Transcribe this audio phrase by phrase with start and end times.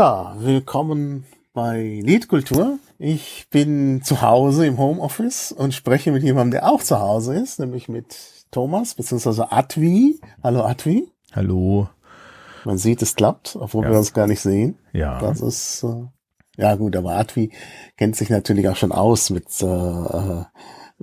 [0.00, 2.78] Ja, willkommen bei Liedkultur.
[2.96, 7.60] Ich bin zu Hause im Homeoffice und spreche mit jemandem, der auch zu Hause ist,
[7.60, 8.16] nämlich mit
[8.50, 10.18] Thomas beziehungsweise Advi.
[10.42, 11.06] Hallo Advi.
[11.32, 11.90] Hallo.
[12.64, 13.90] Man sieht, es klappt, obwohl Ja.
[13.90, 14.78] wir uns gar nicht sehen.
[14.94, 15.20] Ja.
[15.20, 16.06] Das ist äh,
[16.56, 17.52] ja gut, aber Advi
[17.98, 20.44] kennt sich natürlich auch schon aus mit äh, äh,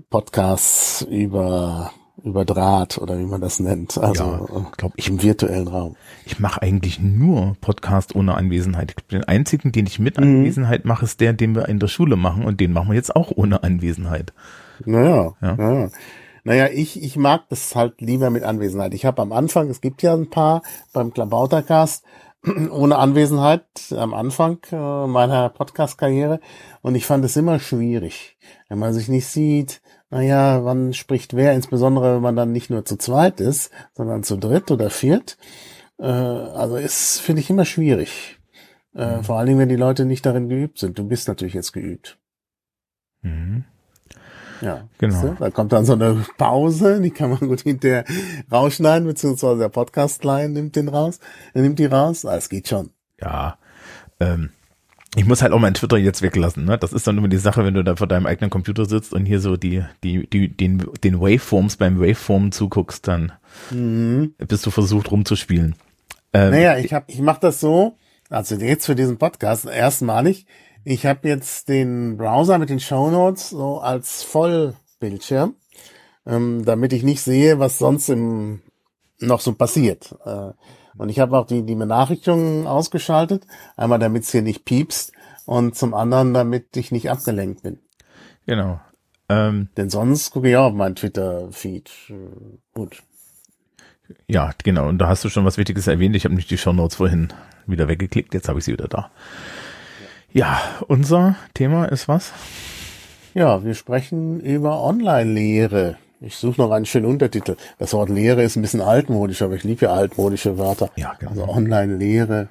[0.10, 1.92] Podcasts über
[2.24, 5.96] über Draht oder wie man das nennt, also Ja, äh, glaub ich- im virtuellen Raum.
[6.26, 8.96] Ich mache eigentlich nur Podcast ohne Anwesenheit.
[9.12, 10.04] Den einzigen, den ich Mhm.
[10.06, 12.96] mit Anwesenheit mache, ist der, den wir in der Schule machen und den machen wir
[12.96, 14.34] jetzt auch ohne Anwesenheit.
[14.86, 15.56] Naja, Ja.
[15.56, 15.90] naja.
[16.44, 18.94] Naja, ich, ich mag das halt lieber mit Anwesenheit.
[18.94, 20.62] Ich habe am Anfang, es gibt ja ein paar
[20.94, 22.04] beim Klabautercast
[22.72, 26.40] ohne Anwesenheit am Anfang äh, meiner Podcast-Karriere
[26.82, 28.38] und ich fand es immer schwierig,
[28.70, 32.86] wenn man sich nicht sieht, naja, wann spricht wer, insbesondere wenn man dann nicht nur
[32.86, 35.38] zu zweit ist, sondern zu dritt oder viert.
[36.00, 38.40] Äh, also ist, finde ich, immer schwierig.
[38.94, 40.98] Äh, Vor allen Dingen, wenn die Leute nicht darin geübt sind.
[40.98, 42.18] Du bist natürlich jetzt geübt.
[43.22, 43.66] Mhm.
[44.62, 45.14] Ja, Genau.
[45.14, 45.36] siehste?
[45.40, 48.06] Da kommt dann so eine Pause, die kann man gut hinterher
[48.52, 51.20] rausschneiden, beziehungsweise der Podcast-Line nimmt den raus,
[51.54, 52.26] er nimmt die raus.
[52.26, 52.90] Ah, es geht schon.
[53.20, 53.60] Ja.
[54.20, 54.50] Ähm,
[55.18, 56.66] ich muss halt auch mein Twitter jetzt weglassen.
[56.66, 56.78] Ne?
[56.78, 59.26] Das ist dann immer die Sache, wenn du da vor deinem eigenen Computer sitzt und
[59.26, 63.32] hier so die, die, die, den, den Waveforms beim Waveform zuguckst, dann
[64.38, 65.76] bist du versucht rumzuspielen.
[66.34, 67.98] Ähm, Naja, ich hab, ich mache das so,
[68.30, 70.46] also jetzt für diesen Podcast erstmalig.
[70.84, 75.56] Ich habe jetzt den Browser mit den Shownotes so als Vollbildschirm,
[76.28, 78.62] ähm, damit ich nicht sehe, was sonst im
[79.20, 80.16] noch so passiert.
[80.26, 80.52] Äh,
[80.98, 85.14] und ich habe auch die, die Benachrichtigungen ausgeschaltet, einmal damit es hier nicht piepst
[85.46, 87.80] und zum anderen, damit ich nicht abgelenkt bin.
[88.46, 88.80] Genau.
[89.30, 91.90] Ähm, Denn sonst gucke ich auch auf meinen Twitter-Feed.
[92.10, 92.14] Äh,
[92.74, 93.04] Gut.
[94.28, 94.88] ja, genau.
[94.88, 96.16] Und da hast du schon was Wichtiges erwähnt.
[96.16, 97.30] Ich habe nicht die Shownotes vorhin
[97.66, 98.34] wieder weggeklickt.
[98.34, 99.12] Jetzt habe ich sie wieder da.
[100.32, 102.32] Ja, unser Thema ist was?
[103.34, 105.98] Ja, wir sprechen über Online-Lehre.
[106.20, 107.56] Ich suche noch einen schönen Untertitel.
[107.78, 110.90] Das Wort Lehre ist ein bisschen altmodisch, aber ich liebe ja altmodische Wörter.
[110.96, 111.32] Ja, genau.
[111.32, 112.48] Also Online-Lehre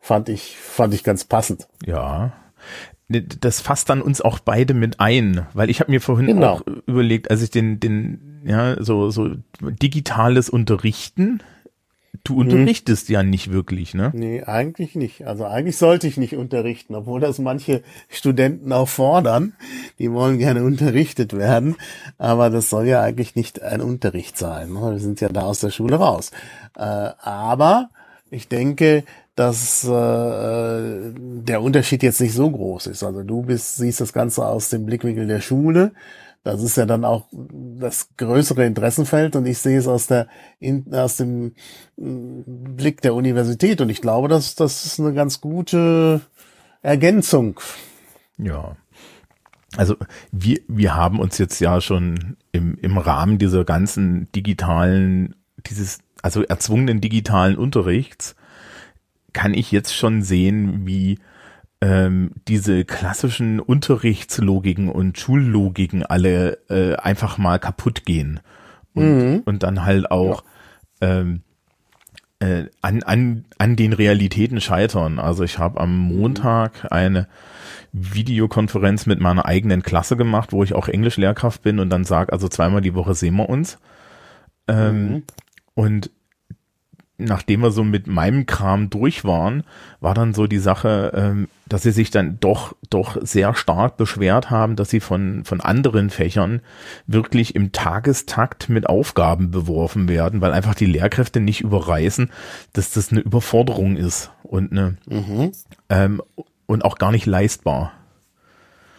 [0.00, 1.68] fand ich, fand ich ganz passend.
[1.86, 2.32] Ja.
[3.08, 6.54] Das fasst dann uns auch beide mit ein, weil ich habe mir vorhin Genau.
[6.54, 9.30] auch überlegt, als ich den, den, ja, so, so
[9.60, 11.42] digitales Unterrichten,
[12.24, 14.10] du unterrichtest ja nicht wirklich, ne?
[14.14, 15.26] Nee, eigentlich nicht.
[15.26, 19.54] Also eigentlich sollte ich nicht unterrichten, obwohl das manche Studenten auch fordern.
[19.98, 21.76] Die wollen gerne unterrichtet werden,
[22.18, 24.72] aber das soll ja eigentlich nicht ein Unterricht sein.
[24.72, 24.92] ne?
[24.92, 26.30] Wir sind ja da aus der Schule raus.
[26.76, 27.90] Äh, aber
[28.30, 29.04] ich denke,
[29.36, 33.02] dass äh, der Unterschied jetzt nicht so groß ist.
[33.02, 35.92] Also du bist, siehst das Ganze aus dem Blickwinkel der Schule.
[36.42, 40.26] Das ist ja dann auch das größere Interessenfeld und ich sehe es aus der
[40.90, 41.54] aus dem
[41.96, 46.22] mm, Blick der Universität und ich glaube, dass das ist eine ganz gute
[46.82, 47.60] Ergänzung.
[48.38, 48.76] Ja.
[49.76, 49.96] Also
[50.32, 55.36] wir, wir haben uns jetzt ja schon im, im Rahmen dieser ganzen digitalen,
[55.66, 58.34] dieses, also erzwungenen digitalen Unterrichts,
[59.32, 61.18] kann ich jetzt schon sehen, wie
[61.80, 68.40] ähm, diese klassischen Unterrichtslogiken und Schullogiken alle äh, einfach mal kaputt gehen.
[68.92, 70.44] Und, und dann halt auch
[71.00, 71.42] ähm,
[72.40, 75.18] äh, an, an, an den Realitäten scheitern.
[75.18, 77.28] Also ich habe am Montag eine
[77.92, 82.48] Videokonferenz mit meiner eigenen Klasse gemacht, wo ich auch Englischlehrkraft bin und dann sag, also
[82.48, 83.78] zweimal die Woche sehen wir uns.
[84.68, 85.22] Ähm,
[85.74, 86.10] Und
[87.24, 89.64] nachdem wir so mit meinem Kram durch waren,
[90.00, 94.50] war dann so die Sache, ähm, dass sie sich dann doch doch sehr stark beschwert
[94.50, 96.60] haben, dass sie von von anderen Fächern
[97.06, 102.30] wirklich im Tagestakt mit Aufgaben beworfen werden, weil einfach die Lehrkräfte nicht überreißen,
[102.72, 104.96] dass das eine Überforderung ist und eine
[105.88, 106.22] ähm,
[106.66, 107.92] und auch gar nicht leistbar.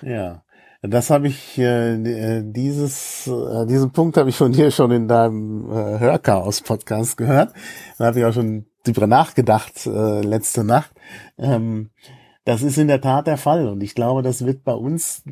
[0.01, 0.41] Ja,
[0.81, 5.07] das habe ich äh, äh, dieses äh, diesen Punkt habe ich von dir schon in
[5.07, 7.53] deinem äh, Hörchaos-Podcast gehört.
[7.99, 10.91] Da habe ich auch schon drüber nachgedacht äh, letzte Nacht.
[11.37, 11.91] Ähm,
[12.45, 15.23] das ist in der Tat der Fall und ich glaube, das wird bei uns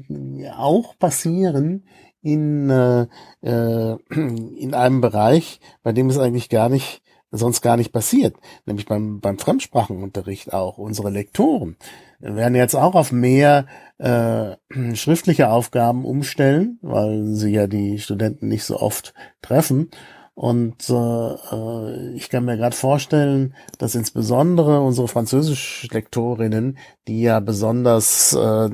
[0.56, 1.88] auch passieren
[2.22, 3.08] in äh,
[3.42, 7.02] äh, in einem Bereich, bei dem es eigentlich gar nicht
[7.32, 8.36] sonst gar nicht passiert,
[8.66, 11.76] nämlich beim beim Fremdsprachenunterricht auch unsere Lektoren
[12.20, 13.66] werden jetzt auch auf mehr
[13.98, 14.56] äh,
[14.96, 19.90] schriftliche Aufgaben umstellen, weil sie ja die Studenten nicht so oft treffen.
[20.36, 26.78] Und äh, ich kann mir gerade vorstellen, dass insbesondere unsere Französischlektorinnen,
[27.10, 28.70] die ja besonders äh,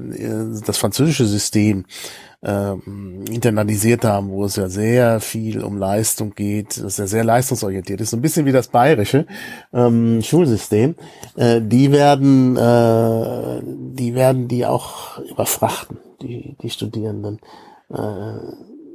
[0.63, 1.85] das französische System
[2.45, 2.73] äh,
[3.31, 8.11] internalisiert haben, wo es ja sehr viel um Leistung geht, das ja sehr leistungsorientiert ist,
[8.11, 9.25] so ein bisschen wie das bayerische
[9.73, 10.95] ähm, Schulsystem,
[11.35, 17.39] äh, die werden, äh, die werden die auch überfrachten, die, die Studierenden.
[17.89, 17.97] Äh,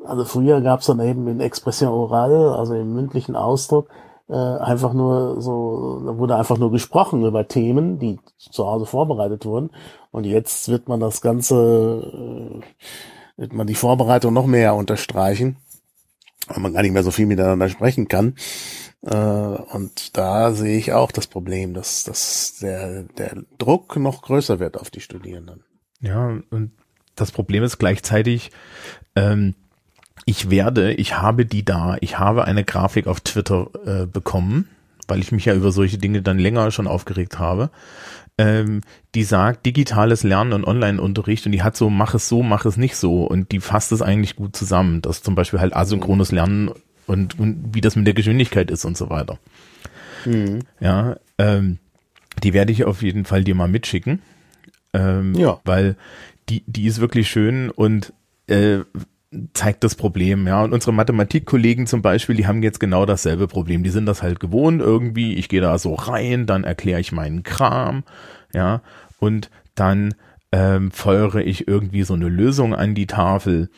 [0.06, 3.88] also früher gab es dann eben in Expression oral, also im mündlichen Ausdruck,
[4.29, 9.44] äh, einfach nur so, da wurde einfach nur gesprochen über Themen, die zu Hause vorbereitet
[9.44, 9.70] wurden.
[10.12, 12.61] Und jetzt wird man das Ganze, äh,
[13.40, 15.56] wird man die Vorbereitung noch mehr unterstreichen,
[16.46, 18.34] weil man gar nicht mehr so viel miteinander sprechen kann.
[19.02, 24.60] Äh, und da sehe ich auch das Problem, dass, dass der, der Druck noch größer
[24.60, 25.64] wird auf die Studierenden.
[26.02, 26.72] Ja, und
[27.16, 28.50] das Problem ist gleichzeitig,
[29.16, 29.54] ähm,
[30.26, 34.69] ich werde, ich habe die da, ich habe eine Grafik auf Twitter äh, bekommen,
[35.08, 37.70] weil ich mich ja über solche Dinge dann länger schon aufgeregt habe,
[38.40, 38.81] ähm,
[39.14, 42.78] die sagt digitales Lernen und Online-Unterricht und die hat so, mach es so, mach es
[42.78, 46.70] nicht so und die fasst es eigentlich gut zusammen, dass zum Beispiel halt asynchrones Lernen
[47.06, 49.38] und, und wie das mit der Geschwindigkeit ist und so weiter.
[50.25, 50.60] Mhm.
[50.81, 51.78] Ja, ähm,
[52.42, 54.22] die werde ich auf jeden Fall dir mal mitschicken.
[54.94, 55.60] Ähm, ja.
[55.64, 55.96] Weil
[56.48, 58.14] die, die ist wirklich schön und
[58.46, 58.78] äh,
[59.54, 60.62] zeigt das Problem, ja.
[60.62, 63.82] Und unsere Mathematikkollegen zum Beispiel, die haben jetzt genau dasselbe Problem.
[63.82, 65.34] Die sind das halt gewohnt irgendwie.
[65.34, 68.02] Ich gehe da so rein, dann erkläre ich meinen Kram,
[68.52, 68.82] ja.
[69.18, 70.14] Und dann
[70.52, 73.70] ähm, feuere ich irgendwie so eine Lösung an die Tafel.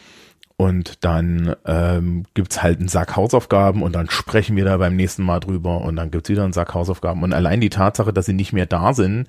[0.57, 5.25] Und dann ähm, gibt's halt einen Sack Hausaufgaben und dann sprechen wir da beim nächsten
[5.25, 7.23] Mal drüber und dann gibt's wieder einen Sack Hausaufgaben.
[7.25, 9.27] Und allein die Tatsache, dass sie nicht mehr da sind,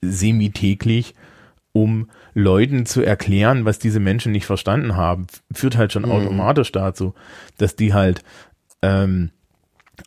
[0.00, 1.14] semi-täglich,
[1.72, 6.10] um Leuten zu erklären, was diese Menschen nicht verstanden haben, führt halt schon mhm.
[6.10, 7.14] automatisch dazu,
[7.58, 8.22] dass die halt
[8.82, 9.30] ähm,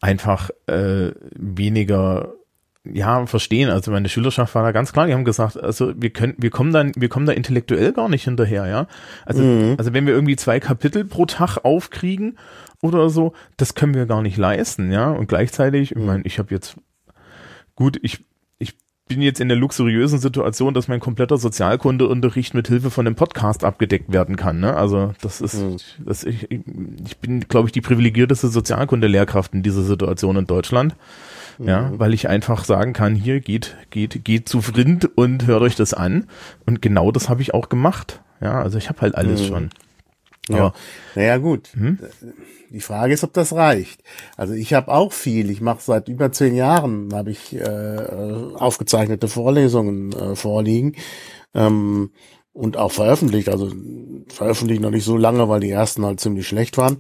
[0.02, 2.34] einfach äh, weniger
[2.94, 3.70] ja verstehen.
[3.70, 5.08] Also meine Schülerschaft war da ganz klar.
[5.08, 8.24] Die haben gesagt, also wir können, wir kommen dann, wir kommen da intellektuell gar nicht
[8.24, 8.88] hinterher, ja.
[9.26, 9.76] Also mhm.
[9.78, 12.38] also wenn wir irgendwie zwei Kapitel pro Tag aufkriegen
[12.82, 15.12] oder so, das können wir gar nicht leisten, ja.
[15.12, 16.06] Und gleichzeitig, ich mhm.
[16.06, 16.78] meine, ich habe jetzt
[17.76, 18.24] gut, ich
[19.08, 23.64] bin jetzt in der luxuriösen Situation, dass mein kompletter Sozialkundeunterricht mit Hilfe von einem Podcast
[23.64, 24.60] abgedeckt werden kann.
[24.60, 24.76] Ne?
[24.76, 25.78] Also das ist, mhm.
[26.06, 30.96] das ich, ich bin, glaube ich, die privilegierteste Sozialkunde-Lehrkraft in dieser Situation in Deutschland.
[31.58, 31.68] Mhm.
[31.68, 35.76] Ja, weil ich einfach sagen kann, hier geht, geht, geht zu Vrind und hört euch
[35.76, 36.26] das an.
[36.66, 38.22] Und genau das habe ich auch gemacht.
[38.42, 39.46] Ja, also ich habe halt alles mhm.
[39.46, 39.70] schon.
[40.50, 40.74] Ja.
[41.16, 41.70] Naja, gut.
[41.74, 42.00] Hm?
[42.70, 44.02] Die Frage ist, ob das reicht.
[44.36, 45.50] Also ich habe auch viel.
[45.50, 47.98] Ich mache seit über zehn Jahren habe ich äh,
[48.56, 50.96] aufgezeichnete Vorlesungen äh, vorliegen
[51.54, 52.12] ähm,
[52.54, 53.50] und auch veröffentlicht.
[53.50, 53.72] Also
[54.28, 56.98] veröffentlicht noch nicht so lange, weil die ersten halt ziemlich schlecht waren.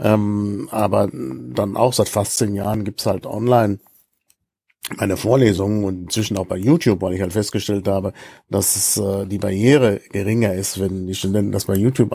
[0.00, 3.78] Ähm, aber dann auch seit fast zehn Jahren gibt's halt online
[4.96, 8.12] meine Vorlesungen und inzwischen auch bei YouTube, weil ich halt festgestellt habe,
[8.48, 12.12] dass es, äh, die Barriere geringer ist, wenn die Studenten das bei YouTube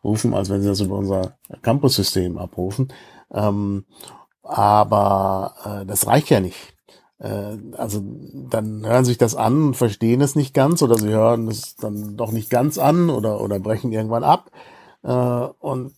[0.00, 2.92] abrufen, als wenn sie das über unser Campus-System abrufen.
[3.32, 3.84] Ähm,
[4.42, 6.74] aber äh, das reicht ja nicht.
[7.18, 8.02] Äh, also
[8.50, 12.16] dann hören sich das an und verstehen es nicht ganz oder sie hören es dann
[12.16, 14.50] doch nicht ganz an oder, oder brechen irgendwann ab.
[15.02, 15.92] Äh, und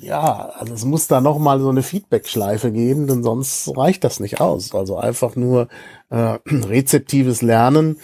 [0.00, 4.18] ja, also es muss da noch mal so eine Feedback-Schleife geben, denn sonst reicht das
[4.18, 4.74] nicht aus.
[4.74, 5.68] Also einfach nur
[6.08, 7.98] äh, rezeptives Lernen.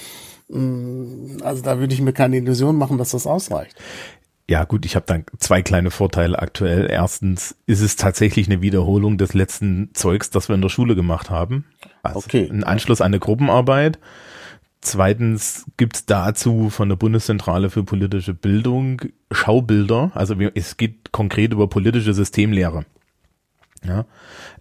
[0.48, 3.76] Mm, also da würde ich mir keine Illusion machen, dass das ausreicht.
[4.48, 6.88] Ja, gut, ich habe dann zwei kleine Vorteile aktuell.
[6.88, 11.30] Erstens ist es tatsächlich eine Wiederholung des letzten Zeugs, das wir in der Schule gemacht
[11.30, 11.64] haben.
[12.02, 12.48] Also okay.
[12.48, 13.98] Ein Anschluss an eine Gruppenarbeit.
[14.82, 20.12] Zweitens gibt's dazu von der Bundeszentrale für politische Bildung Schaubilder.
[20.14, 22.84] Also es geht konkret über politische Systemlehre.
[23.84, 24.06] Ja,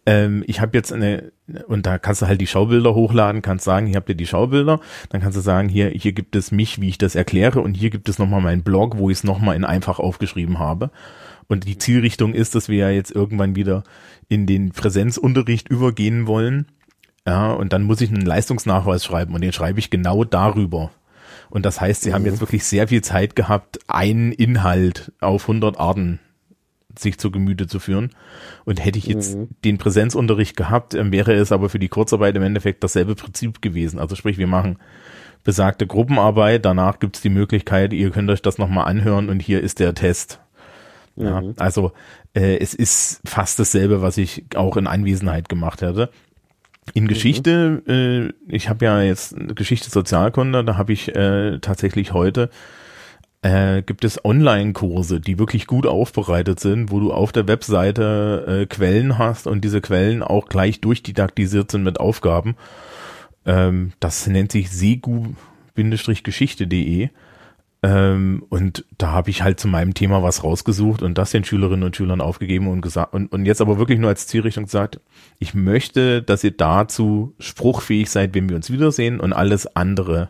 [0.05, 1.31] ähm, ich habe jetzt eine
[1.67, 4.79] und da kannst du halt die Schaubilder hochladen, kannst sagen, hier habt ihr die Schaubilder,
[5.09, 7.89] dann kannst du sagen, hier hier gibt es mich, wie ich das erkläre und hier
[7.89, 10.91] gibt es nochmal meinen Blog, wo ich es nochmal in einfach aufgeschrieben habe.
[11.47, 13.83] Und die Zielrichtung ist, dass wir ja jetzt irgendwann wieder
[14.27, 16.65] in den Präsenzunterricht übergehen wollen
[17.27, 20.91] ja, und dann muss ich einen Leistungsnachweis schreiben und den schreibe ich genau darüber.
[21.49, 22.13] Und das heißt, sie mhm.
[22.13, 26.19] haben jetzt wirklich sehr viel Zeit gehabt, einen Inhalt auf 100 Arten
[26.99, 28.11] sich zu Gemüte zu führen.
[28.65, 29.49] Und hätte ich jetzt mhm.
[29.63, 33.99] den Präsenzunterricht gehabt, ähm, wäre es aber für die Kurzarbeit im Endeffekt dasselbe Prinzip gewesen.
[33.99, 34.77] Also sprich, wir machen
[35.43, 39.61] besagte Gruppenarbeit, danach gibt es die Möglichkeit, ihr könnt euch das nochmal anhören und hier
[39.61, 40.39] ist der Test.
[41.15, 41.53] Ja, mhm.
[41.57, 41.93] also
[42.33, 46.09] äh, es ist fast dasselbe, was ich auch in Anwesenheit gemacht hätte.
[46.93, 48.33] In Geschichte, mhm.
[48.49, 52.49] äh, ich habe ja jetzt Geschichte Sozialkunde, da habe ich äh, tatsächlich heute
[53.45, 58.65] äh, gibt es Online-Kurse, die wirklich gut aufbereitet sind, wo du auf der Webseite äh,
[58.65, 62.55] Quellen hast und diese Quellen auch gleich durchdidaktisiert sind mit Aufgaben.
[63.45, 67.09] Ähm, das nennt sich segu-geschichte.de.
[67.83, 71.83] Ähm, und da habe ich halt zu meinem Thema was rausgesucht und das den Schülerinnen
[71.83, 74.99] und Schülern aufgegeben und gesagt und, und jetzt aber wirklich nur als Zielrichtung gesagt,
[75.37, 80.29] ich möchte, dass ihr dazu spruchfähig seid, wenn wir uns wiedersehen und alles andere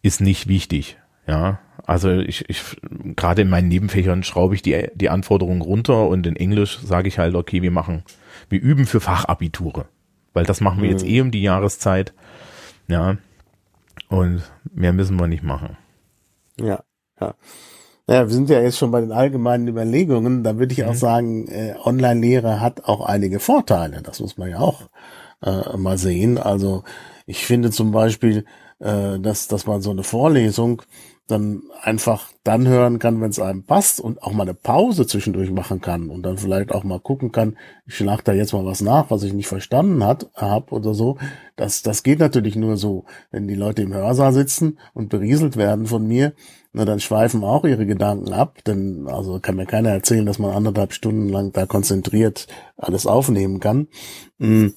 [0.00, 0.96] ist nicht wichtig.
[1.26, 2.76] Ja, also ich, ich
[3.16, 7.18] gerade in meinen Nebenfächern schraube ich die, die Anforderungen runter und in Englisch sage ich
[7.18, 8.02] halt, okay, wir machen,
[8.48, 9.86] wir üben für Fachabiture.
[10.32, 10.92] Weil das machen wir mhm.
[10.92, 12.12] jetzt eh um die Jahreszeit.
[12.88, 13.16] Ja.
[14.08, 15.76] Und mehr müssen wir nicht machen.
[16.58, 16.82] Ja,
[17.20, 17.34] ja.
[18.06, 20.42] Naja, wir sind ja jetzt schon bei den allgemeinen Überlegungen.
[20.42, 20.88] Da würde ich mhm.
[20.88, 24.02] auch sagen, äh, Online-Lehre hat auch einige Vorteile.
[24.02, 24.88] Das muss man ja auch
[25.42, 26.38] äh, mal sehen.
[26.38, 26.82] Also
[27.26, 28.44] ich finde zum Beispiel,
[28.80, 30.82] äh, dass, dass man so eine Vorlesung
[31.32, 35.50] dann einfach dann hören kann, wenn es einem passt und auch mal eine Pause zwischendurch
[35.50, 38.80] machen kann und dann vielleicht auch mal gucken kann, ich schlag da jetzt mal was
[38.80, 41.18] nach, was ich nicht verstanden hat, hab oder so.
[41.56, 45.86] Das, das geht natürlich nur so, wenn die Leute im Hörsaal sitzen und berieselt werden
[45.86, 46.32] von mir,
[46.72, 50.52] na, dann schweifen auch ihre Gedanken ab, denn also kann mir keiner erzählen, dass man
[50.52, 52.46] anderthalb Stunden lang da konzentriert
[52.76, 53.88] alles aufnehmen kann.
[54.38, 54.74] Mhm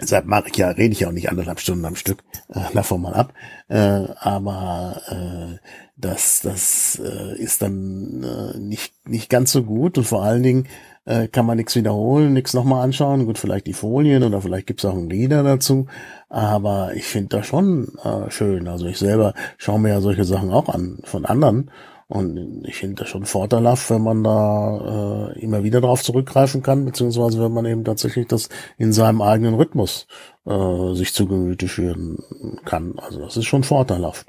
[0.00, 3.02] Deshalb mache ich ja, rede ich ja auch nicht anderthalb Stunden am Stück, äh, davon
[3.02, 3.32] mal ab.
[3.68, 5.58] Äh, aber äh,
[5.96, 10.66] das, das äh, ist dann äh, nicht, nicht ganz so gut und vor allen Dingen
[11.04, 13.26] äh, kann man nichts wiederholen, nichts nochmal anschauen.
[13.26, 15.86] Gut, vielleicht die Folien oder vielleicht gibt's auch ein Lieder dazu.
[16.28, 18.68] Aber ich finde das schon äh, schön.
[18.68, 21.70] Also ich selber schaue mir ja solche Sachen auch an von anderen
[22.06, 26.84] und ich finde das schon vorteilhaft, wenn man da äh, immer wieder darauf zurückgreifen kann,
[26.84, 30.06] beziehungsweise wenn man eben tatsächlich das in seinem eigenen Rhythmus
[30.44, 32.18] äh, sich zu Gemüte führen
[32.64, 32.98] kann.
[32.98, 34.26] Also das ist schon vorteilhaft.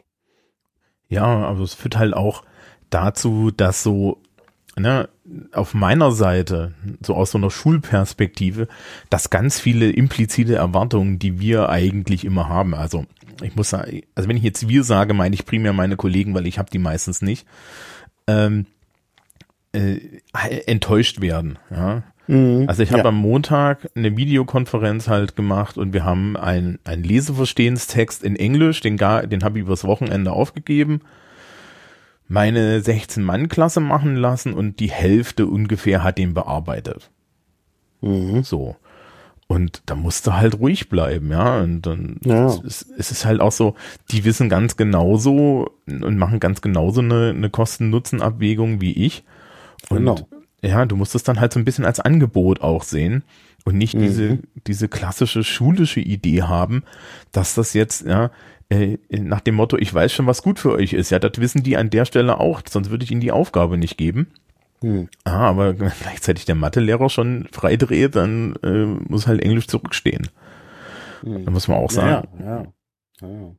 [1.10, 2.44] Ja, also es führt halt auch
[2.90, 4.20] dazu, dass so
[4.76, 5.10] ne,
[5.54, 8.68] auf meiner Seite, so aus so einer Schulperspektive,
[9.10, 13.06] dass ganz viele implizite Erwartungen, die wir eigentlich immer haben, also
[13.42, 16.48] ich muss sagen, also wenn ich jetzt wir sage, meine ich primär meine Kollegen, weil
[16.48, 17.46] ich habe die meistens nicht,
[18.28, 18.66] ähm,
[19.74, 20.00] äh,
[20.68, 21.60] enttäuscht werden.
[21.70, 22.04] Ja.
[22.28, 23.10] Mhm, also ich habe ja.
[23.10, 28.98] am Montag eine Videokonferenz halt gemacht und wir haben einen ein Leseverstehenstext in Englisch, den,
[28.98, 31.02] gar, den habe ich übers Wochenende aufgegeben,
[32.28, 37.12] meine 16-Mann-Klasse machen lassen und die Hälfte ungefähr hat den bearbeitet.
[38.02, 38.44] Mhm.
[38.44, 38.76] So.
[39.48, 41.60] Und da musst du halt ruhig bleiben, ja.
[41.60, 42.48] Und dann ja.
[42.66, 43.76] Es, es ist halt auch so,
[44.12, 49.24] die wissen ganz genauso und machen ganz genauso eine, eine Kosten-Nutzen-Abwägung wie ich.
[49.90, 50.18] Und genau.
[50.64, 53.24] ja, du musst es dann halt so ein bisschen als Angebot auch sehen
[53.66, 54.02] und nicht mhm.
[54.02, 56.84] diese, diese klassische schulische Idee haben,
[57.32, 58.32] dass das jetzt, ja,
[58.70, 61.10] äh, nach dem Motto, ich weiß schon, was gut für euch ist.
[61.12, 63.98] Ja, das wissen die an der Stelle auch, sonst würde ich ihnen die Aufgabe nicht
[63.98, 64.32] geben.
[64.82, 65.10] Hm.
[65.24, 70.30] Ah, aber gleichzeitig der Mathelehrer schon freidreht, dann äh, muss halt Englisch zurückstehen.
[71.22, 71.46] Hm.
[71.46, 72.28] Da muss man auch sagen.
[72.40, 73.56] Ja, ja, ja.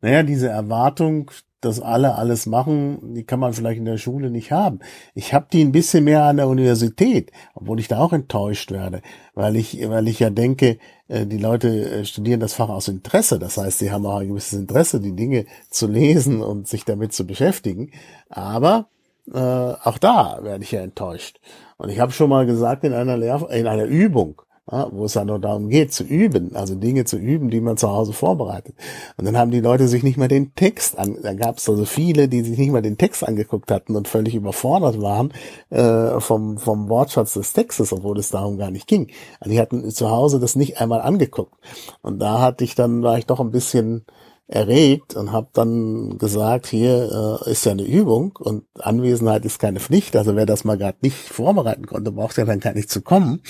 [0.00, 1.30] Naja, diese Erwartung,
[1.60, 4.78] dass alle alles machen, die kann man vielleicht in der Schule nicht haben.
[5.14, 9.02] Ich habe die ein bisschen mehr an der Universität, obwohl ich da auch enttäuscht werde,
[9.34, 13.38] weil ich, weil ich ja denke, äh, die Leute äh, studieren das Fach aus Interesse.
[13.38, 17.12] Das heißt, sie haben auch ein gewisses Interesse, die Dinge zu lesen und sich damit
[17.12, 17.90] zu beschäftigen.
[18.28, 18.88] Aber
[19.32, 21.40] äh, auch da werde ich ja enttäuscht.
[21.76, 25.14] Und ich habe schon mal gesagt in einer Lehr in einer Übung, ja, wo es
[25.14, 28.74] ja nur darum geht, zu üben, also Dinge zu üben, die man zu Hause vorbereitet.
[29.16, 31.84] Und dann haben die Leute sich nicht mehr den Text an, da gab es also
[31.84, 35.32] viele, die sich nicht mehr den Text angeguckt hatten und völlig überfordert waren
[35.70, 39.08] äh, vom, vom Wortschatz des Textes, obwohl es darum gar nicht ging.
[39.40, 41.54] Also die hatten zu Hause das nicht einmal angeguckt.
[42.02, 44.04] Und da hatte ich dann, war ich doch ein bisschen
[44.48, 49.78] erregt und habe dann gesagt, hier äh, ist ja eine Übung und Anwesenheit ist keine
[49.78, 50.16] Pflicht.
[50.16, 53.42] Also wer das mal gerade nicht vorbereiten konnte, braucht ja dann gar nicht zu kommen.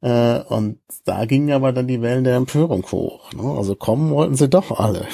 [0.00, 3.32] Äh, und da gingen aber dann die Wellen der Empörung hoch.
[3.32, 3.42] Ne?
[3.42, 5.06] Also kommen wollten sie doch alle.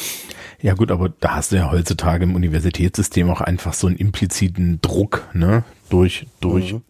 [0.61, 4.81] Ja gut, aber da hast du ja heutzutage im Universitätssystem auch einfach so einen impliziten
[4.81, 5.65] Druck, ne?
[5.91, 6.83] Durch, durch mhm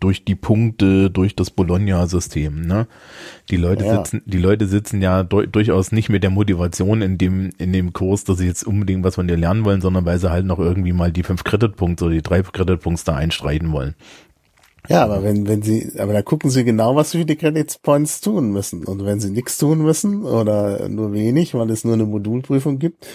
[0.00, 2.62] durch die Punkte, durch das Bologna-System.
[2.62, 2.86] Ne?
[3.50, 3.96] Die Leute ja.
[3.96, 7.92] sitzen, die Leute sitzen ja du durchaus nicht mit der Motivation in dem in dem
[7.92, 10.58] Kurs, dass sie jetzt unbedingt was von dir lernen wollen, sondern weil sie halt noch
[10.58, 13.94] irgendwie mal die fünf Kreditpunkte oder die drei Kreditpunkte da einstreiten wollen.
[14.88, 17.80] Ja, aber wenn, wenn sie, aber da gucken sie genau, was sie für die Credit
[17.82, 18.84] Points tun müssen.
[18.84, 23.06] Und wenn sie nichts tun müssen oder nur wenig, weil es nur eine Modulprüfung gibt,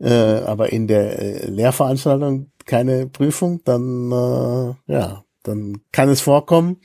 [0.00, 6.78] äh, aber in der äh, Lehrveranstaltung keine Prüfung, dann äh, ja, dann kann es vorkommen,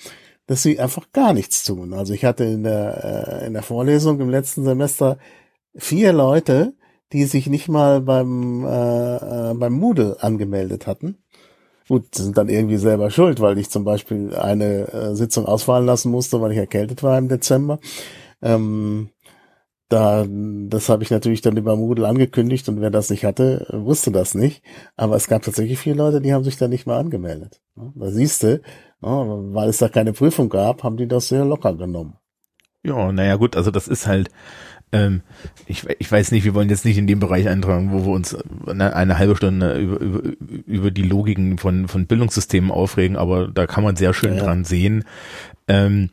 [0.46, 1.94] dass sie einfach gar nichts tun.
[1.94, 5.18] Also ich hatte in der, äh, in der Vorlesung im letzten Semester
[5.76, 6.74] vier Leute,
[7.14, 11.18] die sich nicht mal beim, äh, äh, beim Moodle angemeldet hatten.
[11.90, 16.12] Gut, sind dann irgendwie selber schuld, weil ich zum Beispiel eine äh, Sitzung ausfallen lassen
[16.12, 17.80] musste, weil ich erkältet war im Dezember.
[18.44, 19.10] Ähm,
[19.90, 24.12] da, das habe ich natürlich dann über Moodle angekündigt und wer das nicht hatte, wusste
[24.12, 24.62] das nicht.
[24.98, 27.60] Aber es gab tatsächlich viele Leute, die haben sich da nicht mal angemeldet.
[27.76, 28.62] Da siehst du,
[29.02, 32.18] weil es da keine Prüfung gab, haben die das sehr locker genommen.
[32.84, 34.30] Ja, naja gut, also das ist halt,
[34.92, 35.22] ähm,
[35.68, 38.36] ich, ich weiß nicht, wir wollen jetzt nicht in dem Bereich eintragen, wo wir uns
[38.68, 40.22] eine, eine halbe Stunde über, über,
[40.66, 44.44] über die Logiken von, von Bildungssystemen aufregen, aber da kann man sehr schön ja.
[44.44, 45.04] dran sehen,
[45.68, 46.10] ähm,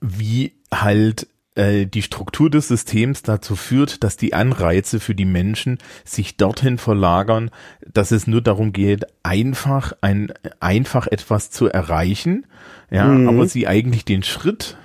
[0.00, 5.78] wie halt äh, die Struktur des Systems dazu führt, dass die Anreize für die Menschen
[6.04, 7.50] sich dorthin verlagern,
[7.92, 12.46] dass es nur darum geht, einfach ein einfach etwas zu erreichen,
[12.90, 13.28] ja, mhm.
[13.28, 14.76] aber sie eigentlich den Schritt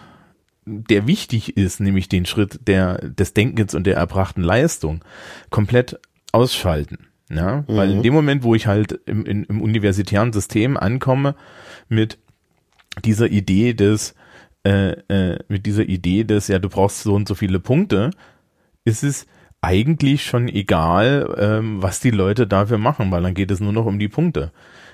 [0.67, 5.03] der wichtig ist, nämlich den Schritt der, des Denkens und der erbrachten Leistung,
[5.50, 6.00] komplett
[6.31, 7.07] ausschalten.
[7.29, 7.63] Ja, mhm.
[7.67, 11.36] weil in dem Moment, wo ich halt im, im, im universitären System ankomme
[11.89, 12.19] mit
[13.03, 14.15] dieser Idee des,
[14.65, 18.12] äh, äh, mit dieser Idee des, ja, du brauchst so und so viele Punkte,
[18.86, 19.27] ist es
[19.62, 23.86] eigentlich schon egal, ähm, was die Leute dafür machen, weil dann geht es nur noch
[23.86, 24.51] um die Punkte.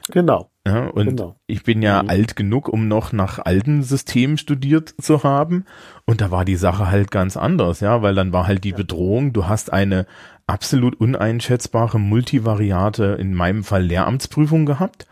[0.09, 0.49] Genau.
[0.65, 1.35] Ja, und genau.
[1.45, 2.09] ich bin ja mhm.
[2.09, 5.65] alt genug, um noch nach alten Systemen studiert zu haben.
[6.05, 8.77] Und da war die Sache halt ganz anders, ja, weil dann war halt die ja.
[8.77, 10.05] Bedrohung, du hast eine
[10.47, 15.07] absolut uneinschätzbare Multivariate, in meinem Fall Lehramtsprüfung gehabt.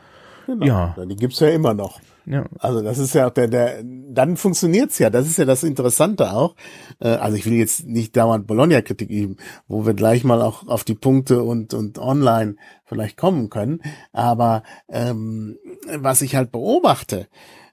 [0.47, 0.65] Genau.
[0.65, 0.95] Ja.
[1.05, 1.99] Die gibt's ja immer noch.
[2.31, 2.45] Ja.
[2.59, 5.09] Also das ist ja der, der, dann funktioniert's ja.
[5.09, 6.55] Das ist ja das Interessante auch.
[7.01, 9.35] Äh, also ich will jetzt nicht dauernd Bologna-Kritik üben,
[9.67, 13.81] wo wir gleich mal auch auf die Punkte und und online vielleicht kommen können.
[14.13, 15.57] Aber ähm,
[15.93, 17.27] was ich halt beobachte,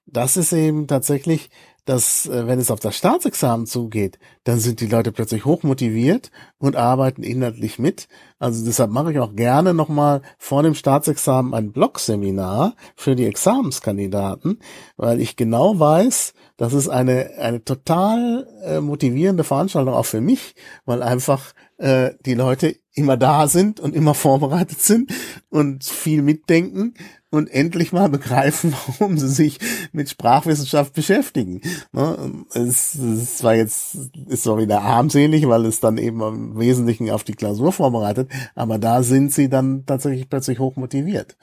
[0.06, 1.50] das ist eben tatsächlich
[1.88, 6.76] dass äh, wenn es auf das Staatsexamen zugeht, dann sind die Leute plötzlich hochmotiviert und
[6.76, 8.08] arbeiten inhaltlich mit.
[8.38, 14.58] Also deshalb mache ich auch gerne nochmal vor dem Staatsexamen ein Blogseminar für die Examenskandidaten,
[14.98, 20.56] weil ich genau weiß, das ist eine, eine total äh, motivierende Veranstaltung auch für mich,
[20.84, 25.10] weil einfach äh, die Leute immer da sind und immer vorbereitet sind
[25.48, 26.94] und viel mitdenken
[27.30, 29.58] und endlich mal begreifen, warum sie sich
[29.92, 31.60] mit Sprachwissenschaft beschäftigen.
[31.92, 32.44] Ne?
[32.54, 33.96] Es, es war jetzt,
[34.28, 38.78] ist zwar wieder armselig, weil es dann eben im Wesentlichen auf die Klausur vorbereitet, aber
[38.78, 41.36] da sind sie dann tatsächlich plötzlich hoch motiviert.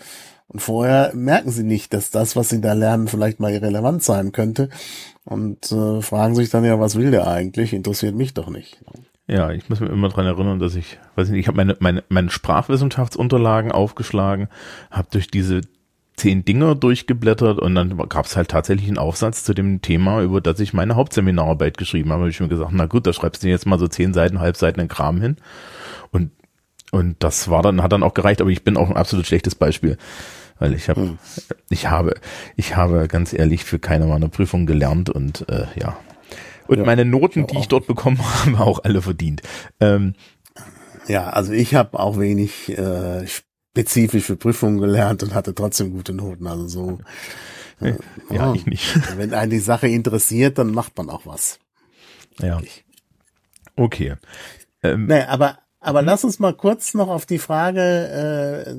[0.48, 4.32] Und vorher merken sie nicht, dass das, was sie da lernen, vielleicht mal irrelevant sein
[4.32, 4.69] könnte
[5.24, 7.74] und äh, fragen sich dann ja, was will der eigentlich?
[7.74, 8.80] Interessiert mich doch nicht.
[9.28, 12.04] Ja, ich muss mir immer dran erinnern, dass ich, weiß nicht, ich habe meine, meine,
[12.10, 14.50] meine Sprachwissenschaftsunterlagen aufgeschlagen,
[14.91, 15.62] habe durch diese
[16.17, 20.41] zehn Dinger durchgeblättert und dann gab es halt tatsächlich einen Aufsatz zu dem Thema, über
[20.41, 22.23] das ich meine Hauptseminararbeit geschrieben habe.
[22.23, 24.80] Hab ich mir gesagt, na gut, da schreibst du jetzt mal so zehn Seiten, Halbseiten
[24.80, 25.38] in Kram hin.
[26.12, 26.32] Und
[26.91, 29.56] und das war dann hat dann auch gereicht, aber ich bin auch ein absolut schlechtes
[29.56, 29.97] Beispiel,
[30.60, 31.17] weil ich habe hm.
[31.69, 32.15] ich habe
[32.56, 35.97] ich habe ganz ehrlich für keine meiner Prüfungen gelernt und äh, ja.
[36.67, 39.41] Und ja, meine Noten, die ich dort bekommen habe, auch alle verdient.
[39.80, 40.13] Ähm,
[41.08, 43.25] ja, also ich habe auch wenig äh,
[43.76, 46.48] spezifisch für Prüfungen gelernt und hatte trotzdem gute Noten.
[46.48, 47.00] Also so.
[48.32, 48.96] Ja, oh, ich nicht.
[49.18, 51.60] Wenn einen die Sache interessiert, dann macht man auch was.
[52.40, 52.62] Ja.
[53.76, 54.16] Okay.
[54.82, 58.74] Ähm, nee, aber aber lass uns mal kurz noch auf die Frage äh,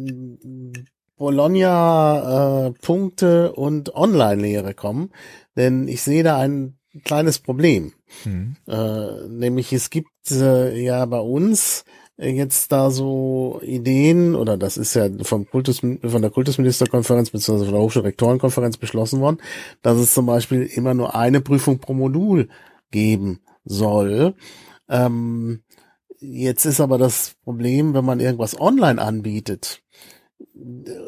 [1.18, 5.10] Bologna äh, Punkte und Online-Lehre kommen,
[5.56, 7.92] denn ich sehe da ein kleines Problem.
[8.24, 8.56] Mhm.
[8.66, 11.84] Äh, nämlich es gibt äh, ja bei uns
[12.18, 17.64] jetzt da so Ideen, oder das ist ja vom Kultus, von der Kultusministerkonferenz bzw.
[17.64, 19.38] von der Hochschulrektorenkonferenz beschlossen worden,
[19.82, 22.48] dass es zum Beispiel immer nur eine Prüfung pro Modul
[22.90, 24.34] geben soll.
[24.88, 25.62] Ähm,
[26.18, 29.82] jetzt ist aber das Problem, wenn man irgendwas online anbietet,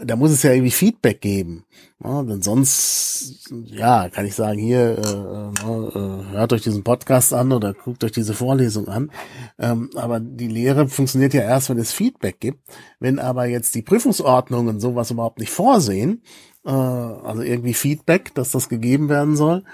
[0.04, 1.64] da muss es ja irgendwie Feedback geben.
[2.04, 7.52] Ja, denn sonst, ja, kann ich sagen, hier, äh, äh, hört euch diesen Podcast an
[7.52, 9.11] oder guckt euch diese Vorlesung an.
[9.58, 12.61] Ähm, aber die Lehre funktioniert ja erst, wenn es Feedback gibt.
[13.00, 16.22] Wenn aber jetzt die Prüfungsordnungen sowas überhaupt nicht vorsehen,
[16.64, 19.64] äh, also irgendwie Feedback, dass das gegeben werden soll,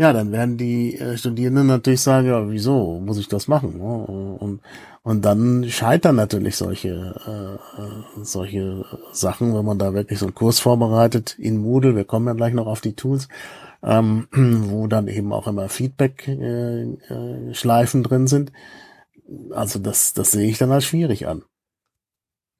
[0.00, 3.80] ja, dann werden die äh, Studierenden natürlich sagen, ja, wieso muss ich das machen?
[3.80, 4.60] Und
[5.02, 10.34] und dann scheitern natürlich solche, äh, äh, solche Sachen, wenn man da wirklich so einen
[10.34, 13.28] Kurs vorbereitet in Moodle, wir kommen ja gleich noch auf die Tools,
[13.82, 18.52] ähm, wo dann eben auch immer Feedback-Schleifen äh, äh, drin sind.
[19.52, 21.44] Also das, das sehe ich dann als schwierig an.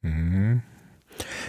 [0.01, 0.63] Mhm.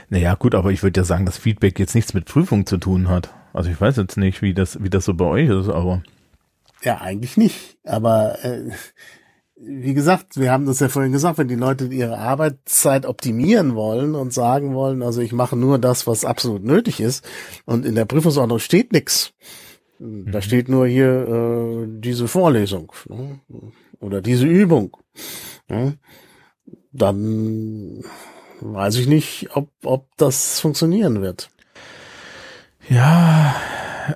[0.09, 3.07] Naja, gut, aber ich würde ja sagen, dass Feedback jetzt nichts mit Prüfung zu tun
[3.07, 3.33] hat.
[3.53, 6.03] Also ich weiß jetzt nicht, wie das, wie das so bei euch ist, aber.
[6.83, 7.77] Ja, eigentlich nicht.
[7.83, 8.71] Aber äh,
[9.55, 14.15] wie gesagt, wir haben das ja vorhin gesagt, wenn die Leute ihre Arbeitszeit optimieren wollen
[14.15, 17.27] und sagen wollen, also ich mache nur das, was absolut nötig ist,
[17.65, 19.33] und in der Prüfungsordnung steht nichts.
[19.99, 20.41] Da mhm.
[20.41, 23.39] steht nur hier äh, diese Vorlesung ne?
[23.99, 24.97] oder diese Übung.
[25.69, 25.99] Ne?
[26.91, 28.03] Dann
[28.61, 31.51] weiß ich nicht, ob, ob das funktionieren wird.
[32.91, 33.55] Ja,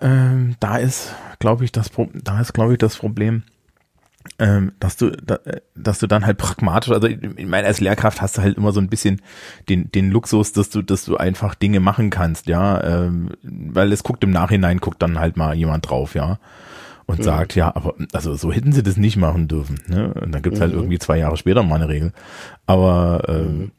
[0.02, 3.44] ähm, da ist, glaube ich, das da ist, glaube ich, das Problem,
[4.38, 5.40] ähm, dass du, da,
[5.76, 8.82] dass du dann halt pragmatisch, also ich meine, als Lehrkraft hast du halt immer so
[8.82, 9.22] ein bisschen
[9.70, 14.04] den, den Luxus, dass du, dass du einfach Dinge machen kannst, ja, ähm, weil es
[14.04, 16.38] guckt im Nachhinein, guckt dann halt mal jemand drauf, ja,
[17.06, 17.24] und mhm.
[17.24, 20.14] sagt, ja, aber also so hätten sie das nicht machen dürfen, ne?
[20.16, 20.80] Und dann gibt's halt mhm.
[20.80, 22.12] irgendwie zwei Jahre später mal eine Regel.
[22.66, 23.72] Aber ähm, mhm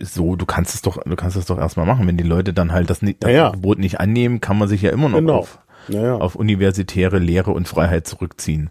[0.00, 2.06] so, du kannst es doch, du kannst es doch erstmal machen.
[2.06, 4.90] Wenn die Leute dann halt das, das ja, Angebot nicht annehmen, kann man sich ja
[4.90, 5.36] immer noch genau.
[5.36, 8.70] auf, ja, auf universitäre Lehre und Freiheit zurückziehen.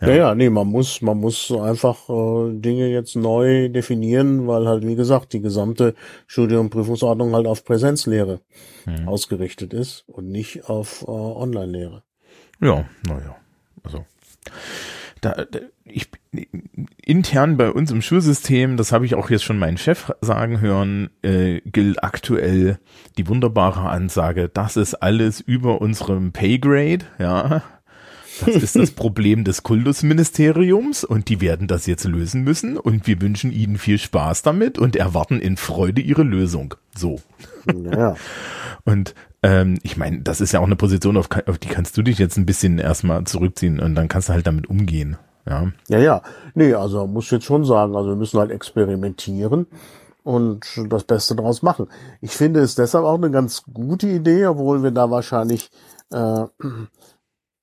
[0.00, 0.08] Ja.
[0.08, 4.86] ja, ja, nee, man muss, man muss einfach äh, Dinge jetzt neu definieren, weil halt,
[4.86, 5.94] wie gesagt, die gesamte
[6.26, 8.40] Studium- und Prüfungsordnung halt auf Präsenzlehre
[8.84, 9.08] hm.
[9.08, 12.02] ausgerichtet ist und nicht auf äh, Online-Lehre.
[12.60, 13.36] Ja, naja,
[13.82, 14.04] also
[15.20, 16.08] da, da, ich
[17.02, 21.10] intern bei uns im Schulsystem, das habe ich auch jetzt schon meinen Chef sagen hören,
[21.22, 22.78] äh, gilt aktuell
[23.16, 27.62] die wunderbare Ansage, das ist alles über unserem Paygrade, ja.
[28.44, 33.22] Das ist das Problem des Kultusministeriums und die werden das jetzt lösen müssen und wir
[33.22, 36.74] wünschen ihnen viel Spaß damit und erwarten in Freude ihre Lösung.
[36.94, 37.20] So.
[37.90, 38.16] Ja.
[38.84, 42.02] Und ähm, ich meine, das ist ja auch eine Position, auf, auf die kannst du
[42.02, 45.16] dich jetzt ein bisschen erstmal zurückziehen und dann kannst du halt damit umgehen.
[45.46, 46.22] Ja, ja, ja.
[46.54, 49.66] Nee, also muss jetzt schon sagen, also wir müssen halt experimentieren
[50.24, 51.86] und das Beste daraus machen.
[52.20, 55.70] Ich finde es deshalb auch eine ganz gute Idee, obwohl wir da wahrscheinlich
[56.10, 56.44] äh,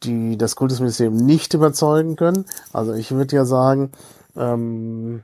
[0.03, 2.45] die das Kultusministerium nicht überzeugen können.
[2.71, 3.91] Also ich würde ja sagen,
[4.35, 5.23] ähm,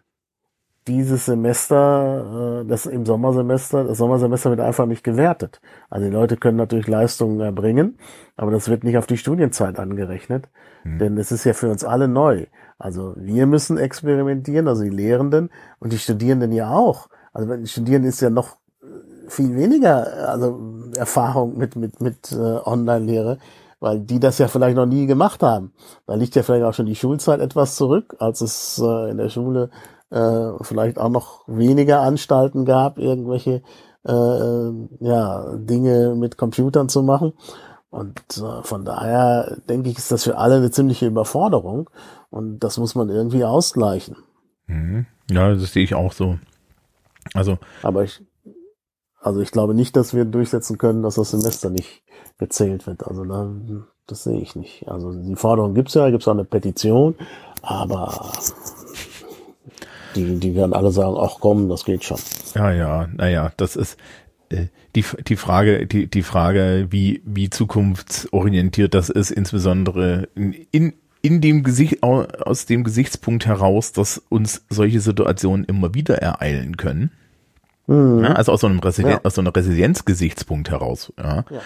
[0.89, 5.61] dieses Semester, äh, das im Sommersemester, das Sommersemester wird einfach nicht gewertet.
[5.89, 7.99] Also die Leute können natürlich Leistungen erbringen,
[8.35, 10.49] aber das wird nicht auf die Studienzeit angerechnet,
[10.83, 10.97] mhm.
[10.97, 12.47] denn es ist ja für uns alle neu.
[12.79, 17.07] Also wir müssen experimentieren, also die Lehrenden und die Studierenden ja auch.
[17.33, 18.57] Also die Studierenden ist ja noch
[19.27, 20.59] viel weniger, also
[20.97, 23.37] Erfahrung mit mit mit äh, Online-Lehre,
[23.79, 25.71] weil die das ja vielleicht noch nie gemacht haben.
[26.07, 29.29] Da liegt ja vielleicht auch schon die Schulzeit etwas zurück, als es äh, in der
[29.29, 29.69] Schule
[30.11, 33.61] äh, vielleicht auch noch weniger Anstalten gab, irgendwelche
[34.05, 37.33] äh, ja, Dinge mit Computern zu machen.
[37.89, 41.89] Und äh, von daher denke ich, ist das für alle eine ziemliche Überforderung
[42.29, 44.15] und das muss man irgendwie ausgleichen.
[44.67, 45.07] Mhm.
[45.31, 46.37] Ja, das sehe ich auch so.
[47.33, 47.57] Also.
[47.81, 48.23] Aber ich,
[49.19, 52.03] also ich glaube nicht, dass wir durchsetzen können, dass das Semester nicht
[52.37, 53.05] gezählt wird.
[53.05, 53.51] Also da,
[54.07, 54.87] das sehe ich nicht.
[54.87, 57.15] Also die Forderung gibt's ja, gibt's auch eine Petition,
[57.61, 58.31] aber
[60.15, 62.19] die, die werden alle sagen, ach komm, das geht schon.
[62.55, 63.97] Ja, ja, naja, das ist
[64.49, 70.29] äh, die, die Frage, die, die Frage, wie, wie zukunftsorientiert das ist, insbesondere
[70.71, 76.77] in, in dem Gesicht, aus dem Gesichtspunkt heraus, dass uns solche Situationen immer wieder ereilen
[76.77, 77.11] können.
[77.87, 78.23] Mhm.
[78.23, 79.21] Ja, also aus so einem Resilien, ja.
[79.23, 81.45] aus so einer Resilienzgesichtspunkt heraus, ja.
[81.49, 81.61] ja.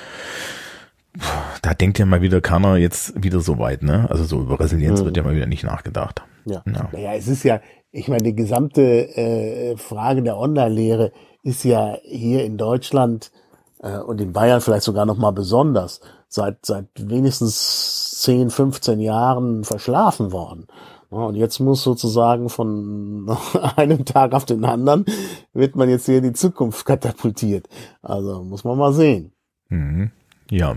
[1.62, 4.08] Da denkt ja mal wieder keiner jetzt wieder so weit, ne?
[4.10, 5.06] Also so über Resilienz mhm.
[5.06, 6.24] wird ja mal wieder nicht nachgedacht.
[6.46, 6.64] Ja.
[6.66, 6.90] ja.
[6.92, 7.62] Naja, es ist ja,
[7.94, 8.82] ich meine, die gesamte
[9.16, 11.12] äh, Frage der Online-Lehre
[11.44, 13.32] ist ja hier in Deutschland
[13.80, 19.64] äh, und in Bayern vielleicht sogar noch mal besonders seit seit wenigstens 10, 15 Jahren
[19.64, 20.66] verschlafen worden.
[21.12, 23.30] Ja, und jetzt muss sozusagen von
[23.76, 25.06] einem Tag auf den anderen
[25.54, 27.70] wird man jetzt hier in die Zukunft katapultiert.
[28.02, 29.34] Also muss man mal sehen.
[29.70, 30.12] Mhm.
[30.50, 30.76] Ja.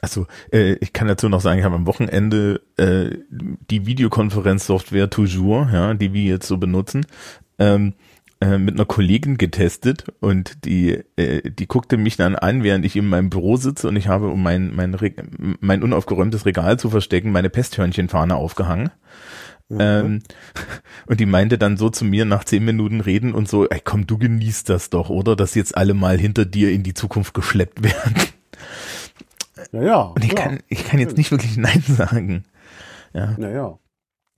[0.00, 5.72] Also äh, ich kann dazu noch sagen, ich habe am Wochenende äh, die Videokonferenzsoftware Toujours,
[5.72, 7.06] ja, die wir jetzt so benutzen,
[7.58, 7.94] ähm,
[8.40, 12.94] äh, mit einer Kollegin getestet und die äh, die guckte mich dann an, während ich
[12.94, 14.96] in meinem Büro sitze und ich habe, um mein mein,
[15.60, 18.90] mein unaufgeräumtes Regal zu verstecken, meine Pesthörnchenfahne aufgehangen.
[19.68, 19.78] Mhm.
[19.80, 20.22] Ähm,
[21.06, 24.06] und die meinte dann so zu mir nach zehn Minuten reden und so, ey komm,
[24.06, 25.34] du genießt das doch, oder?
[25.34, 28.14] Dass jetzt alle mal hinter dir in die Zukunft geschleppt werden.
[29.72, 30.02] Ja, ja.
[30.02, 30.42] Und ich ja.
[30.42, 32.44] kann, ich kann jetzt nicht wirklich Nein sagen.
[33.12, 33.34] Ja.
[33.36, 33.78] Naja.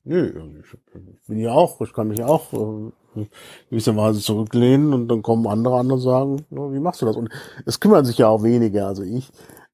[0.04, 3.26] Nö, ich bin ja auch, ich kann mich auch äh,
[3.68, 7.16] gewisserweise zurücklehnen und dann kommen andere an und sagen, wie machst du das?
[7.16, 7.28] Und
[7.66, 8.86] es kümmern sich ja auch wenige.
[8.86, 9.30] Also ich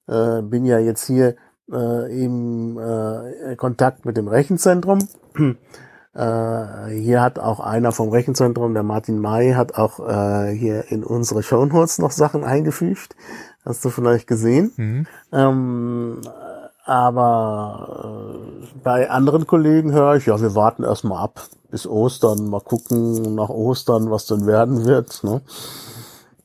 [0.08, 1.36] äh, bin ja jetzt hier
[1.72, 4.98] äh, im äh, Kontakt mit dem Rechenzentrum.
[6.16, 11.04] Äh, hier hat auch einer vom Rechenzentrum, der Martin May, hat auch äh, hier in
[11.04, 13.14] unsere Shownotes noch Sachen eingefügt.
[13.66, 14.72] Hast du vielleicht gesehen.
[14.76, 15.06] Mhm.
[15.32, 16.20] Ähm,
[16.84, 22.60] aber äh, bei anderen Kollegen höre ich, ja, wir warten erstmal ab bis Ostern, mal
[22.60, 25.24] gucken nach Ostern, was denn werden wird.
[25.24, 25.40] Ne?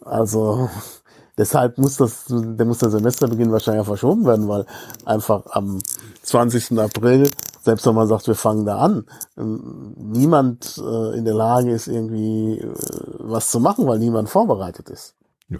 [0.03, 0.67] Also
[1.38, 4.65] deshalb muss das, der muss der Semesterbeginn wahrscheinlich verschoben werden, weil
[5.05, 5.77] einfach am
[6.23, 6.79] 20.
[6.79, 7.29] April,
[7.62, 9.05] selbst wenn man sagt, wir fangen da an,
[9.38, 12.73] ähm, niemand äh, in der Lage ist, irgendwie äh,
[13.19, 15.13] was zu machen, weil niemand vorbereitet ist.
[15.49, 15.60] Ja.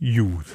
[0.00, 0.46] Gut.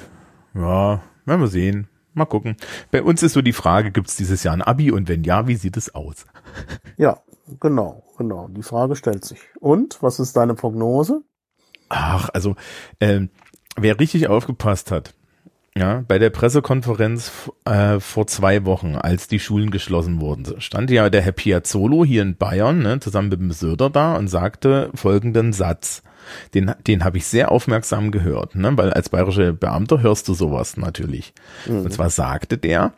[0.54, 1.88] Ja, werden wir sehen.
[2.14, 2.56] Mal gucken.
[2.90, 5.48] Bei uns ist so die Frage, gibt es dieses Jahr ein Abi und wenn ja,
[5.48, 6.26] wie sieht es aus?
[6.96, 7.18] Ja,
[7.58, 8.46] genau, genau.
[8.48, 9.40] Die Frage stellt sich.
[9.58, 11.22] Und, was ist deine Prognose?
[11.88, 12.54] Ach, also,
[13.00, 13.30] ähm,
[13.76, 15.14] wer richtig aufgepasst hat,
[15.76, 21.10] ja, bei der Pressekonferenz äh, vor zwei Wochen, als die Schulen geschlossen wurden, stand ja
[21.10, 25.52] der Herr Piazzolo hier in Bayern, ne, zusammen mit dem Söder da und sagte folgenden
[25.52, 26.03] Satz.
[26.54, 28.76] Den, den habe ich sehr aufmerksam gehört, ne?
[28.76, 31.34] weil als bayerische Beamter hörst du sowas natürlich.
[31.66, 31.82] Mhm.
[31.84, 32.92] Und zwar sagte der,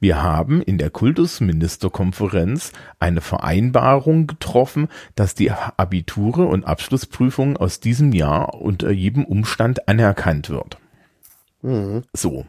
[0.00, 8.12] wir haben in der Kultusministerkonferenz eine Vereinbarung getroffen, dass die Abiture und Abschlussprüfungen aus diesem
[8.12, 10.78] Jahr unter jedem Umstand anerkannt wird.
[11.62, 12.02] Mhm.
[12.12, 12.46] So.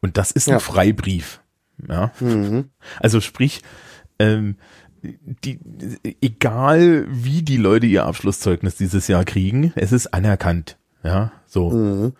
[0.00, 0.54] Und das ist ja.
[0.54, 1.40] ein Freibrief.
[1.88, 2.12] Ja.
[2.20, 2.70] Mhm.
[3.00, 3.62] Also sprich,
[4.18, 4.56] ähm,
[5.02, 5.58] die,
[6.20, 10.78] egal wie die Leute ihr Abschlusszeugnis dieses Jahr kriegen, es ist anerkannt.
[11.02, 11.70] Ja, so.
[11.70, 12.12] Mhm.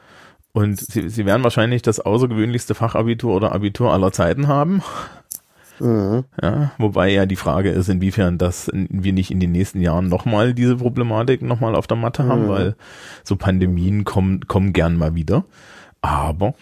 [0.53, 4.83] Und sie, sie werden wahrscheinlich das außergewöhnlichste Fachabitur oder Abitur aller Zeiten haben.
[5.81, 6.25] Mhm.
[6.41, 10.53] Ja, wobei ja die Frage ist, inwiefern das wir nicht in den nächsten Jahren nochmal
[10.55, 12.49] diese Problematik nochmal auf der Matte haben, mhm.
[12.49, 12.77] weil
[13.25, 15.45] so Pandemien kommen, kommen gern mal wieder.
[16.03, 16.55] Aber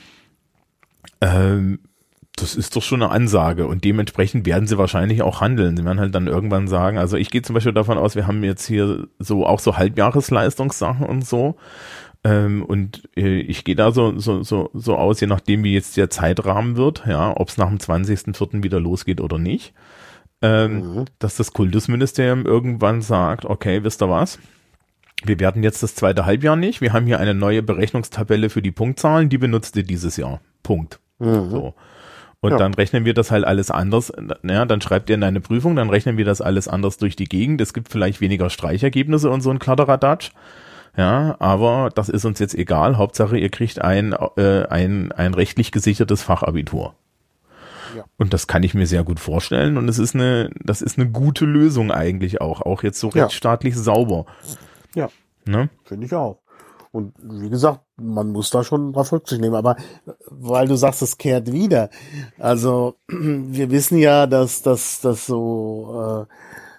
[1.20, 1.80] ähm,
[2.42, 5.76] das ist doch schon eine Ansage und dementsprechend werden sie wahrscheinlich auch handeln.
[5.76, 8.42] Sie werden halt dann irgendwann sagen, also ich gehe zum Beispiel davon aus, wir haben
[8.44, 11.56] jetzt hier so auch so Halbjahresleistungssachen und so.
[12.22, 15.96] Ähm, und äh, ich gehe da so, so, so, so aus, je nachdem wie jetzt
[15.96, 18.62] der Zeitrahmen wird, ja, ob es nach dem 20.04.
[18.62, 19.72] wieder losgeht oder nicht.
[20.42, 21.04] Ähm, mhm.
[21.18, 24.38] Dass das Kultusministerium irgendwann sagt, okay, wisst ihr was?
[25.22, 26.80] Wir werden jetzt das zweite Halbjahr nicht.
[26.80, 30.40] Wir haben hier eine neue Berechnungstabelle für die Punktzahlen, die benutzt ihr dieses Jahr.
[30.62, 31.00] Punkt.
[31.18, 31.50] Mhm.
[31.50, 31.74] So.
[32.42, 32.56] Und ja.
[32.56, 34.12] dann rechnen wir das halt alles anders.
[34.42, 37.26] Ja, dann schreibt ihr in eine Prüfung, dann rechnen wir das alles anders durch die
[37.26, 37.60] Gegend.
[37.60, 40.30] Es gibt vielleicht weniger Streichergebnisse und so ein Kladderadatsch.
[40.96, 42.96] Ja, aber das ist uns jetzt egal.
[42.96, 46.94] Hauptsache, ihr kriegt ein, äh, ein, ein rechtlich gesichertes Fachabitur.
[47.96, 48.04] Ja.
[48.16, 49.76] Und das kann ich mir sehr gut vorstellen.
[49.76, 52.62] Und es ist eine, das ist eine gute Lösung eigentlich auch.
[52.62, 53.80] Auch jetzt so rechtsstaatlich ja.
[53.80, 54.26] sauber.
[54.94, 55.10] Ja.
[55.44, 55.68] Ne?
[55.84, 56.38] Finde ich auch.
[56.92, 59.54] Und wie gesagt, man muss da schon drauf Rücksicht nehmen.
[59.54, 59.76] Aber
[60.26, 61.90] weil du sagst, es kehrt wieder.
[62.38, 66.26] Also wir wissen ja, dass, dass, dass so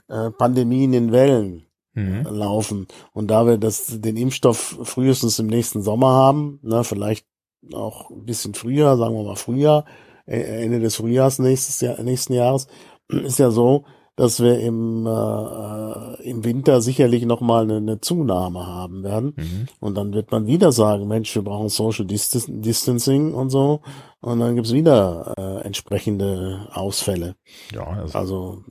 [0.10, 2.24] äh, äh, Pandemien in Wellen mhm.
[2.24, 2.88] laufen.
[3.14, 7.26] Und da wir das, den Impfstoff frühestens im nächsten Sommer haben, ne, vielleicht
[7.74, 9.86] auch ein bisschen früher, sagen wir mal Frühjahr,
[10.26, 12.68] äh, Ende des Frühjahrs nächstes Jahr, nächsten Jahres,
[13.08, 19.04] ist ja so, dass wir im, äh, im Winter sicherlich nochmal eine, eine Zunahme haben
[19.04, 19.34] werden.
[19.36, 19.68] Mhm.
[19.80, 23.82] Und dann wird man wieder sagen, Mensch, wir brauchen Social Distancing und so.
[24.20, 27.36] Und dann gibt's wieder äh, entsprechende Ausfälle.
[27.74, 28.64] Ja, also, also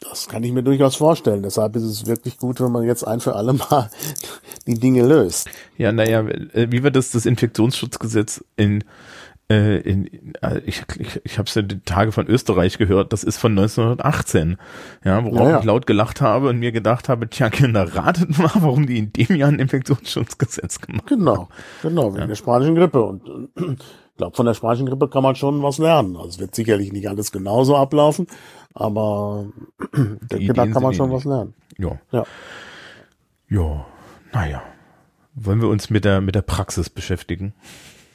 [0.00, 1.42] das kann ich mir durchaus vorstellen.
[1.42, 3.90] Deshalb ist es wirklich gut, wenn man jetzt ein für alle Mal
[4.66, 5.48] die Dinge löst.
[5.76, 8.84] Ja, naja, wie wird das das Infektionsschutzgesetz in
[9.50, 13.24] äh, in, äh, ich, ich, ich habe es ja die Tage von Österreich gehört, das
[13.24, 14.58] ist von 1918,
[15.04, 15.58] ja, worauf ja, ja.
[15.60, 19.12] ich laut gelacht habe und mir gedacht habe, tja, Kinder, ratet mal, warum die in
[19.12, 21.18] dem Jahr ein Infektionsschutzgesetz gemacht haben.
[21.18, 21.48] Genau,
[21.82, 22.26] genau, wegen ja.
[22.26, 26.16] der spanischen Grippe und ich glaube, von der spanischen Grippe kann man schon was lernen.
[26.16, 28.26] Also es wird sicherlich nicht alles genauso ablaufen,
[28.74, 29.46] aber
[29.94, 31.54] denke, da kann man schon was lernen.
[31.78, 31.98] Ja.
[32.12, 32.24] Ja.
[33.48, 33.86] Ja,
[34.32, 34.62] naja.
[35.34, 37.54] Wollen wir uns mit der, mit der Praxis beschäftigen?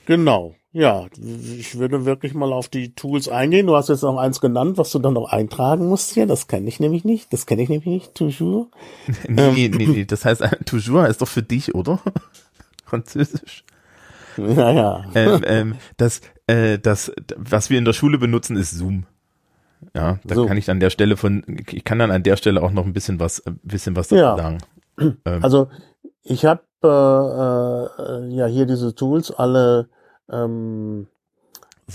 [0.05, 0.55] Genau.
[0.75, 3.67] Ja, ich würde wirklich mal auf die Tools eingehen.
[3.67, 6.25] Du hast jetzt noch eins genannt, was du dann noch eintragen musst hier.
[6.25, 7.31] Das kenne ich nämlich nicht.
[7.31, 8.15] Das kenne ich nämlich nicht.
[8.15, 8.69] Toujours.
[9.27, 9.71] nee, ähm.
[9.77, 11.99] nee, nee, das heißt, toujours ist doch für dich, oder?
[12.85, 13.63] Französisch.
[14.35, 15.05] Ja, ja.
[15.13, 19.05] Ähm, ähm, das, äh, das, was wir in der Schule benutzen, ist Zoom.
[19.95, 20.47] Ja, da so.
[20.47, 22.93] kann ich an der Stelle von, ich kann dann an der Stelle auch noch ein
[22.93, 24.37] bisschen was, ein bisschen was dazu ja.
[24.37, 24.57] sagen.
[25.25, 25.43] Ähm.
[25.43, 25.69] Also
[26.21, 29.89] ich habe äh, äh, ja hier diese Tools alle
[30.29, 31.07] ähm,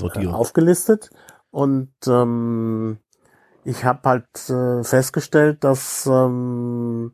[0.00, 1.10] äh, aufgelistet
[1.50, 2.98] und ähm,
[3.64, 7.12] ich habe halt äh, festgestellt, dass ähm,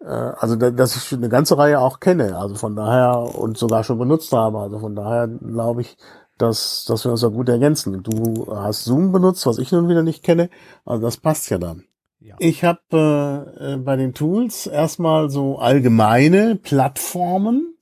[0.00, 3.84] äh, also da, dass ich eine ganze Reihe auch kenne, also von daher und sogar
[3.84, 5.96] schon benutzt habe, also von daher glaube ich,
[6.38, 8.02] dass dass wir uns ja gut ergänzen.
[8.02, 10.50] Du hast Zoom benutzt, was ich nun wieder nicht kenne,
[10.84, 11.84] also das passt ja dann.
[12.20, 12.36] Ja.
[12.38, 17.74] Ich habe äh, äh, bei den Tools erstmal so allgemeine Plattformen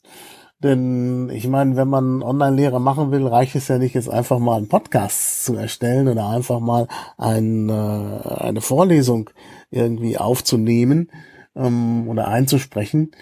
[0.62, 4.58] Denn ich meine, wenn man Online-Lehre machen will, reicht es ja nicht, jetzt einfach mal
[4.58, 9.30] einen Podcast zu erstellen oder einfach mal ein, äh, eine Vorlesung
[9.70, 11.10] irgendwie aufzunehmen
[11.56, 13.12] ähm, oder einzusprechen.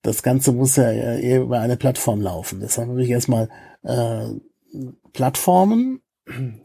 [0.00, 2.60] Das Ganze muss ja eher über eine Plattform laufen.
[2.60, 3.50] Deshalb habe ich erstmal
[3.82, 4.28] äh,
[5.12, 6.00] Plattformen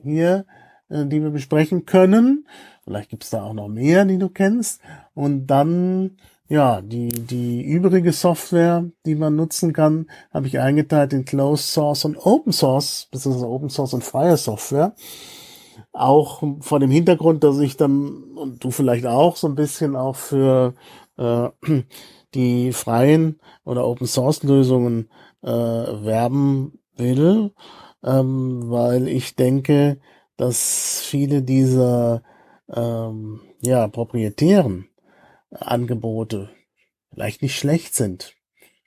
[0.04, 0.46] hier,
[0.90, 2.48] äh, die wir besprechen können.
[2.86, 4.82] Vielleicht gibt es da auch noch mehr, die du kennst.
[5.14, 6.18] Und dann
[6.52, 12.04] ja, die, die übrige Software, die man nutzen kann, habe ich eingeteilt in Closed Source
[12.04, 14.94] und Open Source, beziehungsweise Open Source und freie Software.
[15.94, 20.18] Auch vor dem Hintergrund, dass ich dann, und du vielleicht auch, so ein bisschen auch
[20.18, 20.74] für
[21.18, 21.48] äh,
[22.34, 25.10] die freien oder Open Source Lösungen
[25.44, 27.54] äh, werben will,
[28.04, 30.02] ähm, weil ich denke,
[30.36, 32.24] dass viele dieser
[32.68, 34.91] ähm, ja, proprietären
[35.52, 36.50] Angebote
[37.14, 38.36] vielleicht nicht schlecht sind.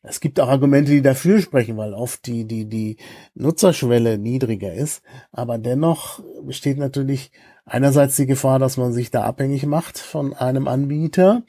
[0.06, 2.98] Es gibt auch Argumente, die dafür sprechen, weil oft die, die, die
[3.34, 5.02] Nutzerschwelle niedriger ist.
[5.32, 7.30] Aber dennoch besteht natürlich
[7.64, 11.42] einerseits die Gefahr, dass man sich da abhängig macht von einem Anbieter.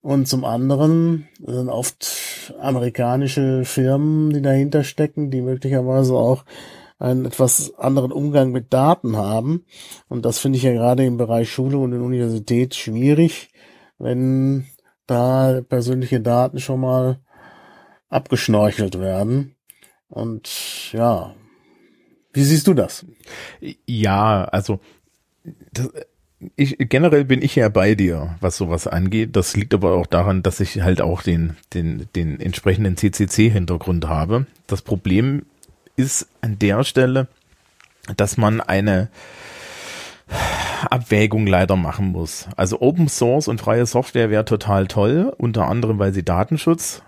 [0.00, 6.44] Und zum anderen sind oft amerikanische Firmen, die dahinter stecken, die möglicherweise auch
[6.98, 9.66] einen etwas anderen Umgang mit Daten haben.
[10.08, 13.50] Und das finde ich ja gerade im Bereich Schule und in Universität schwierig,
[13.98, 14.66] wenn
[15.06, 17.18] da persönliche Daten schon mal
[18.08, 19.54] abgeschnorchelt werden.
[20.08, 21.34] Und ja,
[22.32, 23.04] wie siehst du das?
[23.86, 24.80] Ja, also
[25.72, 25.90] das,
[26.54, 29.36] ich, generell bin ich ja bei dir, was sowas angeht.
[29.36, 34.46] Das liegt aber auch daran, dass ich halt auch den, den, den entsprechenden CCC-Hintergrund habe.
[34.66, 35.46] Das Problem
[35.96, 37.28] ist an der Stelle,
[38.16, 39.08] dass man eine
[40.92, 42.48] Abwägung leider machen muss.
[42.56, 47.02] Also Open Source und freie Software wäre total toll, unter anderem, weil sie Datenschutz,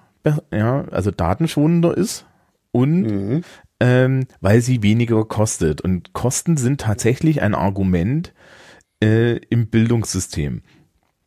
[0.52, 2.26] ja, also datenschonender ist
[2.72, 3.44] und mhm.
[3.80, 5.80] ähm, weil sie weniger kostet.
[5.80, 8.34] Und Kosten sind tatsächlich ein Argument
[9.02, 10.62] äh, im Bildungssystem.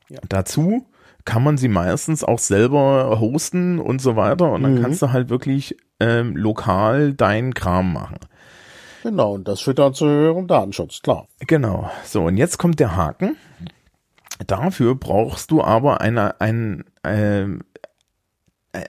[0.10, 0.20] Ja.
[0.28, 0.86] Dazu
[1.26, 4.82] kann man sie meistens auch selber hosten und so weiter und dann mhm.
[4.82, 8.18] kannst du halt wirklich ähm, lokal deinen Kram machen.
[9.04, 11.28] Genau, und das führt dann zu höherem Datenschutz, klar.
[11.48, 11.90] Genau.
[12.06, 13.36] So, und jetzt kommt der Haken.
[14.46, 17.46] Dafür brauchst du aber eine, ein, äh,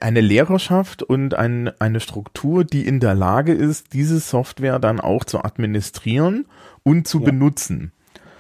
[0.01, 5.25] eine Lehrerschaft und ein, eine Struktur, die in der Lage ist, diese Software dann auch
[5.25, 6.47] zu administrieren
[6.83, 7.27] und zu ja.
[7.27, 7.93] benutzen.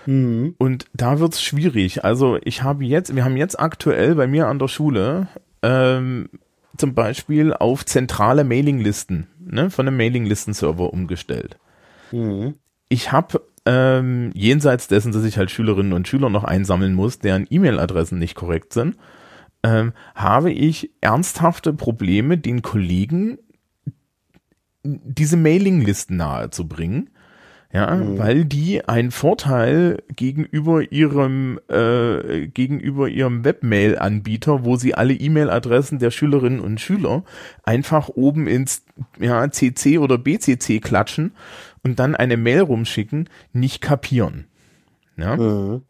[0.07, 0.55] Mhm.
[0.59, 2.05] Und da wird's schwierig.
[2.05, 5.29] Also ich habe jetzt, wir haben jetzt aktuell bei mir an der Schule
[5.63, 6.29] ähm,
[6.77, 11.59] zum Beispiel auf zentrale Mailinglisten ne, von einem Mailinglistenserver umgestellt.
[12.11, 12.55] Mhm.
[12.89, 17.47] Ich habe ähm, jenseits dessen, dass ich halt Schülerinnen und Schüler noch einsammeln muss, deren
[17.49, 18.97] E-Mail-Adressen nicht korrekt sind,
[19.63, 23.39] ähm, habe ich ernsthafte Probleme, den Kollegen
[24.85, 27.11] diese Mailinglisten nahezubringen
[27.73, 28.19] ja, mhm.
[28.19, 36.11] weil die einen Vorteil gegenüber ihrem äh, gegenüber ihrem Webmail-Anbieter, wo sie alle E-Mail-Adressen der
[36.11, 37.25] Schülerinnen und Schüler
[37.63, 38.85] einfach oben ins
[39.19, 41.33] ja, CC oder BCC klatschen
[41.83, 44.45] und dann eine Mail rumschicken, nicht kapieren.
[45.17, 45.37] Ja.
[45.37, 45.83] Mhm.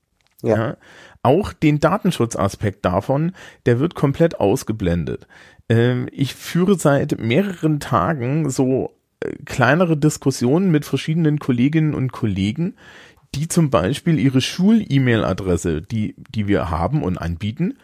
[0.43, 0.57] ja.
[0.57, 0.77] ja.
[1.25, 3.33] Auch den Datenschutzaspekt davon,
[3.67, 5.27] der wird komplett ausgeblendet.
[5.69, 8.93] Ähm, ich führe seit mehreren Tagen so
[9.45, 12.75] kleinere Diskussionen mit verschiedenen Kolleginnen und Kollegen,
[13.35, 17.79] die zum Beispiel ihre Schul-E-Mail-Adresse, die, die wir haben und anbieten,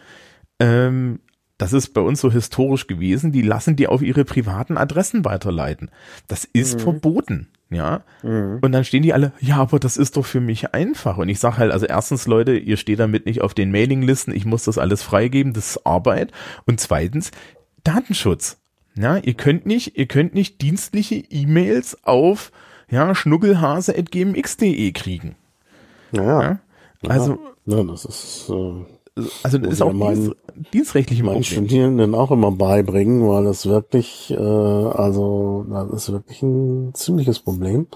[0.61, 1.21] ähm,
[1.59, 5.91] das ist bei uns so historisch gewesen, die lassen die auf ihre privaten Adressen weiterleiten.
[6.29, 6.81] Das ist mhm.
[6.81, 8.05] verboten, ja.
[8.23, 8.61] Mhm.
[8.63, 11.19] Und dann stehen die alle, ja, aber das ist doch für mich einfach.
[11.19, 14.45] Und ich sage halt, also erstens, Leute, ihr steht damit nicht auf den Mailinglisten, ich
[14.45, 16.31] muss das alles freigeben, das ist Arbeit.
[16.65, 17.33] Und zweitens,
[17.83, 18.58] Datenschutz.
[18.99, 22.51] Ja, ihr könnt nicht, ihr könnt nicht dienstliche E-Mails auf
[22.91, 25.37] ja, schnuggelhase.gmx.de kriegen.
[26.11, 26.43] Naja.
[27.03, 27.11] Ja?
[27.11, 30.35] Also, ja, das ist, äh, also das ist auch meinen,
[30.73, 36.93] dienstrechtlich meinen Studierenden auch immer beibringen, weil das wirklich, äh, also das ist wirklich ein
[36.95, 37.87] ziemliches Problem,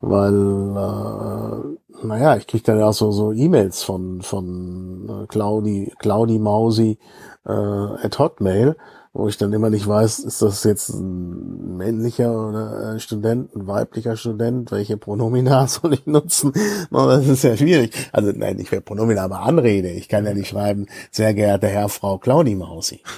[0.00, 5.92] weil, äh, naja, ich kriege dann ja auch so so E-Mails von von äh, Claudi
[5.98, 6.98] Claudi Mausi
[7.46, 8.76] äh, at Hotmail
[9.16, 13.66] wo ich dann immer nicht weiß, ist das jetzt ein männlicher oder ein Student, ein
[13.66, 16.52] weiblicher Student, welche Pronomina soll ich nutzen?
[16.90, 17.94] das ist ja schwierig.
[18.12, 19.88] Also nein, ich will Pronomina, aber Anrede.
[19.90, 23.00] Ich kann ja nicht schreiben, sehr geehrter Herr, Frau Claudi Mausi.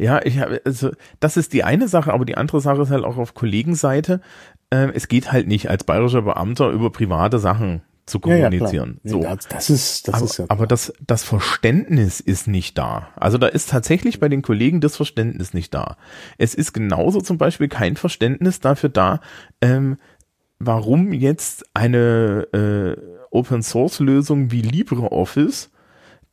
[0.00, 3.02] Ja, ich habe, also das ist die eine Sache, aber die andere Sache ist halt
[3.02, 4.20] auch auf Kollegenseite.
[4.70, 9.00] Äh, es geht halt nicht als bayerischer Beamter über private Sachen zu kommunizieren.
[9.04, 9.46] Ja, ja, so.
[9.48, 10.44] Das ist, das aber, ist ja.
[10.48, 13.08] Aber das, das Verständnis ist nicht da.
[13.16, 15.96] Also da ist tatsächlich bei den Kollegen das Verständnis nicht da.
[16.38, 19.20] Es ist genauso zum Beispiel kein Verständnis dafür da,
[19.60, 19.98] ähm,
[20.58, 23.00] warum jetzt eine äh,
[23.30, 25.70] Open Source Lösung wie LibreOffice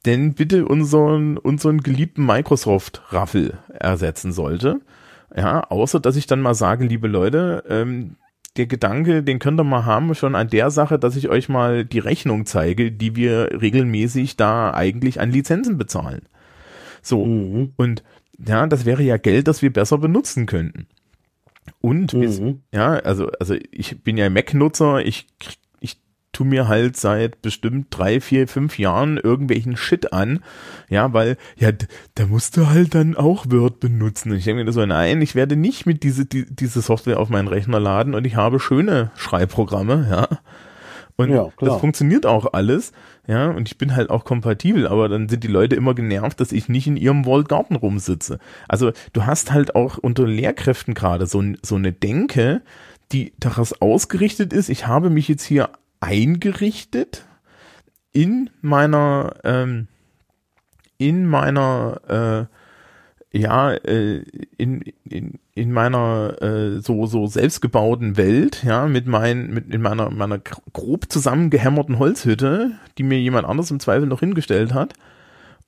[0.05, 4.81] denn bitte unseren, unseren geliebten Microsoft Raffel ersetzen sollte.
[5.35, 8.15] Ja, außer dass ich dann mal sage, liebe Leute, ähm,
[8.57, 11.85] der Gedanke, den könnt ihr mal haben, schon an der Sache, dass ich euch mal
[11.85, 16.21] die Rechnung zeige, die wir regelmäßig da eigentlich an Lizenzen bezahlen.
[17.01, 17.25] So.
[17.25, 17.73] Mhm.
[17.75, 18.03] Und
[18.37, 20.87] ja, das wäre ja Geld, das wir besser benutzen könnten.
[21.81, 22.61] Und mhm.
[22.73, 25.27] ja, also, also ich bin ja Mac-Nutzer, ich
[26.35, 30.39] tu mir halt seit bestimmt drei, vier, fünf Jahren irgendwelchen Shit an.
[30.89, 31.71] Ja, weil, ja,
[32.15, 34.31] da musst du halt dann auch Word benutzen.
[34.31, 37.29] Und ich denke mir so, nein, ich werde nicht mit diese, die, diese Software auf
[37.29, 40.27] meinen Rechner laden und ich habe schöne Schreibprogramme, ja.
[41.15, 42.91] Und ja, das funktioniert auch alles,
[43.25, 46.51] ja, und ich bin halt auch kompatibel, aber dann sind die Leute immer genervt, dass
[46.51, 48.39] ich nicht in ihrem Walled Garden rumsitze.
[48.67, 52.61] Also du hast halt auch unter Lehrkräften gerade so, so eine Denke,
[53.13, 55.69] die daraus ausgerichtet ist, ich habe mich jetzt hier
[56.05, 57.25] eingerichtet
[58.13, 59.87] in meiner ähm,
[60.97, 62.47] in meiner
[63.33, 64.23] äh, ja äh,
[64.57, 70.11] in, in, in meiner äh, so so selbstgebauten Welt ja mit meinen mit in meiner
[70.11, 74.93] meiner grob zusammengehämmerten Holzhütte die mir jemand anders im Zweifel noch hingestellt hat.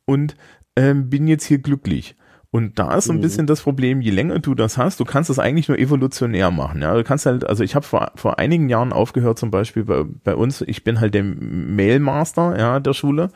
[0.05, 0.37] Und
[0.77, 2.15] ähm, bin jetzt hier glücklich
[2.49, 3.21] und da ist so ein mhm.
[3.21, 6.81] bisschen das Problem, je länger du das hast, du kannst das eigentlich nur evolutionär machen.
[6.81, 10.03] Ja, du kannst halt, also ich habe vor, vor einigen Jahren aufgehört, zum Beispiel bei,
[10.23, 13.29] bei uns, ich bin halt der Mailmaster ja, der Schule.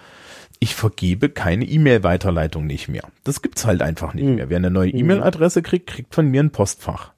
[0.60, 3.04] Ich vergebe keine E-Mail-Weiterleitung nicht mehr.
[3.24, 4.36] Das gibt's halt einfach nicht mhm.
[4.36, 4.50] mehr.
[4.50, 5.00] Wer eine neue mhm.
[5.00, 7.12] E-Mail-Adresse kriegt, kriegt von mir ein Postfach.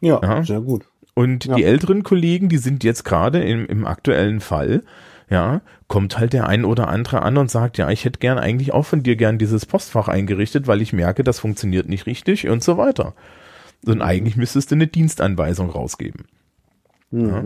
[0.00, 0.44] Ja, ja.
[0.44, 0.84] sehr gut.
[1.14, 1.56] Und ja.
[1.56, 4.82] die älteren Kollegen, die sind jetzt gerade im, im aktuellen Fall,
[5.30, 8.72] ja, kommt halt der ein oder andere an und sagt, ja, ich hätte gern eigentlich
[8.72, 12.64] auch von dir gern dieses Postfach eingerichtet, weil ich merke, das funktioniert nicht richtig und
[12.64, 13.14] so weiter.
[13.86, 16.26] Und eigentlich müsstest du eine Dienstanweisung rausgeben.
[17.10, 17.28] Mhm.
[17.28, 17.44] Ja.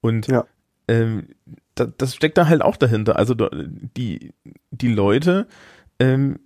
[0.00, 0.44] Und ja.
[0.88, 1.28] Ähm,
[1.74, 3.16] das, das steckt da halt auch dahinter.
[3.16, 4.32] Also die,
[4.70, 5.48] die Leute,
[5.98, 6.38] ähm,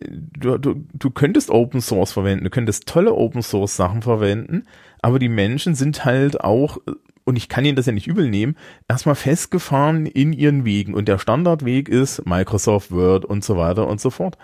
[0.00, 4.64] du, du, du könntest Open Source verwenden, du könntest tolle Open Source Sachen verwenden,
[5.02, 6.78] aber die Menschen sind halt auch
[7.26, 8.56] und ich kann ihnen das ja nicht übel nehmen,
[8.88, 10.94] erstmal festgefahren in ihren Wegen.
[10.94, 14.38] Und der Standardweg ist Microsoft Word und so weiter und so fort.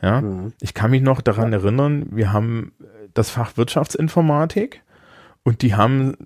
[0.00, 0.52] Ja, mhm.
[0.60, 2.72] ich kann mich noch daran erinnern, wir haben
[3.14, 4.82] das Fach Wirtschaftsinformatik
[5.44, 6.16] und die haben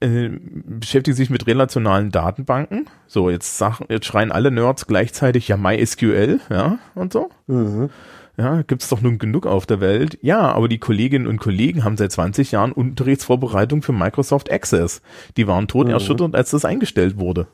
[0.00, 2.86] äh, beschäftigt sich mit relationalen Datenbanken.
[3.06, 7.30] So, jetzt sagen, jetzt schreien alle Nerds gleichzeitig ja MySQL, ja, und so.
[7.46, 7.88] Mhm.
[8.36, 10.18] Ja, gibt's doch nun genug auf der Welt.
[10.20, 15.02] Ja, aber die Kolleginnen und Kollegen haben seit 20 Jahren Unterrichtsvorbereitung für Microsoft Access.
[15.36, 16.34] Die waren tot mhm.
[16.34, 17.46] als das eingestellt wurde.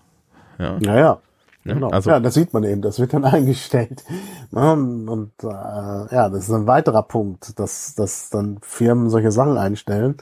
[0.59, 0.78] Ja.
[0.81, 1.20] Naja.
[1.64, 1.91] Ja, genau.
[1.91, 4.03] also, ja, das sieht man eben, das wird dann eingestellt.
[4.51, 9.59] Und, und äh, ja, das ist ein weiterer Punkt, dass, dass dann Firmen solche Sachen
[9.59, 10.16] einstellen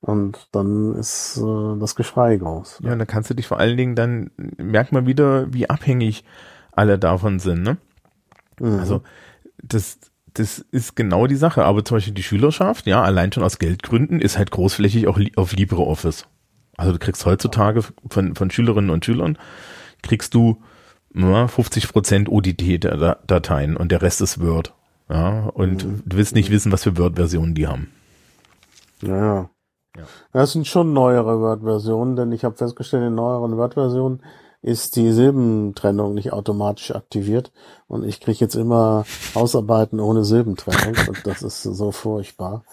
[0.00, 2.80] und dann ist äh, das Geschrei groß.
[2.84, 6.24] Ja, dann kannst du dich vor allen Dingen, dann merkt man wieder, wie abhängig
[6.70, 7.62] alle davon sind.
[7.62, 7.76] Ne?
[8.60, 8.78] Mhm.
[8.78, 9.02] Also
[9.68, 9.98] das,
[10.34, 11.64] das ist genau die Sache.
[11.64, 15.52] Aber zum Beispiel die Schülerschaft, ja, allein schon aus Geldgründen, ist halt großflächig auch auf
[15.52, 16.26] LibreOffice.
[16.76, 19.38] Also du kriegst heutzutage von, von Schülerinnen und Schülern,
[20.02, 20.60] kriegst du
[21.14, 24.74] ja, 50 Prozent ODT-Dateien und der Rest ist Word.
[25.08, 26.02] Ja, und mhm.
[26.04, 27.92] du willst nicht wissen, was für Word-Versionen die haben.
[29.02, 29.50] Ja.
[29.96, 30.02] ja.
[30.32, 34.22] Das sind schon neuere Word-Versionen, denn ich habe festgestellt, in neueren Word-Versionen
[34.64, 37.52] ist die Silbentrennung nicht automatisch aktiviert
[37.86, 39.04] und ich kriege jetzt immer
[39.34, 42.64] Hausarbeiten ohne Silbentrennung und das ist so furchtbar.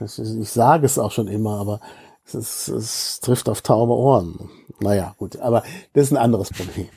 [0.00, 1.80] Ich sage es auch schon immer, aber
[2.24, 4.48] es, ist, es trifft auf taube Ohren.
[4.80, 6.88] Naja, gut, aber das ist ein anderes Problem.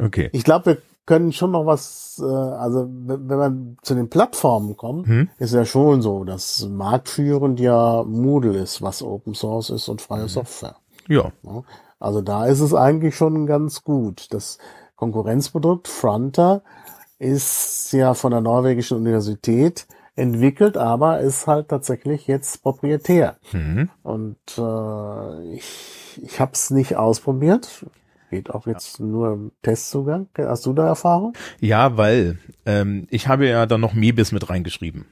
[0.00, 0.28] Okay.
[0.32, 5.06] Ich glaube, wir können schon noch was, äh, also wenn man zu den Plattformen kommt,
[5.06, 5.30] hm?
[5.38, 10.22] ist ja schon so, dass marktführend ja Moodle ist, was Open Source ist und freie
[10.22, 10.28] hm.
[10.28, 10.76] Software.
[11.08, 11.32] Ja.
[12.02, 14.26] Also da ist es eigentlich schon ganz gut.
[14.30, 14.58] Das
[14.96, 16.62] Konkurrenzprodukt Fronter
[17.18, 19.86] ist ja von der norwegischen Universität
[20.16, 23.36] entwickelt, aber ist halt tatsächlich jetzt proprietär.
[23.52, 23.88] Mhm.
[24.02, 27.86] Und äh, ich, ich habe es nicht ausprobiert.
[28.30, 29.04] Geht auch jetzt ja.
[29.04, 30.26] nur im Testzugang.
[30.36, 31.34] Hast du da Erfahrung?
[31.60, 35.06] Ja, weil ähm, ich habe ja da noch Mebis mit reingeschrieben.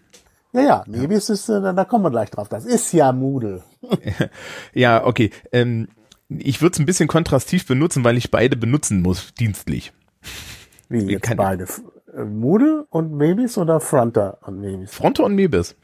[0.52, 1.34] Ja, ja, Mebis ja.
[1.34, 2.48] ist, äh, da kommen wir gleich drauf.
[2.48, 3.62] Das ist ja Moodle.
[4.74, 5.30] ja, okay.
[5.52, 5.86] Ähm,
[6.38, 9.92] ich würde es ein bisschen kontrastiv benutzen, weil ich beide benutzen muss, dienstlich.
[10.88, 11.36] Wie jetzt Keine.
[11.36, 11.66] beide?
[12.16, 14.92] Äh, Moodle und Mebis oder Fronter und Mebis?
[14.92, 15.76] Fronter und Mebis.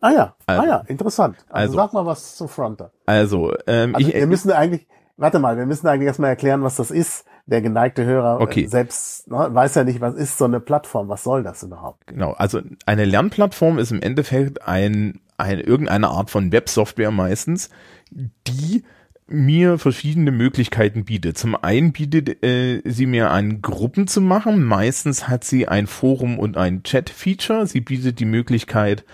[0.00, 1.36] Ah ja, also, ah ja, interessant.
[1.48, 2.92] Also, also, sag mal was zu Fronter.
[3.06, 4.86] Also, ähm, also ich, wir müssen eigentlich,
[5.16, 7.24] warte mal, wir müssen eigentlich erstmal erklären, was das ist.
[7.46, 8.64] Der geneigte Hörer Okay.
[8.64, 12.06] äh, selbst ne, weiß ja nicht, was ist so eine Plattform, was soll das überhaupt?
[12.06, 17.68] Genau, also eine Lernplattform ist im Endeffekt ein, ein irgendeine Art von Websoftware meistens,
[18.10, 18.84] die
[19.26, 21.38] mir verschiedene Möglichkeiten bietet.
[21.38, 24.64] Zum einen bietet äh, sie mir an, Gruppen zu machen.
[24.64, 27.66] Meistens hat sie ein Forum und ein Chat-Feature.
[27.66, 29.04] Sie bietet die Möglichkeit,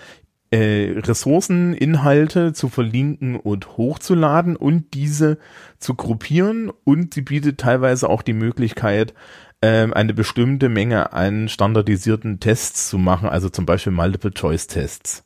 [0.51, 5.37] äh, Ressourcen, Inhalte zu verlinken und hochzuladen und diese
[5.79, 6.71] zu gruppieren.
[6.83, 9.13] Und sie bietet teilweise auch die Möglichkeit,
[9.61, 15.23] ähm, eine bestimmte Menge an standardisierten Tests zu machen, also zum Beispiel Multiple-Choice-Tests.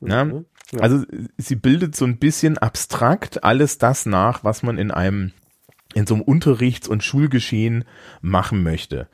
[0.00, 0.44] Mhm.
[0.72, 0.80] Ja.
[0.80, 1.04] Also
[1.36, 5.32] sie bildet so ein bisschen abstrakt alles das nach, was man in einem
[5.94, 7.84] in so einem Unterrichts- und Schulgeschehen
[8.20, 9.08] machen möchte.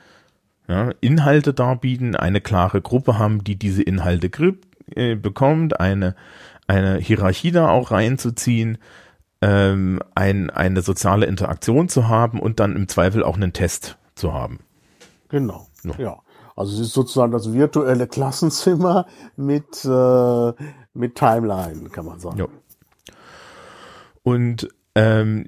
[0.68, 6.16] Ja, Inhalte darbieten, eine klare Gruppe haben, die diese Inhalte grip, äh, bekommt, eine,
[6.66, 8.78] eine Hierarchie da auch reinzuziehen,
[9.42, 14.32] ähm, ein, eine soziale Interaktion zu haben und dann im Zweifel auch einen Test zu
[14.32, 14.59] haben.
[15.28, 15.66] Genau.
[15.84, 15.92] Ja.
[15.98, 16.18] Ja.
[16.57, 20.52] Also es ist sozusagen das virtuelle Klassenzimmer mit, äh,
[20.97, 22.38] mit Timeline, kann man sagen.
[22.38, 22.47] Ja.
[24.22, 25.44] Und ähm,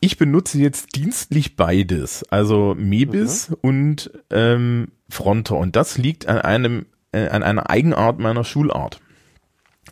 [0.00, 5.56] ich benutze jetzt dienstlich beides, also Mebis und ähm, Fronter.
[5.56, 9.00] Und das liegt an einem äh, an einer Eigenart meiner Schulart.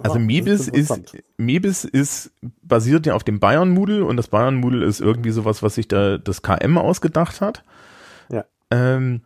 [0.00, 1.16] Also Ah, Mebis ist ist.
[1.36, 2.30] Mebis ist
[2.62, 5.88] basiert ja auf dem Bayern Moodle und das Bayern Moodle ist irgendwie sowas, was sich
[5.88, 7.64] da das KM ausgedacht hat.
[8.30, 8.44] Ja.
[8.70, 9.22] Ähm,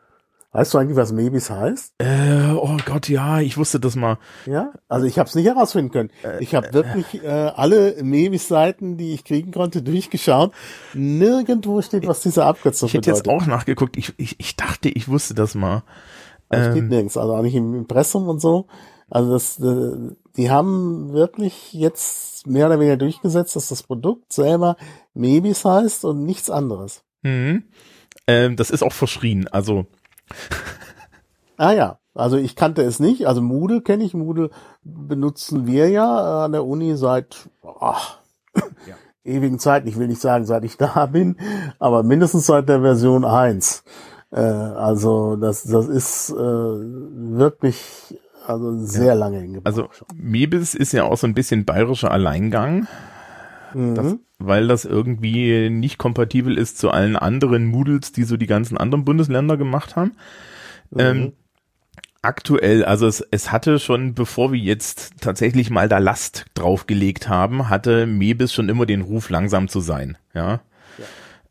[0.52, 1.94] Weißt du eigentlich, was Mebis heißt?
[1.98, 4.18] äh, oh Gott, ja, ich wusste das mal.
[4.46, 6.10] Ja, also ich habe es nicht herausfinden können.
[6.40, 10.52] Ich habe wirklich äh, alle Mebis-Seiten, die ich kriegen konnte, durchgeschaut.
[10.94, 13.26] Nirgendwo steht, was diese Abkürzung Ich hätte bedeutet.
[13.26, 13.96] jetzt auch nachgeguckt.
[13.96, 15.82] Ich, ich, ich dachte, ich wusste das mal.
[16.48, 18.66] Also steht ähm, nirgends, also auch nicht im Impressum und so.
[19.08, 24.76] Also das, äh, die haben wirklich jetzt mehr oder weniger durchgesetzt, dass das Produkt selber
[25.14, 27.02] Mebis heißt und nichts anderes.
[27.22, 27.64] Mhm.
[28.26, 29.46] Ähm, das ist auch verschrien.
[29.48, 29.86] Also
[31.56, 33.26] Ah ja, also ich kannte es nicht.
[33.26, 34.14] Also Moodle kenne ich.
[34.14, 34.50] Moodle
[34.82, 37.48] benutzen wir ja an der Uni seit
[37.80, 38.18] ach,
[39.24, 39.88] ewigen Zeiten.
[39.88, 41.36] Ich will nicht sagen, seit ich da bin,
[41.78, 43.84] aber mindestens seit der Version 1.
[44.32, 49.88] Äh, also das, das ist äh, wirklich also sehr lange in Gebrauch Also.
[50.14, 52.88] Mebis ist ja auch so ein bisschen bayerischer Alleingang,
[53.72, 54.20] das, Mhm.
[54.38, 59.04] weil das irgendwie nicht kompatibel ist zu allen anderen Moodles, die so die ganzen anderen
[59.04, 60.12] Bundesländer gemacht haben.
[60.98, 61.32] Ähm,
[62.22, 67.68] aktuell, also es, es hatte schon, bevor wir jetzt tatsächlich mal da Last draufgelegt haben,
[67.68, 70.18] hatte Mebis schon immer den Ruf, langsam zu sein.
[70.34, 70.60] Ja.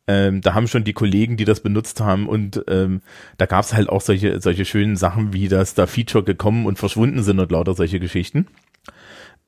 [0.07, 3.01] Ähm, da haben schon die Kollegen, die das benutzt haben und ähm,
[3.37, 6.79] da gab es halt auch solche, solche schönen Sachen, wie dass da Feature gekommen und
[6.79, 8.47] verschwunden sind und lauter solche Geschichten.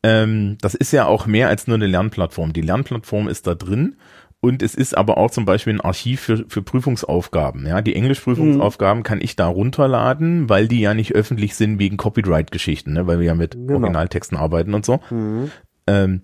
[0.04, 2.54] Ähm, das ist ja auch mehr als nur eine Lernplattform.
[2.54, 3.96] Die Lernplattform ist da drin
[4.42, 7.66] und es ist aber auch zum Beispiel ein Archiv für, für Prüfungsaufgaben.
[7.68, 12.94] Ja, die Englischprüfungsaufgaben kann ich da runterladen, weil die ja nicht öffentlich sind wegen Copyright-Geschichten,
[12.94, 13.08] ne?
[13.08, 13.74] weil wir ja mit Genau.
[13.76, 15.00] Originaltexten arbeiten und so.
[15.12, 15.52] Mhm.
[15.88, 16.22] Ähm,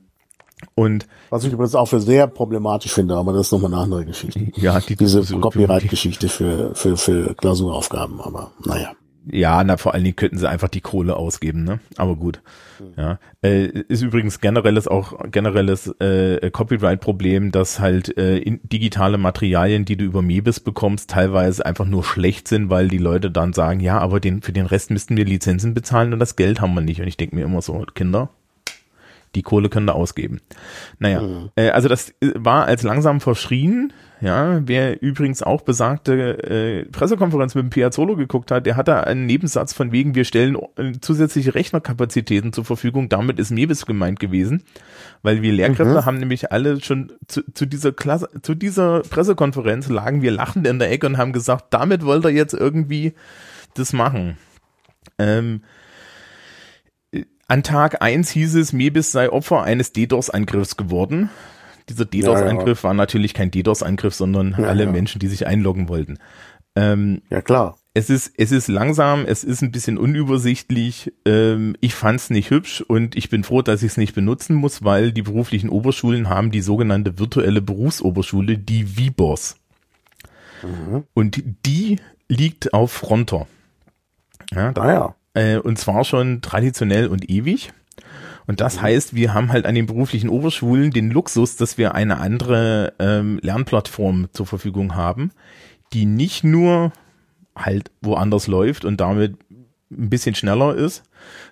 [0.74, 4.06] und Was ich übrigens auch für sehr problematisch finde, aber das ist nochmal eine andere
[4.06, 4.48] Geschichte.
[4.56, 8.94] ja, die Diese Copyright-Geschichte für, für, für Klausuraufgaben, aber naja.
[9.32, 11.80] Ja, na vor allen Dingen könnten sie einfach die Kohle ausgeben, ne?
[11.98, 12.42] Aber gut.
[12.96, 19.86] Ja, äh, ist übrigens generelles auch generelles äh, Copyright-Problem, dass halt äh, in, digitale Materialien,
[19.86, 23.80] die du über Mebis bekommst, teilweise einfach nur schlecht sind, weil die Leute dann sagen,
[23.80, 26.82] ja, aber den für den Rest müssten wir Lizenzen bezahlen und das Geld haben wir
[26.82, 27.02] nicht.
[27.02, 28.30] Und ich denke mir immer so, Kinder,
[29.36, 30.42] die Kohle können da ausgeben.
[31.00, 31.22] Naja,
[31.56, 33.94] äh, also das äh, war als langsam verschrien.
[34.20, 39.02] Ja, wer übrigens auch besagte äh, Pressekonferenz mit dem Piazzolo geguckt hat, der hat da
[39.02, 43.10] einen Nebensatz von wegen, wir stellen äh, zusätzliche Rechnerkapazitäten zur Verfügung.
[43.10, 44.64] Damit ist Mebis gemeint gewesen,
[45.22, 50.24] weil wir Lehrkräfte haben nämlich alle schon zu, zu dieser Klasse, zu dieser Pressekonferenz lagen
[50.24, 53.14] wir lachend in der Ecke und haben gesagt, damit wollt ihr jetzt irgendwie
[53.76, 54.38] das machen.
[55.20, 55.62] Ähm,
[57.48, 61.30] an Tag eins hieß es, Mebis sei Opfer eines DDoS-Angriffs geworden.
[61.90, 64.92] Dieser DDoS-Angriff war natürlich kein DDoS-Angriff, sondern Ja, alle ja.
[64.92, 66.18] Menschen, die sich einloggen wollten.
[66.76, 67.78] Ähm, Ja, klar.
[67.94, 71.14] es ist, es ist langsam, es ist ein bisschen unübersichtlich.
[71.26, 74.84] Ähm, ich fand's nicht hübsch und ich bin froh, dass ich es nicht benutzen muss,
[74.84, 79.56] weil die beruflichen Oberschulen haben die sogenannte virtuelle Berufsoberschule, die VBOS.
[81.14, 83.48] Und die liegt auf Fronter.
[84.54, 85.16] Ja, da, Ah ja.
[85.38, 87.72] Äh, und zwar schon traditionell und ewig.
[88.48, 92.18] Und das heißt, wir haben halt an den beruflichen Oberschulen den Luxus, dass wir eine
[92.18, 95.32] andere ähm, Lernplattform zur Verfügung haben,
[95.94, 96.94] die nicht nur
[97.56, 99.38] halt woanders läuft und damit
[99.92, 101.04] ein bisschen schneller ist,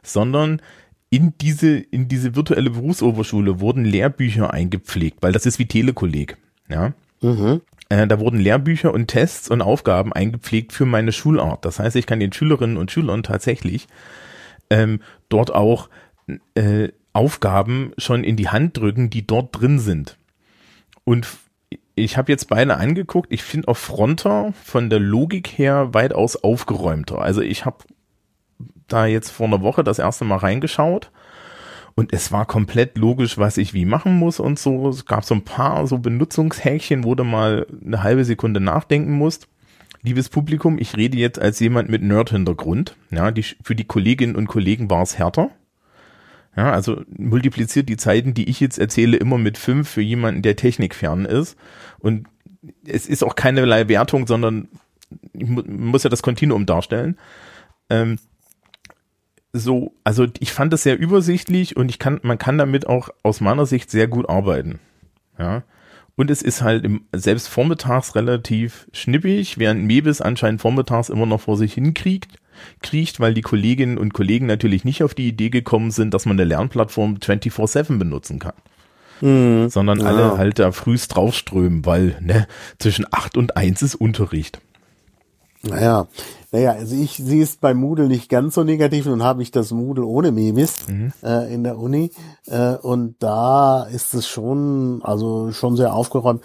[0.03, 0.61] sondern
[1.09, 6.37] in diese, in diese virtuelle Berufsoberschule wurden Lehrbücher eingepflegt, weil das ist wie Telekolleg.
[6.69, 6.93] Ja.
[7.21, 7.61] Mhm.
[7.89, 11.65] Äh, da wurden Lehrbücher und Tests und Aufgaben eingepflegt für meine Schulart.
[11.65, 13.87] Das heißt, ich kann den Schülerinnen und Schülern tatsächlich
[14.69, 15.89] ähm, dort auch
[16.55, 20.17] äh, Aufgaben schon in die Hand drücken, die dort drin sind.
[21.03, 21.27] Und
[21.95, 23.31] ich habe jetzt beide angeguckt.
[23.31, 27.21] Ich finde auch Fronter von der Logik her weitaus aufgeräumter.
[27.21, 27.77] Also ich habe
[28.87, 31.11] da jetzt vor einer Woche das erste Mal reingeschaut
[31.95, 34.89] und es war komplett logisch, was ich wie machen muss und so.
[34.89, 39.47] Es gab so ein paar so Benutzungshäkchen, wo du mal eine halbe Sekunde nachdenken musst.
[40.01, 42.97] Liebes Publikum, ich rede jetzt als jemand mit Nerd-Hintergrund.
[43.11, 45.49] Ja, die, für die Kolleginnen und Kollegen war es härter.
[46.55, 50.57] Ja, also multipliziert die Zeiten, die ich jetzt erzähle, immer mit fünf für jemanden, der
[50.57, 51.57] technikfern ist.
[51.99, 52.27] Und
[52.85, 54.67] es ist auch keinerlei Wertung, sondern
[55.33, 57.17] ich mu muss ja das Kontinuum darstellen.
[57.89, 58.17] Ähm,
[59.55, 63.41] so, also ich fand es sehr übersichtlich und ich kann, man kann damit auch aus
[63.41, 64.79] meiner Sicht sehr gut arbeiten.
[65.39, 65.63] Ja.
[66.15, 71.41] Und es ist halt im, selbst vormittags relativ schnippig, während Mebis anscheinend vormittags immer noch
[71.41, 72.35] vor sich hinkriegt,
[72.81, 76.39] kriecht, weil die Kolleginnen und Kollegen natürlich nicht auf die Idee gekommen sind, dass man
[76.39, 78.53] eine Lernplattform 24-7 benutzen kann.
[79.21, 79.69] Mhm.
[79.69, 80.05] Sondern ja.
[80.05, 82.47] alle halt da frühst draufströmen, weil, ne,
[82.79, 84.59] zwischen acht und eins ist Unterricht.
[85.67, 86.07] Naja,
[86.51, 89.71] naja, also ich sehe es bei Moodle nicht ganz so negativ und habe ich das
[89.71, 91.11] Moodle ohne Memis mhm.
[91.23, 92.11] äh, in der Uni
[92.47, 96.41] äh, und da ist es schon, also schon sehr aufgeräumt,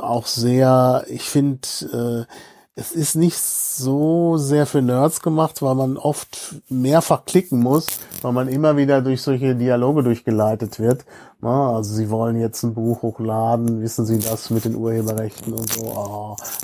[0.00, 2.32] auch sehr, ich finde, äh,
[2.78, 7.86] es ist nicht so sehr für Nerds gemacht, weil man oft mehrfach klicken muss,
[8.20, 11.06] weil man immer wieder durch solche Dialoge durchgeleitet wird.
[11.42, 15.84] Also sie wollen jetzt ein Buch hochladen, wissen Sie das mit den Urheberrechten und so.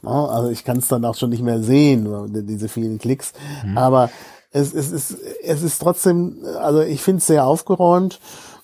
[0.03, 2.09] Oh, also ich kann es dann auch schon nicht mehr sehen,
[2.47, 3.33] diese vielen Klicks.
[3.65, 3.77] Mhm.
[3.77, 4.11] Aber
[4.51, 8.19] es, es, ist, es ist trotzdem, also ich finde es sehr aufgeräumt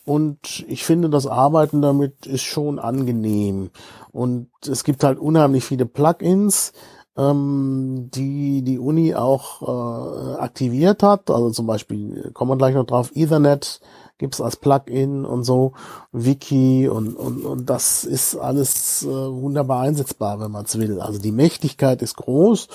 [0.04, 3.70] und ich finde, das Arbeiten damit ist schon angenehm.
[4.10, 6.72] Und es gibt halt unheimlich viele Plugins
[7.18, 11.30] ähm, die die Uni auch äh, aktiviert hat.
[11.30, 13.80] Also zum Beispiel, kommen wir gleich noch drauf, Ethernet
[14.18, 15.72] gibt's als Plugin und so,
[16.12, 21.00] Wiki und, und, und das ist alles äh, wunderbar einsetzbar, wenn man es will.
[21.00, 22.68] Also die Mächtigkeit ist groß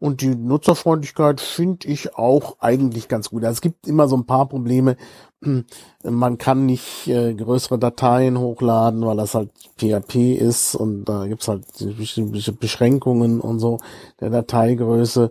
[0.00, 3.44] und die Nutzerfreundlichkeit finde ich auch eigentlich ganz gut.
[3.44, 4.96] Also es gibt immer so ein paar Probleme,
[6.02, 11.48] man kann nicht äh, größere Dateien hochladen, weil das halt PHP ist und da gibt's
[11.48, 11.64] halt
[11.96, 13.78] bestimmte Beschränkungen und so
[14.20, 15.30] der Dateigröße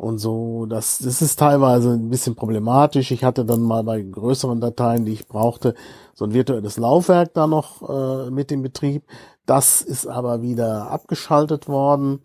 [0.00, 0.66] und so.
[0.66, 3.10] Das, das ist teilweise ein bisschen problematisch.
[3.10, 5.74] Ich hatte dann mal bei größeren Dateien, die ich brauchte,
[6.14, 9.04] so ein virtuelles Laufwerk da noch äh, mit im Betrieb.
[9.46, 12.20] Das ist aber wieder abgeschaltet worden.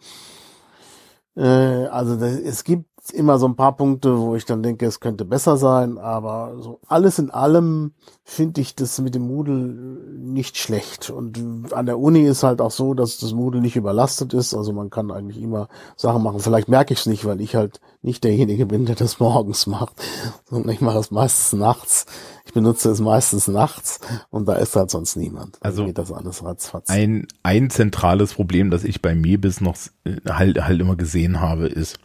[1.36, 4.99] Äh, also das, es gibt immer so ein paar Punkte, wo ich dann denke, es
[4.99, 7.93] könnte besser sein, aber so alles in allem
[8.24, 11.12] finde ich das mit dem Moodle nicht schlecht.
[11.12, 14.56] Und an der Uni ist halt auch so, dass das Moodle nicht überlastet ist.
[14.56, 16.39] Also man kann eigentlich immer Sachen machen.
[16.39, 20.01] Vielleicht merke ich es nicht, weil ich halt nicht derjenige bin, der das morgens macht,
[20.49, 22.08] sondern ich mache es meistens nachts.
[22.45, 23.99] Ich benutze es meistens nachts
[24.32, 25.58] und da ist halt sonst niemand.
[25.62, 26.89] Also geht das alles ratzfatz.
[26.89, 29.76] Ein, ein zentrales Problem, das ich bei mir bis noch
[30.06, 31.97] äh, halt, halt immer gesehen habe, ist,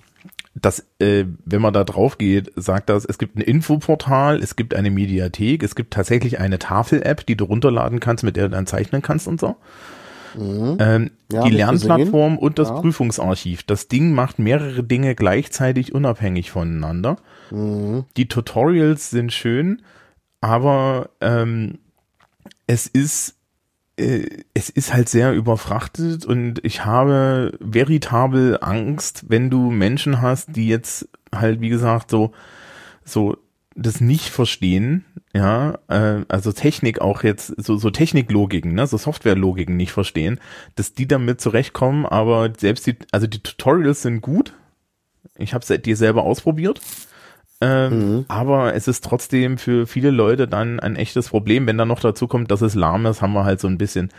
[0.55, 4.75] dass, äh, wenn man da drauf geht, sagt das, es gibt ein Infoportal, es gibt
[4.75, 8.67] eine Mediathek, es gibt tatsächlich eine Tafel-App, die du runterladen kannst, mit der du dann
[8.67, 9.57] zeichnen kannst und so.
[10.37, 10.77] Mhm.
[10.81, 12.81] Ähm, ja, die Lernplattform und das ja.
[12.81, 13.63] Prüfungsarchiv.
[13.65, 17.17] Das Ding macht mehrere Dinge gleichzeitig unabhängig voneinander.
[17.51, 18.05] Mhm.
[18.17, 19.83] Die Tutorials sind schön,
[20.41, 21.79] aber ähm,
[22.67, 23.37] es ist
[24.55, 30.69] es ist halt sehr überfrachtet und ich habe veritabel Angst, wenn du Menschen hast, die
[30.69, 32.33] jetzt halt, wie gesagt, so,
[33.05, 33.37] so
[33.77, 39.77] das nicht verstehen, ja, äh, also Technik auch jetzt, so, so Techniklogiken, ne, so Softwarelogiken
[39.77, 40.41] nicht verstehen,
[40.75, 44.55] dass die damit zurechtkommen, aber selbst die, also die Tutorials sind gut.
[45.37, 46.81] Ich habe dir selber ausprobiert.
[47.61, 48.25] Ähm, mhm.
[48.29, 51.67] Aber es ist trotzdem für viele Leute dann ein echtes Problem.
[51.67, 54.11] Wenn dann noch dazu kommt, dass es lahm ist, haben wir halt so ein bisschen,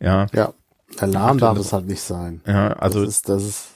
[0.00, 0.26] ja.
[0.34, 0.52] Ja,
[0.98, 2.42] Alarm darf es halt nicht sein.
[2.46, 3.00] Ja, also.
[3.00, 3.66] Das ist, das ist,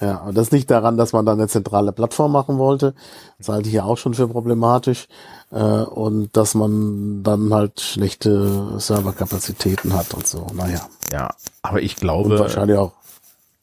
[0.00, 2.94] ja, und das nicht daran, dass man da eine zentrale Plattform machen wollte.
[3.38, 5.06] Das halte ich ja auch schon für problematisch.
[5.50, 10.46] Äh, und dass man dann halt schlechte Serverkapazitäten hat und so.
[10.52, 10.80] Naja.
[11.12, 11.30] Ja,
[11.62, 12.34] aber ich glaube.
[12.34, 12.92] Und wahrscheinlich auch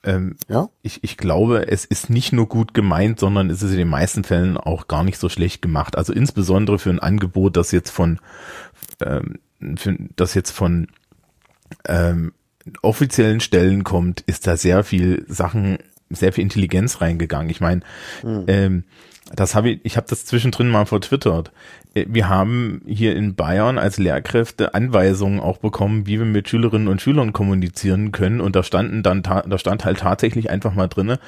[0.03, 0.69] ähm, ja?
[0.81, 4.23] ich, ich glaube, es ist nicht nur gut gemeint, sondern es ist in den meisten
[4.23, 5.97] Fällen auch gar nicht so schlecht gemacht.
[5.97, 8.19] Also insbesondere für ein Angebot, das jetzt von,
[9.01, 9.39] ähm,
[9.77, 10.87] für, das jetzt von
[11.87, 12.33] ähm,
[12.81, 15.77] offiziellen Stellen kommt, ist da sehr viel Sachen
[16.13, 17.49] sehr viel Intelligenz reingegangen.
[17.49, 17.81] Ich meine,
[18.23, 18.43] mhm.
[18.47, 18.83] ähm,
[19.33, 21.51] das habe ich, ich habe das zwischendrin mal vertwittert.
[21.93, 26.87] Äh, wir haben hier in Bayern als Lehrkräfte Anweisungen auch bekommen, wie wir mit Schülerinnen
[26.87, 28.41] und Schülern kommunizieren können.
[28.41, 31.19] Und da standen dann, da stand halt tatsächlich einfach mal drinne,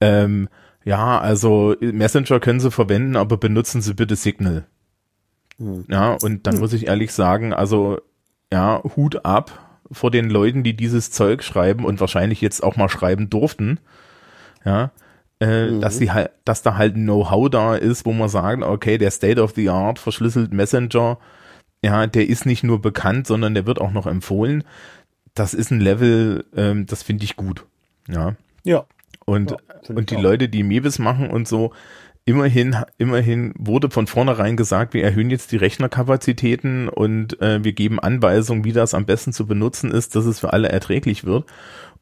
[0.00, 0.48] ähm,
[0.84, 4.64] ja, also Messenger können Sie verwenden, aber benutzen Sie bitte Signal.
[5.58, 5.84] Hm.
[5.88, 6.60] Ja, und dann hm.
[6.60, 7.98] muss ich ehrlich sagen, also
[8.50, 12.88] ja, Hut ab vor den Leuten, die dieses Zeug schreiben und wahrscheinlich jetzt auch mal
[12.88, 13.80] schreiben durften.
[14.64, 14.92] Ja,
[15.40, 15.80] äh, mhm.
[15.80, 19.10] dass sie halt, dass da halt ein Know-how da ist, wo man sagen, okay, der
[19.10, 21.18] State of the Art verschlüsselt Messenger,
[21.82, 24.64] ja, der ist nicht nur bekannt, sondern der wird auch noch empfohlen.
[25.34, 27.64] Das ist ein Level, ähm, das finde ich gut.
[28.08, 28.34] Ja.
[28.64, 28.84] Ja.
[29.24, 29.56] Und, ja,
[29.94, 30.22] und die auch.
[30.22, 31.72] Leute, die Mebis machen und so,
[32.24, 38.00] immerhin, immerhin wurde von vornherein gesagt, wir erhöhen jetzt die Rechnerkapazitäten und äh, wir geben
[38.00, 41.46] Anweisungen, wie das am besten zu benutzen ist, dass es für alle erträglich wird.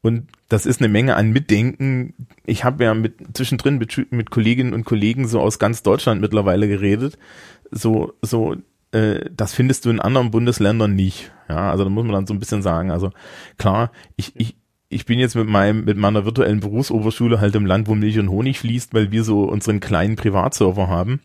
[0.07, 2.13] Und das ist eine Menge an Mitdenken.
[2.45, 6.67] Ich habe ja mit zwischendrin mit, mit Kolleginnen und Kollegen so aus ganz Deutschland mittlerweile
[6.67, 7.17] geredet.
[7.69, 8.55] So, so,
[8.91, 11.31] äh, das findest du in anderen Bundesländern nicht.
[11.49, 12.89] Ja, also da muss man dann so ein bisschen sagen.
[12.89, 13.11] Also
[13.57, 14.55] klar, ich, ich,
[14.87, 18.29] ich bin jetzt mit meinem, mit meiner virtuellen Berufsoberschule halt im Land, wo Milch und
[18.29, 21.19] Honig fließt, weil wir so unseren kleinen Privatserver haben.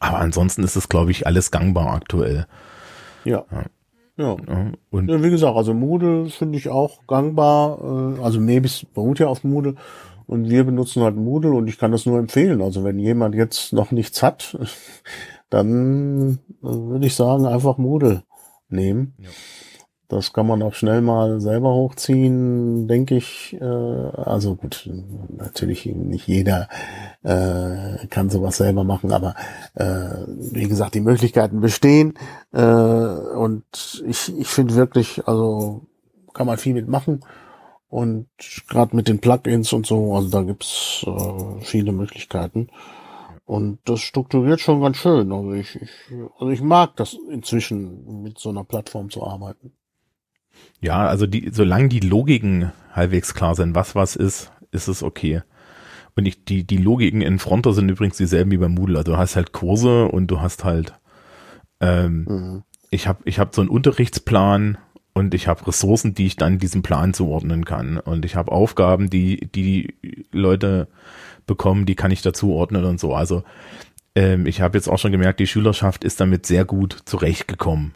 [0.00, 2.46] Aber ansonsten ist es, glaube ich, alles gangbar aktuell.
[3.24, 3.44] Ja.
[3.50, 3.64] ja.
[4.16, 4.36] Ja.
[4.90, 7.78] und ja, wie gesagt, also Moodle finde ich auch gangbar.
[8.18, 9.76] Äh, also Mebis beruht ja auf Moodle
[10.26, 12.60] und wir benutzen halt Moodle und ich kann das nur empfehlen.
[12.62, 14.58] Also wenn jemand jetzt noch nichts hat,
[15.50, 18.22] dann äh, würde ich sagen, einfach Moodle
[18.68, 19.14] nehmen.
[19.18, 19.28] Ja.
[20.12, 23.56] Das kann man auch schnell mal selber hochziehen, denke ich.
[23.58, 24.90] Äh, also gut,
[25.30, 26.68] natürlich nicht jeder
[27.22, 29.34] äh, kann sowas selber machen, aber
[29.74, 32.12] äh, wie gesagt, die Möglichkeiten bestehen.
[32.52, 33.64] Äh, und
[34.06, 35.86] ich, ich finde wirklich, also
[36.34, 37.24] kann man viel mitmachen.
[37.88, 38.28] Und
[38.68, 42.68] gerade mit den Plugins und so, also da gibt's äh, viele Möglichkeiten.
[43.46, 45.32] Und das strukturiert schon ganz schön.
[45.32, 45.90] Also ich, ich,
[46.38, 49.72] also ich mag das inzwischen, mit so einer Plattform zu arbeiten.
[50.80, 55.42] Ja, also die, solange die Logiken halbwegs klar sind, was was ist, ist es okay.
[56.16, 58.98] Und ich, die, die Logiken in Fronter sind übrigens dieselben wie beim Moodle.
[58.98, 60.92] Also du hast halt Kurse und du hast halt,
[61.80, 62.62] ähm, mhm.
[62.90, 64.76] ich habe ich hab so einen Unterrichtsplan
[65.14, 67.98] und ich habe Ressourcen, die ich dann diesem Plan zuordnen kann.
[67.98, 70.88] Und ich habe Aufgaben, die, die die Leute
[71.46, 73.14] bekommen, die kann ich dazu ordnen und so.
[73.14, 73.42] Also
[74.14, 77.94] ähm, ich habe jetzt auch schon gemerkt, die Schülerschaft ist damit sehr gut zurechtgekommen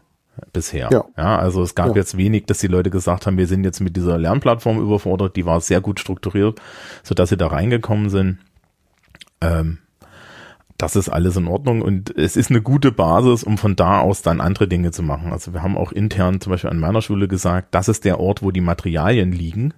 [0.53, 0.89] bisher.
[0.93, 1.05] Ja.
[1.17, 1.95] ja also es gab ja.
[1.97, 5.37] jetzt wenig, dass die Leute gesagt haben, wir sind jetzt mit dieser Lernplattform überfordert.
[5.37, 6.61] Die war sehr gut strukturiert,
[7.03, 8.39] so dass sie da reingekommen sind.
[9.41, 9.79] Ähm,
[10.79, 14.23] das ist alles in Ordnung und es ist eine gute Basis, um von da aus
[14.23, 15.33] dann andere Dinge zu machen.
[15.33, 18.43] Also wir haben auch intern zum Beispiel an meiner Schule gesagt, das ist der Ort,
[18.43, 19.73] wo die Materialien liegen,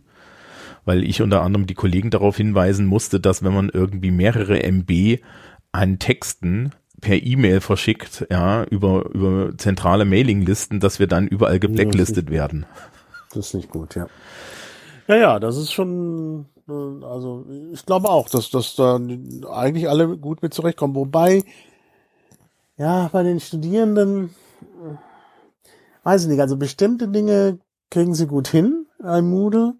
[0.84, 5.20] weil ich unter anderem die Kollegen darauf hinweisen musste, dass wenn man irgendwie mehrere MB
[5.70, 12.30] an Texten per E-Mail verschickt, ja, über, über zentrale Mailinglisten, dass wir dann überall geblacklistet
[12.30, 12.66] werden.
[13.30, 14.06] Das ist nicht gut, ja.
[15.06, 18.96] Ja, ja, das ist schon, äh, also ich glaube auch, dass, dass da
[19.50, 20.94] eigentlich alle gut mit zurechtkommen.
[20.94, 21.42] Wobei,
[22.76, 24.34] ja, bei den Studierenden,
[26.04, 27.58] weiß ich nicht, also bestimmte Dinge
[27.90, 29.74] kriegen sie gut hin, ein Moodle,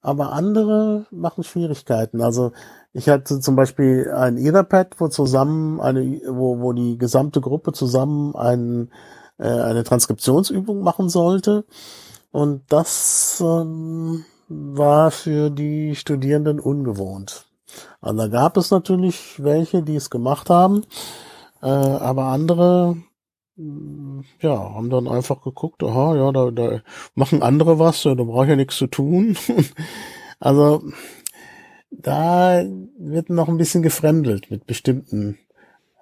[0.00, 2.20] aber andere machen Schwierigkeiten.
[2.20, 2.52] Also
[2.94, 8.36] ich hatte zum Beispiel ein Etherpad, wo zusammen eine, wo, wo die gesamte Gruppe zusammen
[8.36, 8.88] ein,
[9.36, 11.64] äh, eine Transkriptionsübung machen sollte.
[12.30, 17.46] Und das ähm, war für die Studierenden ungewohnt.
[18.00, 20.84] Also da gab es natürlich welche, die es gemacht haben,
[21.62, 22.96] äh, aber andere
[24.40, 26.80] ja, haben dann einfach geguckt, aha, ja, da, da
[27.14, 29.36] machen andere was, da brauche ich ja nichts zu tun.
[30.40, 30.82] also
[31.98, 32.64] da
[32.98, 35.38] wird noch ein bisschen gefremdelt mit bestimmten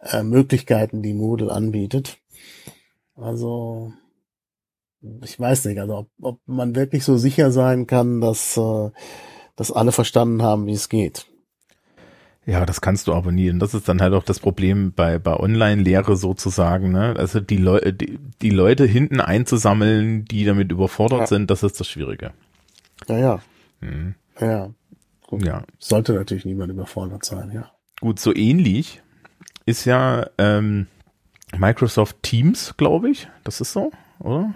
[0.03, 2.19] äh, Möglichkeiten, die Moodle anbietet.
[3.17, 3.93] Also
[5.23, 8.91] ich weiß nicht, also ob, ob man wirklich so sicher sein kann, dass, äh,
[9.57, 11.27] dass alle verstanden haben, wie es geht.
[12.45, 13.51] Ja, das kannst du aber nie.
[13.51, 16.91] Und das ist dann halt auch das Problem bei, bei Online-Lehre sozusagen.
[16.91, 17.15] Ne?
[17.17, 21.27] Also die, Leu die, die Leute hinten einzusammeln, die damit überfordert ja.
[21.27, 22.33] sind, das ist das Schwierige.
[23.09, 23.41] Ja, ja.
[23.81, 24.15] Hm.
[24.41, 24.71] Ja.
[25.33, 25.63] Und ja.
[25.79, 27.71] Sollte natürlich niemand überfordert sein, ja.
[28.01, 29.01] Gut, so ähnlich
[29.65, 30.89] ist ja ähm,
[31.57, 33.29] Microsoft Teams, glaube ich.
[33.43, 34.53] Das ist so, oder?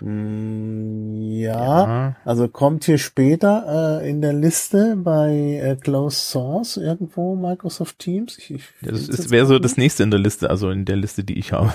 [0.00, 6.76] Mm, ja, ja, also kommt hier später äh, in der Liste bei äh, Closed Source
[6.76, 8.36] irgendwo Microsoft Teams.
[8.36, 11.24] Ich, ich ja, das wäre so das nächste in der Liste, also in der Liste,
[11.24, 11.72] die ich habe.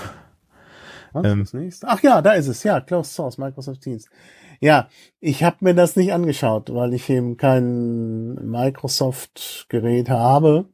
[1.12, 1.88] Was, ähm, das nächste?
[1.88, 4.06] Ach ja, da ist es, ja, Closed Source, Microsoft Teams.
[4.64, 4.88] Ja,
[5.20, 10.70] ich habe mir das nicht angeschaut, weil ich eben kein Microsoft-Gerät habe.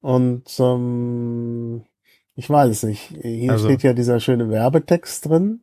[0.00, 1.84] Und ähm,
[2.34, 3.14] ich weiß es nicht.
[3.22, 5.62] Hier also, steht ja dieser schöne Werbetext drin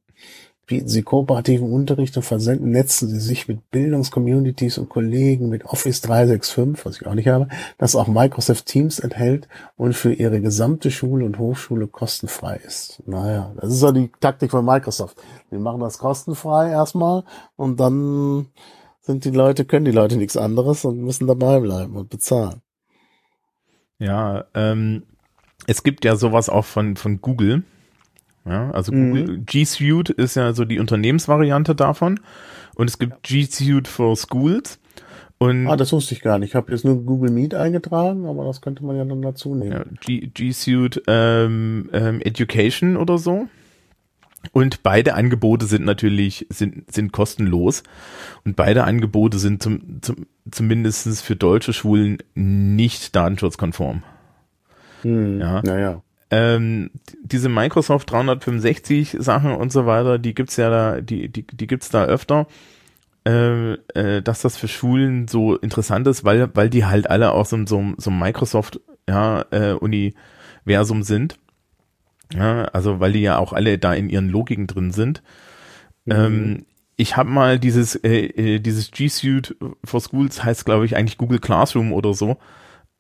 [0.70, 6.02] bieten sie kooperativen Unterricht und versenden, netzen sie sich mit Bildungscommunities und Kollegen mit Office
[6.02, 7.48] 365, was ich auch nicht habe,
[7.80, 9.48] das auch Microsoft Teams enthält
[9.78, 13.02] und für ihre gesamte Schule und Hochschule kostenfrei ist.
[13.08, 15.18] Naja, das ist ja die Taktik von Microsoft.
[15.50, 17.24] Wir machen das kostenfrei erstmal
[17.56, 18.46] und dann
[19.02, 22.62] sind die Leute, können die Leute nichts anderes und müssen dabei bleiben und bezahlen.
[23.98, 25.02] Ja, ähm,
[25.66, 27.64] es gibt ja sowas auch von, von Google.
[28.50, 29.12] Ja, also mhm.
[29.12, 32.20] Google G Suite ist ja so die Unternehmensvariante davon.
[32.76, 34.80] Und es gibt G Suite for Schools.
[35.38, 36.50] Und ah, das wusste ich gar nicht.
[36.50, 39.72] Ich habe jetzt nur Google Meet eingetragen, aber das könnte man ja dann dazu nehmen.
[39.72, 43.47] Ja, G, G Suite ähm, ähm, Education oder so.
[44.52, 47.84] Und beide Angebote sind natürlich sind sind kostenlos
[48.45, 54.04] und beide Angebote sind zum, zum zumindest für deutsche Schulen nicht datenschutzkonform.
[55.04, 55.62] Hm, ja.
[55.62, 56.02] Naja
[56.32, 56.92] ähm,
[57.24, 61.90] diese Microsoft 365 Sachen und so weiter, die gibt's ja da, die, die, die gibt's
[61.90, 62.48] da öfter,
[63.26, 67.50] äh, äh, dass das für Schulen so interessant ist, weil, weil die halt alle aus
[67.50, 71.38] so, so, so Microsoft, ja, äh, Universum sind.
[72.34, 75.24] Ja, also weil die ja auch alle da in ihren Logiken drin sind.
[76.06, 76.14] Mhm.
[76.14, 76.66] Ähm,
[76.96, 81.18] ich habe mal dieses, äh, äh dieses G Suite for Schools heißt, glaube ich, eigentlich
[81.18, 82.38] Google Classroom oder so.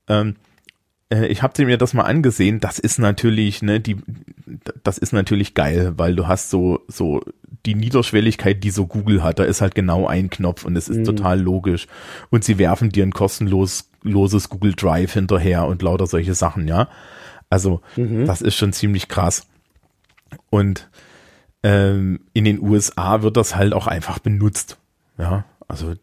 [0.07, 0.48] Ähm, äh,
[1.09, 2.59] ich habe mir das mal angesehen.
[2.59, 3.97] Das ist natürlich, ne, die,
[4.83, 7.21] das ist natürlich geil, weil du hast so so
[7.65, 9.39] die Niederschwelligkeit, die so Google hat.
[9.39, 11.05] Da ist halt genau ein Knopf und es ist mhm.
[11.05, 11.87] total logisch.
[12.29, 16.87] Und sie werfen dir ein kostenlos loses Google Drive hinterher und lauter solche Sachen, ja.
[17.49, 18.25] Also mhm.
[18.25, 19.47] das ist schon ziemlich krass.
[20.49, 20.89] Und
[21.63, 24.77] ähm, in den USA wird das halt auch einfach benutzt.
[25.17, 25.95] Ja, also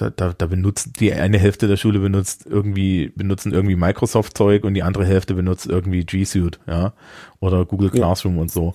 [0.00, 4.64] da, da, da benutzt die eine Hälfte der Schule benutzt irgendwie benutzen irgendwie Microsoft Zeug
[4.64, 6.92] und die andere Hälfte benutzt irgendwie G Suite, ja,
[7.40, 8.42] oder Google Classroom ja.
[8.42, 8.74] und so.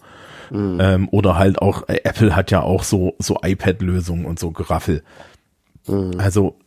[0.51, 0.77] Mhm.
[0.81, 4.51] Ähm, oder halt auch äh, Apple hat ja auch so so iPad Lösungen und so
[4.51, 5.03] Geraffel.
[5.87, 6.11] Mhm.
[6.17, 6.57] Also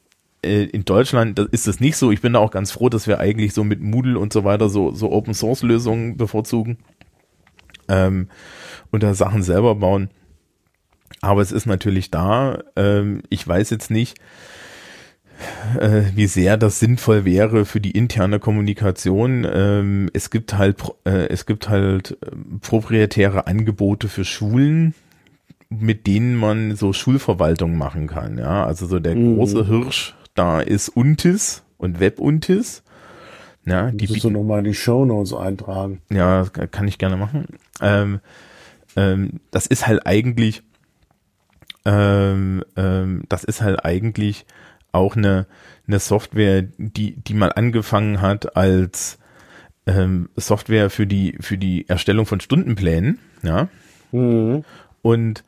[0.42, 2.10] äh, in Deutschland ist das nicht so.
[2.10, 4.68] Ich bin da auch ganz froh, dass wir eigentlich so mit Moodle und so weiter
[4.68, 6.78] so so Open Source Lösungen bevorzugen
[7.88, 8.28] ähm,
[8.90, 10.10] und da Sachen selber bauen.
[11.20, 12.62] Aber es ist natürlich da.
[12.76, 14.18] Ähm, ich weiß jetzt nicht,
[15.78, 19.46] äh, wie sehr das sinnvoll wäre für die interne Kommunikation.
[19.50, 22.30] Ähm, es gibt halt, äh, es gibt halt äh,
[22.60, 24.94] proprietäre Angebote für Schulen,
[25.68, 28.38] mit denen man so Schulverwaltung machen kann.
[28.38, 29.36] Ja, also so der mhm.
[29.36, 32.82] große Hirsch da ist Untis und Webuntis.
[33.64, 36.00] Ja, die musst du nochmal in die Show Notes eintragen.
[36.08, 37.46] Ja, kann ich gerne machen.
[37.80, 38.20] Ähm,
[38.94, 40.62] ähm, das ist halt eigentlich
[41.86, 44.44] ähm, ähm, das ist halt eigentlich
[44.92, 45.46] auch eine,
[45.86, 49.18] eine Software, die, die mal angefangen hat als
[49.86, 53.68] ähm, Software für die, für die Erstellung von Stundenplänen, ja.
[54.10, 54.64] Mhm.
[55.02, 55.44] Und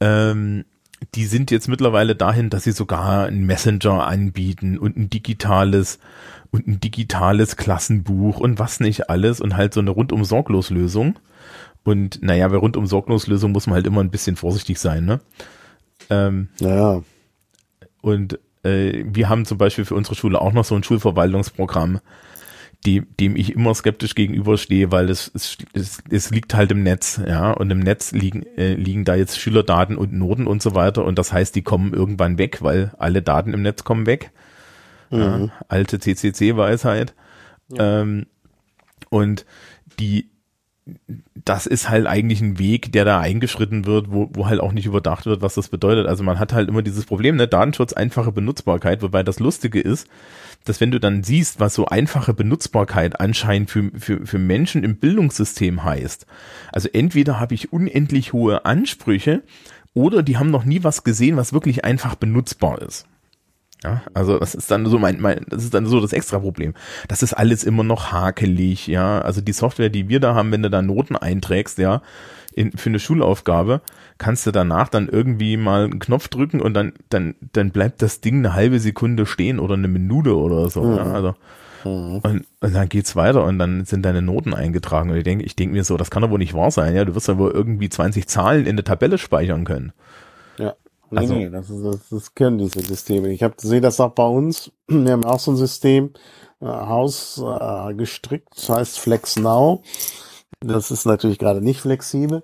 [0.00, 0.64] ähm,
[1.14, 5.98] die sind jetzt mittlerweile dahin, dass sie sogar ein Messenger anbieten und ein digitales
[6.50, 11.18] und ein digitales Klassenbuch und was nicht alles und halt so eine rundum sorglos Lösung.
[11.82, 15.20] Und naja, bei rundum sorglos Lösung muss man halt immer ein bisschen vorsichtig sein, ne?
[16.10, 17.02] Ähm, naja.
[18.02, 22.00] Und äh, wir haben zum Beispiel für unsere Schule auch noch so ein Schulverwaltungsprogramm,
[22.84, 27.20] die, dem ich immer skeptisch gegenüberstehe, weil es, es, es, es liegt halt im Netz,
[27.26, 31.04] ja, und im Netz liegen, äh, liegen da jetzt Schülerdaten und Noten und so weiter
[31.04, 34.32] und das heißt, die kommen irgendwann weg, weil alle Daten im Netz kommen weg.
[35.10, 35.18] Mhm.
[35.18, 37.14] Ja, alte CCC-Weisheit.
[37.68, 38.02] Ja.
[38.02, 38.26] Ähm,
[39.08, 39.46] und
[39.98, 40.28] die,
[41.44, 44.86] das ist halt eigentlich ein Weg, der da eingeschritten wird, wo, wo halt auch nicht
[44.86, 46.06] überdacht wird, was das bedeutet.
[46.06, 50.08] Also man hat halt immer dieses Problem, ne, Datenschutz, einfache Benutzbarkeit, wobei das Lustige ist,
[50.64, 54.96] dass wenn du dann siehst, was so einfache Benutzbarkeit anscheinend für, für, für Menschen im
[54.96, 56.26] Bildungssystem heißt.
[56.72, 59.42] Also entweder habe ich unendlich hohe Ansprüche
[59.94, 63.06] oder die haben noch nie was gesehen, was wirklich einfach benutzbar ist.
[63.84, 66.72] Ja, also das ist dann so mein, mein, das ist dann so das extra Problem.
[67.06, 69.20] Das ist alles immer noch hakelig, ja.
[69.20, 72.00] Also die Software, die wir da haben, wenn du da Noten einträgst, ja,
[72.54, 73.82] in, für eine Schulaufgabe,
[74.16, 78.22] kannst du danach dann irgendwie mal einen Knopf drücken und dann, dann, dann bleibt das
[78.22, 80.82] Ding eine halbe Sekunde stehen oder eine Minute oder so.
[80.82, 80.96] Mhm.
[80.96, 81.34] Ja, also,
[81.84, 82.20] mhm.
[82.22, 85.10] und, und dann geht's weiter und dann sind deine Noten eingetragen.
[85.10, 87.04] Und ich denke, ich denke mir so, das kann doch wohl nicht wahr sein, ja.
[87.04, 89.92] Du wirst ja wohl irgendwie 20 Zahlen in der Tabelle speichern können.
[91.14, 93.28] Nee, also, nee, das, ist, das, das können diese Systeme.
[93.28, 94.72] Ich habe sehe das auch bei uns.
[94.88, 96.12] Wir haben auch so ein System,
[96.60, 99.82] äh, Haus äh, gestrickt, das heißt Flex Now.
[100.60, 102.42] Das ist natürlich gerade nicht flexibel.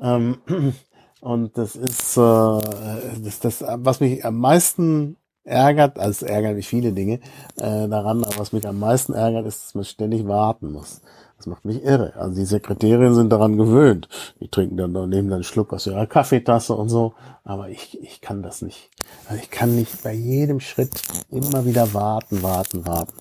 [0.00, 0.38] Ähm,
[1.22, 6.66] Und das ist äh, das, das, was mich am meisten ärgert, also es ärgert mich
[6.66, 7.20] viele Dinge
[7.58, 11.00] äh, daran, aber was mich am meisten ärgert, ist, dass man ständig warten muss.
[11.42, 12.12] Das macht mich irre.
[12.14, 14.08] Also die Sekretärinnen sind daran gewöhnt.
[14.38, 17.14] Die trinken dann, nehmen dann einen Schluck aus ihrer Kaffeetasse und so.
[17.42, 18.90] Aber ich, ich kann das nicht.
[19.26, 23.14] Also ich kann nicht bei jedem Schritt immer wieder warten, warten, warten.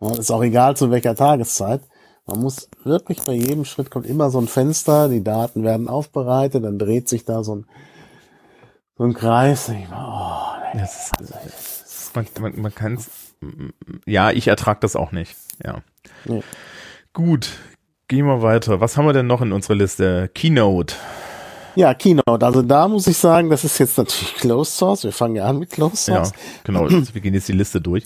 [0.00, 1.82] Und ist auch egal zu welcher Tageszeit.
[2.26, 6.64] Man muss wirklich bei jedem Schritt kommt immer so ein Fenster, die Daten werden aufbereitet,
[6.64, 7.66] dann dreht sich da so ein,
[8.96, 9.68] so ein Kreis.
[9.68, 13.08] Ich mal, oh, das ist, das man, man, man kann es,
[14.04, 15.82] ja, ich ertrag das auch nicht, ja.
[16.24, 16.42] Nee.
[17.14, 17.50] Gut,
[18.08, 18.80] gehen wir weiter.
[18.80, 20.30] Was haben wir denn noch in unserer Liste?
[20.34, 20.94] Keynote.
[21.76, 22.44] Ja, Keynote.
[22.44, 25.04] Also da muss ich sagen, das ist jetzt natürlich Closed Source.
[25.04, 26.30] Wir fangen ja an mit Closed Source.
[26.30, 26.88] Ja, genau.
[27.12, 28.04] wir gehen jetzt die Liste durch.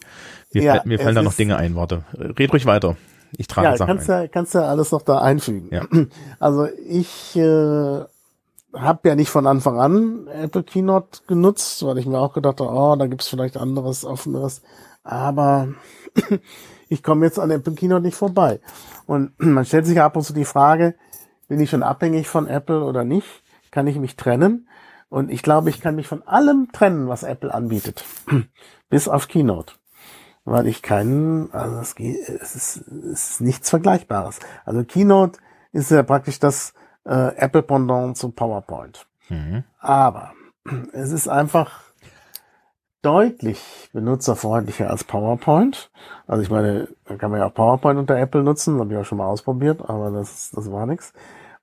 [0.52, 2.04] Mir, ja, mir fallen da noch Dinge ein, warte.
[2.18, 2.96] Red ruhig weiter.
[3.38, 4.22] Ich trage ja, Sachen kannst ein.
[4.22, 5.68] Ja, kannst ja alles noch da einfügen.
[5.70, 5.86] Ja.
[6.38, 8.00] Also ich äh,
[8.74, 12.70] habe ja nicht von Anfang an Apple Keynote genutzt, weil ich mir auch gedacht habe,
[12.70, 14.60] oh, da gibt's vielleicht anderes, offeneres.
[15.04, 15.68] Aber
[16.88, 18.60] ich komme jetzt an Apple Keynote nicht vorbei.
[19.06, 20.94] Und man stellt sich ab und zu die Frage,
[21.48, 23.42] bin ich schon abhängig von Apple oder nicht?
[23.70, 24.68] Kann ich mich trennen?
[25.08, 28.04] Und ich glaube, ich kann mich von allem trennen, was Apple anbietet.
[28.88, 29.74] Bis auf Keynote
[30.44, 31.94] weil ich keinen, also es,
[32.56, 34.40] ist, es ist nichts Vergleichbares.
[34.64, 35.38] Also Keynote
[35.72, 36.74] ist ja praktisch das
[37.04, 39.06] äh, Apple Pendant zu PowerPoint.
[39.28, 39.64] Mhm.
[39.78, 40.32] Aber
[40.92, 41.91] es ist einfach
[43.02, 45.90] deutlich benutzerfreundlicher als PowerPoint.
[46.26, 49.04] Also ich meine, da kann man ja auch PowerPoint unter Apple nutzen, habe ich auch
[49.04, 51.12] schon mal ausprobiert, aber das, das war nichts.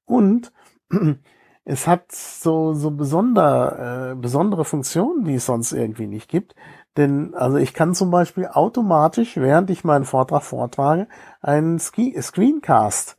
[0.06, 0.52] Und
[1.66, 6.56] es hat so, so besonder, äh, besondere Funktionen, die es sonst irgendwie nicht gibt.
[6.98, 11.08] Denn also ich kann zum Beispiel automatisch, während ich meinen Vortrag vortrage,
[11.42, 13.16] einen Ski Screencast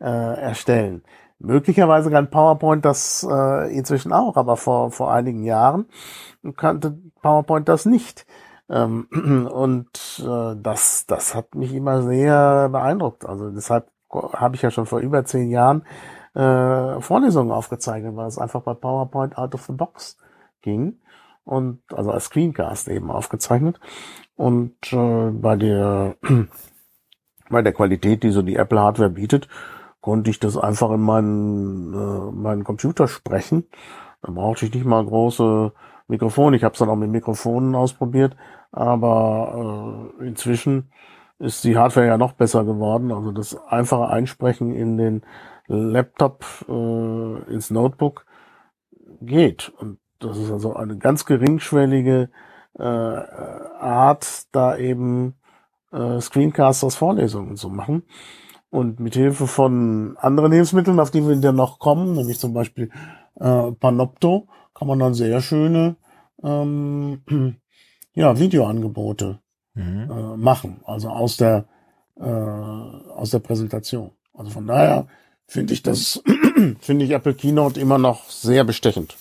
[0.00, 1.02] äh, erstellen.
[1.38, 5.86] Möglicherweise kann PowerPoint das äh, inzwischen auch, aber vor, vor einigen Jahren
[6.56, 8.26] kannte PowerPoint das nicht.
[8.68, 9.06] Ähm,
[9.52, 9.88] und
[10.26, 13.26] äh, das, das hat mich immer sehr beeindruckt.
[13.26, 15.84] Also deshalb habe ich ja schon vor über zehn Jahren
[16.34, 20.16] äh, Vorlesungen aufgezeichnet, weil es einfach bei PowerPoint out of the box
[20.62, 21.00] ging
[21.44, 23.78] und also als Screencast eben aufgezeichnet
[24.36, 26.16] und äh, bei der
[27.50, 29.48] bei der Qualität, die so die Apple Hardware bietet,
[30.06, 33.64] konnte ich das einfach in meinen äh, meinen Computer sprechen.
[34.22, 35.72] Da brauchte ich nicht mal große
[36.06, 36.56] Mikrofone.
[36.56, 38.36] Ich habe es dann auch mit Mikrofonen ausprobiert,
[38.70, 40.92] aber äh, inzwischen
[41.40, 43.10] ist die Hardware ja noch besser geworden.
[43.10, 45.22] Also das einfache Einsprechen in den
[45.66, 48.26] Laptop, äh, ins Notebook
[49.20, 49.72] geht.
[49.76, 52.30] Und das ist also eine ganz geringschwellige
[52.78, 55.34] äh, Art, da eben
[55.90, 58.04] äh, Screencasts aus Vorlesungen zu machen.
[58.76, 62.90] Und mit Hilfe von anderen Hilfsmitteln, auf die wir dann noch kommen, nämlich zum Beispiel
[63.40, 65.96] äh, Panopto, kann man dann sehr schöne
[66.42, 67.22] ähm,
[68.12, 69.38] ja, Videoangebote
[69.72, 70.10] mhm.
[70.10, 71.64] äh, machen, also aus der
[72.20, 74.10] äh, aus der Präsentation.
[74.34, 75.06] Also von daher
[75.46, 76.22] finde ich das
[76.80, 79.16] finde ich Apple Keynote immer noch sehr bestechend.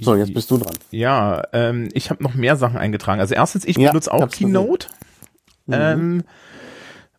[0.00, 0.76] So, jetzt bist du dran.
[0.90, 3.22] Ja, ähm, ich habe noch mehr Sachen eingetragen.
[3.22, 4.88] Also erstens, ich ja, benutze auch Keynote.
[5.64, 5.74] Mhm.
[5.74, 6.24] Ähm,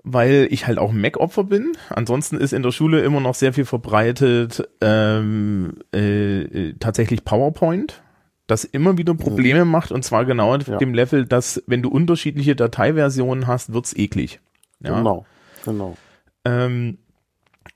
[0.04, 1.74] weil ich halt auch Mac-Opfer bin.
[1.89, 8.02] Ansonsten ist in der Schule immer noch sehr viel verbreitet ähm, äh, tatsächlich PowerPoint,
[8.47, 9.72] das immer wieder Probleme mhm.
[9.72, 10.78] macht und zwar genau auf ja.
[10.78, 14.39] dem Level, dass wenn du unterschiedliche Dateiversionen hast, wird's eklig.
[14.80, 14.95] Ja?
[14.95, 15.26] Genau,
[15.64, 15.97] genau.
[16.45, 16.97] Ähm,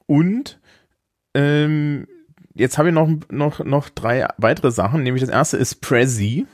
[0.08, 0.60] und
[1.36, 2.08] ähm,
[2.56, 6.48] jetzt habe ich noch, noch, noch drei weitere Sachen, nämlich das erste ist Prezi.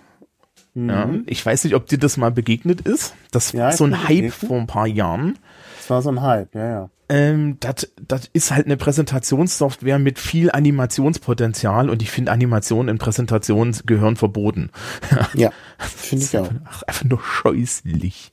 [0.73, 0.89] Mhm.
[0.89, 3.13] Ja, ich weiß nicht, ob dir das mal begegnet ist.
[3.31, 5.37] Das ja, war so ein Hype vor ein paar Jahren.
[5.81, 6.89] Das war so ein Hype, ja, ja.
[7.09, 12.97] Ähm, das, das ist halt eine Präsentationssoftware mit viel Animationspotenzial und ich finde Animationen in
[12.99, 14.69] Präsentationen gehören verboten.
[15.33, 16.49] Ja, finde ich auch.
[16.49, 18.31] Einfach, einfach nur scheußlich.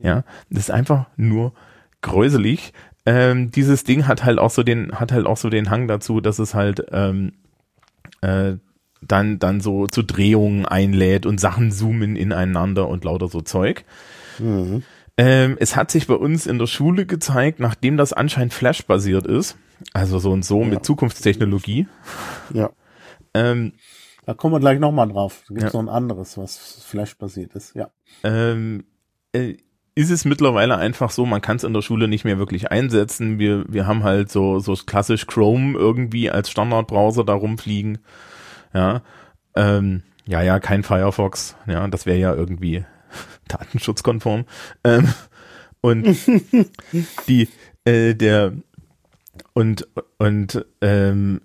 [0.00, 1.52] Ja, das ist einfach nur
[2.02, 2.72] gräuselig
[3.06, 6.20] ähm, dieses Ding hat halt auch so den, hat halt auch so den Hang dazu,
[6.20, 7.32] dass es halt ähm,
[8.20, 8.54] äh,
[9.00, 13.84] dann, dann so zu Drehungen einlädt und Sachen zoomen ineinander und lauter so Zeug.
[14.40, 14.82] Mhm.
[15.18, 19.56] Ähm, es hat sich bei uns in der Schule gezeigt, nachdem das anscheinend Flash-basiert ist,
[19.94, 20.68] also so und so ja.
[20.68, 21.88] mit Zukunftstechnologie.
[22.52, 22.70] Ja.
[23.32, 23.72] Ähm,
[24.26, 25.42] da kommen wir gleich nochmal drauf.
[25.48, 25.82] Da gibt es ja.
[25.82, 27.90] noch ein anderes, was Flash-basiert ist, ja.
[28.24, 28.84] Ähm,
[29.32, 29.56] äh,
[29.94, 33.38] ist es mittlerweile einfach so, man kann es in der Schule nicht mehr wirklich einsetzen.
[33.38, 37.98] Wir, wir haben halt so, so klassisch Chrome irgendwie als Standardbrowser da rumfliegen.
[38.74, 39.00] Ja,
[39.54, 41.56] ähm, ja, ja, kein Firefox.
[41.66, 42.84] Ja, das wäre ja irgendwie
[43.48, 44.44] datenschutzkonform.
[44.84, 45.08] Ähm,
[45.80, 46.16] und
[47.28, 47.48] die,
[47.84, 48.52] äh, der,
[49.52, 49.86] und,
[50.18, 51.40] und, ähm,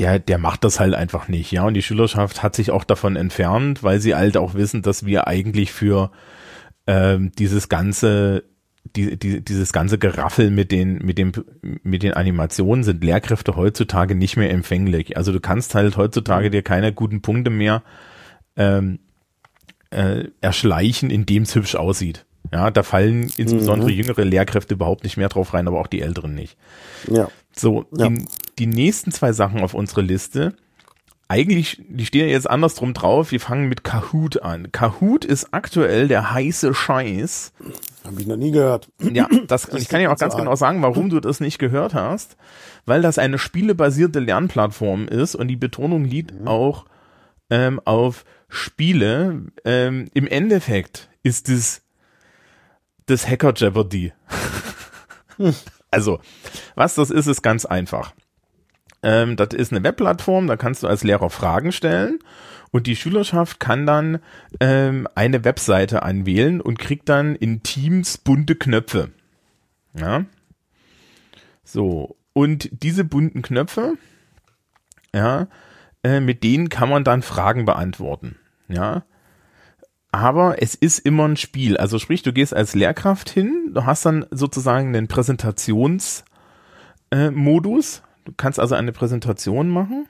[0.00, 1.64] der, der macht das halt einfach nicht, ja.
[1.64, 5.26] Und die Schülerschaft hat sich auch davon entfernt, weil sie halt auch wissen, dass wir
[5.28, 6.10] eigentlich für
[6.86, 8.44] ähm, dieses ganze,
[8.96, 11.32] die, die, dieses ganze Geraffel mit den, mit dem,
[11.82, 15.18] mit den Animationen sind Lehrkräfte heutzutage nicht mehr empfänglich.
[15.18, 17.82] Also du kannst halt heutzutage dir keine guten Punkte mehr
[18.56, 19.00] ähm,
[19.90, 22.26] äh, erschleichen, indem es hübsch aussieht.
[22.52, 23.96] Ja, da fallen insbesondere mhm.
[23.96, 26.56] jüngere Lehrkräfte überhaupt nicht mehr drauf rein, aber auch die älteren nicht.
[27.08, 27.28] Ja.
[27.54, 28.08] So, ja.
[28.08, 28.24] Die,
[28.58, 30.54] die nächsten zwei Sachen auf unserer Liste,
[31.28, 34.72] eigentlich, die stehen jetzt andersrum drauf, wir fangen mit Kahoot an.
[34.72, 37.52] Kahoot ist aktuell der heiße Scheiß.
[38.02, 38.88] Hab ich noch nie gehört.
[39.00, 41.94] Ja, das, das ich kann ja auch ganz genau sagen, warum du das nicht gehört
[41.94, 42.36] hast.
[42.84, 46.48] Weil das eine spielebasierte Lernplattform ist und die Betonung liegt mhm.
[46.48, 46.86] auch
[47.48, 49.46] ähm, auf Spiele.
[49.64, 51.82] Ähm, Im Endeffekt ist es
[53.06, 54.12] das Hacker Jeopardy.
[55.90, 56.20] also,
[56.74, 58.12] was das ist, ist ganz einfach.
[59.02, 62.18] Ähm, das ist eine Webplattform, da kannst du als Lehrer Fragen stellen
[62.70, 64.20] und die Schülerschaft kann dann
[64.60, 69.10] ähm, eine Webseite anwählen und kriegt dann in Teams bunte Knöpfe.
[69.94, 70.24] Ja.
[71.64, 72.16] So.
[72.32, 73.94] Und diese bunten Knöpfe,
[75.12, 75.48] ja,
[76.04, 78.36] äh, mit denen kann man dann Fragen beantworten.
[78.70, 79.04] Ja.
[80.12, 81.76] Aber es ist immer ein Spiel.
[81.76, 86.24] Also sprich, du gehst als Lehrkraft hin, du hast dann sozusagen einen Präsentationsmodus.
[87.10, 90.06] Äh, du kannst also eine Präsentation machen.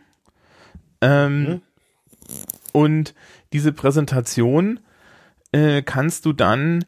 [1.03, 1.61] Ähm, mhm.
[2.73, 3.15] Und
[3.53, 4.81] diese Präsentation
[5.53, 6.85] äh, kannst du dann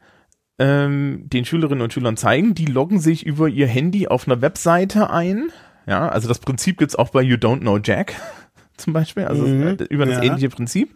[0.59, 2.55] ähm, den Schülerinnen und Schülern zeigen.
[2.55, 5.51] Die loggen sich über ihr Handy auf einer Webseite ein.
[5.87, 8.15] Ja, also das Prinzip gibt's auch bei You Don't Know Jack
[8.77, 9.25] zum Beispiel.
[9.25, 9.77] Also mhm.
[9.91, 10.23] über das ja.
[10.23, 10.95] ähnliche Prinzip.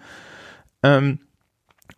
[0.87, 1.18] Ähm,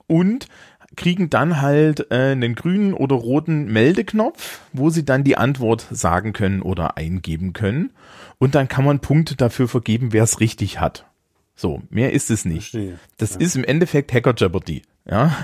[0.07, 0.49] und
[0.97, 6.33] kriegen dann halt äh, einen grünen oder roten Meldeknopf, wo sie dann die Antwort sagen
[6.33, 7.93] können oder eingeben können.
[8.39, 11.07] Und dann kann man Punkte dafür vergeben, wer es richtig hat.
[11.55, 12.71] So, mehr ist es nicht.
[12.71, 12.99] Verstehe.
[13.17, 13.41] Das ja.
[13.41, 14.83] ist im Endeffekt Hacker Jeopardy.
[15.09, 15.35] Ja.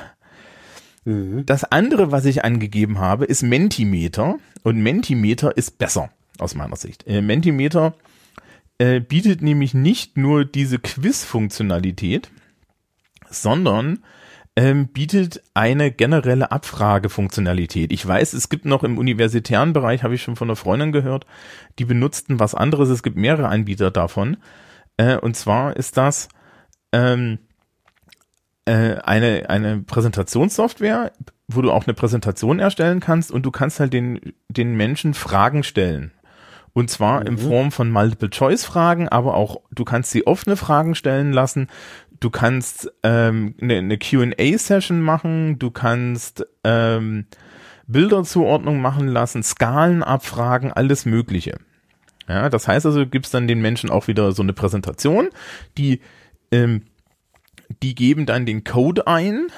[1.04, 1.46] Mhm.
[1.46, 4.38] Das andere, was ich angegeben habe, ist Mentimeter.
[4.62, 7.06] Und Mentimeter ist besser, aus meiner Sicht.
[7.06, 7.94] Äh, Mentimeter
[8.78, 12.30] äh, bietet nämlich nicht nur diese Quiz-Funktionalität,
[13.30, 14.00] sondern
[14.56, 17.92] ähm, bietet eine generelle Abfragefunktionalität.
[17.92, 21.26] Ich weiß, es gibt noch im universitären Bereich, habe ich schon von einer Freundin gehört,
[21.78, 22.88] die benutzten was anderes.
[22.88, 24.36] Es gibt mehrere Anbieter davon.
[24.96, 26.28] Äh, und zwar ist das
[26.92, 27.38] ähm,
[28.64, 31.12] äh, eine, eine Präsentationssoftware,
[31.48, 35.64] wo du auch eine Präsentation erstellen kannst und du kannst halt den, den Menschen Fragen
[35.64, 36.12] stellen.
[36.72, 37.26] Und zwar mhm.
[37.26, 41.68] in Form von Multiple-Choice-Fragen, aber auch du kannst sie offene Fragen stellen lassen.
[42.20, 47.26] Du kannst ähm, eine, eine QA-Session machen, du kannst ähm,
[47.86, 51.58] Bilderzuordnung machen lassen, Skalen abfragen, alles Mögliche.
[52.28, 55.28] Ja, das heißt also, gibst dann den Menschen auch wieder so eine Präsentation,
[55.76, 56.00] die,
[56.50, 56.82] ähm,
[57.82, 59.48] die geben dann den Code ein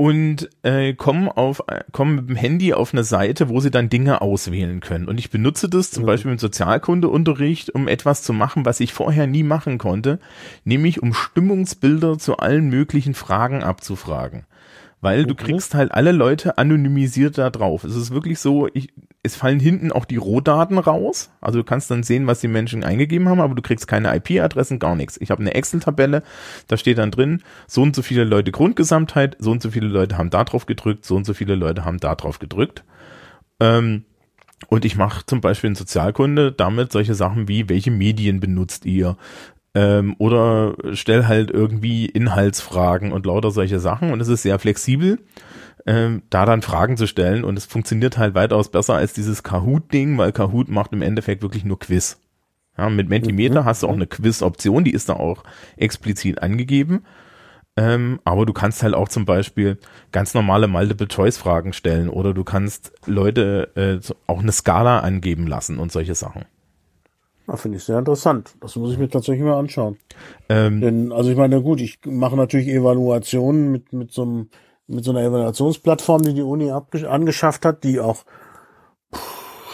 [0.00, 4.20] und äh, kommen auf kommen mit dem Handy auf eine Seite, wo sie dann Dinge
[4.20, 5.08] auswählen können.
[5.08, 6.06] Und ich benutze das zum mhm.
[6.06, 10.20] Beispiel im Sozialkundeunterricht, um etwas zu machen, was ich vorher nie machen konnte,
[10.64, 14.44] nämlich um Stimmungsbilder zu allen möglichen Fragen abzufragen
[15.00, 15.28] weil okay.
[15.28, 17.84] du kriegst halt alle Leute anonymisiert da drauf.
[17.84, 18.92] Es ist wirklich so, ich,
[19.28, 21.30] es fallen hinten auch die Rohdaten raus.
[21.40, 24.78] Also du kannst dann sehen, was die Menschen eingegeben haben, aber du kriegst keine IP-Adressen,
[24.78, 25.18] gar nichts.
[25.20, 26.22] Ich habe eine Excel-Tabelle,
[26.66, 30.18] da steht dann drin, so und so viele Leute Grundgesamtheit, so und so viele Leute
[30.18, 32.84] haben da drauf gedrückt, so und so viele Leute haben da drauf gedrückt.
[33.60, 34.04] Ähm,
[34.68, 39.16] und ich mache zum Beispiel in Sozialkunde damit solche Sachen wie, welche Medien benutzt ihr?
[39.74, 45.20] ähm, oder stell halt irgendwie Inhaltsfragen und lauter solche Sachen und es ist sehr flexibel,
[45.86, 50.18] ähm, da dann Fragen zu stellen und es funktioniert halt weitaus besser als dieses Kahoot-Ding,
[50.18, 52.20] weil Kahoot macht im Endeffekt wirklich nur Quiz.
[52.76, 53.64] Ja, mit Mentimeter mhm.
[53.64, 55.42] hast du auch eine Quiz-Option, die ist da auch
[55.76, 57.04] explizit angegeben.
[57.76, 59.78] Ähm, aber du kannst halt auch zum Beispiel
[60.10, 65.92] ganz normale Multiple-Choice-Fragen stellen oder du kannst Leute äh, auch eine Skala angeben lassen und
[65.92, 66.44] solche Sachen.
[67.46, 68.54] Ja, Finde ich sehr interessant.
[68.60, 69.96] Das muss ich mir tatsächlich mal anschauen.
[70.48, 74.48] Ähm, Denn, also ich meine, gut, ich mache natürlich Evaluationen mit, mit so einem,
[74.88, 78.24] mit so einer Evaluationsplattform, die die Uni angeschafft hat, die auch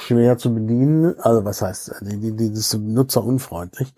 [0.05, 3.95] schwer zu bedienen, also was heißt, die, die, die ist nutzerunfreundlich.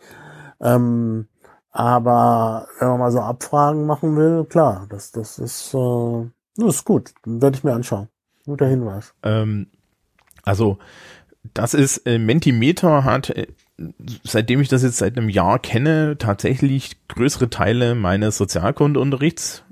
[0.60, 1.26] Ähm,
[1.70, 6.26] aber wenn man mal so Abfragen machen will, klar, das, das ist, äh,
[6.56, 7.12] das ist gut.
[7.24, 8.08] Werde ich mir anschauen.
[8.46, 9.12] Guter Hinweis.
[9.22, 9.66] Ähm,
[10.44, 10.78] also
[11.52, 13.48] das ist, äh, Mentimeter hat äh,
[14.24, 19.64] seitdem ich das jetzt seit einem Jahr kenne, tatsächlich größere Teile meines Sozialkundeunterrichts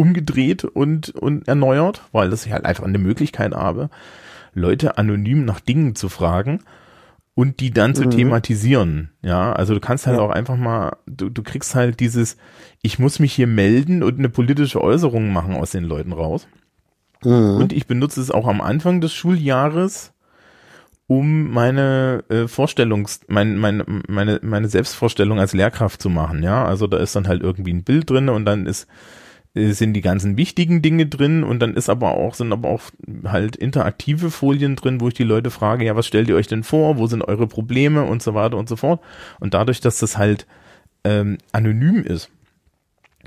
[0.00, 3.90] umgedreht und, und erneuert, weil das ich halt einfach eine Möglichkeit habe,
[4.54, 6.60] Leute anonym nach Dingen zu fragen.
[7.34, 8.10] und die dann zu Mhm.
[8.10, 9.10] thematisieren.
[9.22, 10.22] Ja, also du kannst halt Ja.
[10.22, 12.36] auch einfach mal, du, du kriegst halt dieses,
[12.82, 16.46] ich muss mich hier melden und eine politische Äußerung machen aus den Leuten raus.
[17.24, 17.56] Mhm.
[17.56, 20.12] Und ich benutze es auch am Anfang des Schuljahres,
[21.06, 26.42] um meine äh, Vorstellungs, mein, meine, meine, meine Selbstvorstellung als Lehrkraft zu machen.
[26.42, 28.86] Ja, also da ist dann halt irgendwie ein Bild drin und dann ist
[29.54, 32.82] sind die ganzen wichtigen Dinge drin und dann ist aber auch, sind aber auch
[33.24, 36.62] halt interaktive Folien drin, wo ich die Leute frage, ja, was stellt ihr euch denn
[36.62, 39.00] vor, wo sind eure Probleme und so weiter und so fort.
[39.40, 40.46] Und dadurch, dass das halt
[41.02, 42.30] ähm, anonym ist,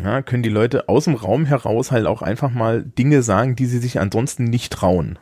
[0.02, 3.66] ja, können die Leute aus dem Raum heraus halt auch einfach mal Dinge sagen, die
[3.66, 5.20] sie sich ansonsten nicht trauen.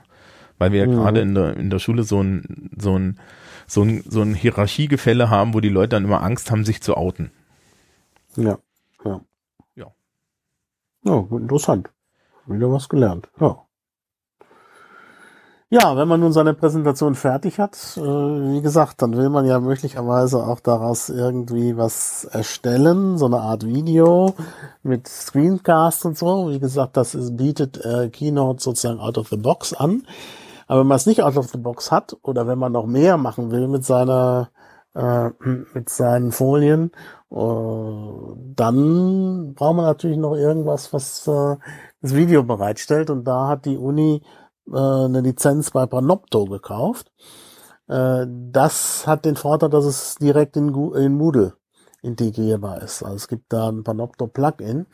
[0.59, 0.91] Weil wir ja Mhm.
[0.91, 3.19] gerade in der, in der Schule so ein, so ein,
[3.67, 6.95] so ein, so ein Hierarchiegefälle haben, wo die Leute dann immer Angst haben, sich zu
[6.95, 7.31] outen.
[8.37, 8.59] Ja.
[11.03, 11.89] Ja, interessant.
[12.45, 13.29] Wieder was gelernt.
[13.39, 13.65] Ja.
[15.73, 19.57] Ja, wenn man nun seine Präsentation fertig hat, äh, wie gesagt, dann will man ja
[19.61, 24.33] möglicherweise auch daraus irgendwie was erstellen, so eine Art Video
[24.83, 26.49] mit Screencast und so.
[26.49, 30.03] Wie gesagt, das ist, bietet äh, Keynote sozusagen out of the box an.
[30.67, 33.15] Aber wenn man es nicht out of the box hat oder wenn man noch mehr
[33.15, 34.49] machen will mit seiner
[34.95, 35.29] äh,
[35.73, 36.91] mit seinen Folien,
[37.31, 37.35] äh,
[38.55, 41.57] dann braucht man natürlich noch irgendwas, was äh,
[42.01, 43.09] das Video bereitstellt.
[43.09, 44.21] Und da hat die Uni
[44.67, 47.11] äh, eine Lizenz bei Panopto gekauft.
[47.87, 51.53] Äh, das hat den Vorteil, dass es direkt in, in Moodle
[52.01, 53.03] integrierbar ist.
[53.03, 54.87] Also es gibt da ein Panopto-Plugin.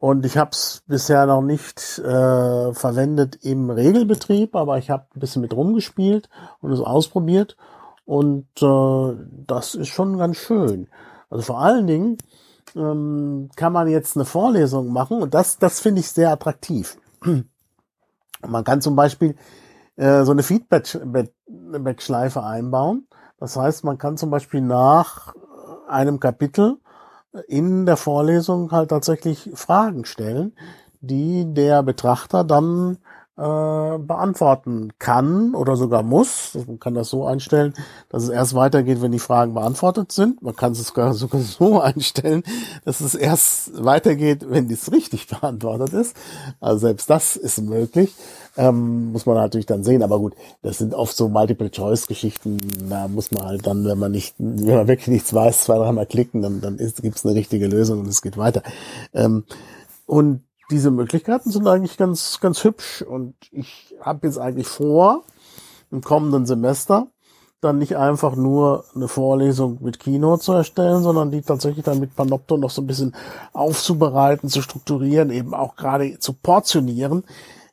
[0.00, 5.18] Und ich habe es bisher noch nicht äh, verwendet im Regelbetrieb, aber ich habe ein
[5.18, 6.28] bisschen mit rumgespielt
[6.60, 7.56] und es ausprobiert.
[8.08, 9.16] Und äh,
[9.46, 10.88] das ist schon ganz schön.
[11.28, 12.16] Also vor allen Dingen
[12.74, 16.96] ähm, kann man jetzt eine Vorlesung machen und das, das finde ich sehr attraktiv.
[18.48, 19.34] Man kann zum Beispiel
[19.96, 23.08] äh, so eine Feedback-Schleife einbauen.
[23.40, 25.34] Das heißt, man kann zum Beispiel nach
[25.88, 26.78] einem Kapitel
[27.46, 30.54] in der Vorlesung halt tatsächlich Fragen stellen,
[31.00, 32.98] die der Betrachter dann
[33.38, 36.58] äh, beantworten kann oder sogar muss.
[36.66, 37.72] Man kann das so einstellen,
[38.08, 40.42] dass es erst weitergeht, wenn die Fragen beantwortet sind.
[40.42, 42.42] Man kann es sogar sogar so einstellen,
[42.84, 46.16] dass es erst weitergeht, wenn dies richtig beantwortet ist.
[46.60, 48.12] Also selbst das ist möglich.
[48.56, 50.02] Ähm, muss man natürlich dann sehen.
[50.02, 52.58] Aber gut, das sind oft so Multiple-Choice-Geschichten.
[52.90, 56.06] Da muss man halt dann, wenn man nicht, wenn man wirklich nichts weiß, zwei, dreimal
[56.06, 58.64] klicken, dann, dann gibt es eine richtige Lösung und es geht weiter.
[59.14, 59.44] Ähm,
[60.06, 60.40] und
[60.70, 63.02] diese Möglichkeiten sind eigentlich ganz, ganz hübsch.
[63.02, 65.24] Und ich habe jetzt eigentlich vor,
[65.90, 67.08] im kommenden Semester
[67.60, 72.14] dann nicht einfach nur eine Vorlesung mit Kino zu erstellen, sondern die tatsächlich dann mit
[72.14, 73.16] Panopto noch so ein bisschen
[73.52, 77.24] aufzubereiten, zu strukturieren, eben auch gerade zu portionieren,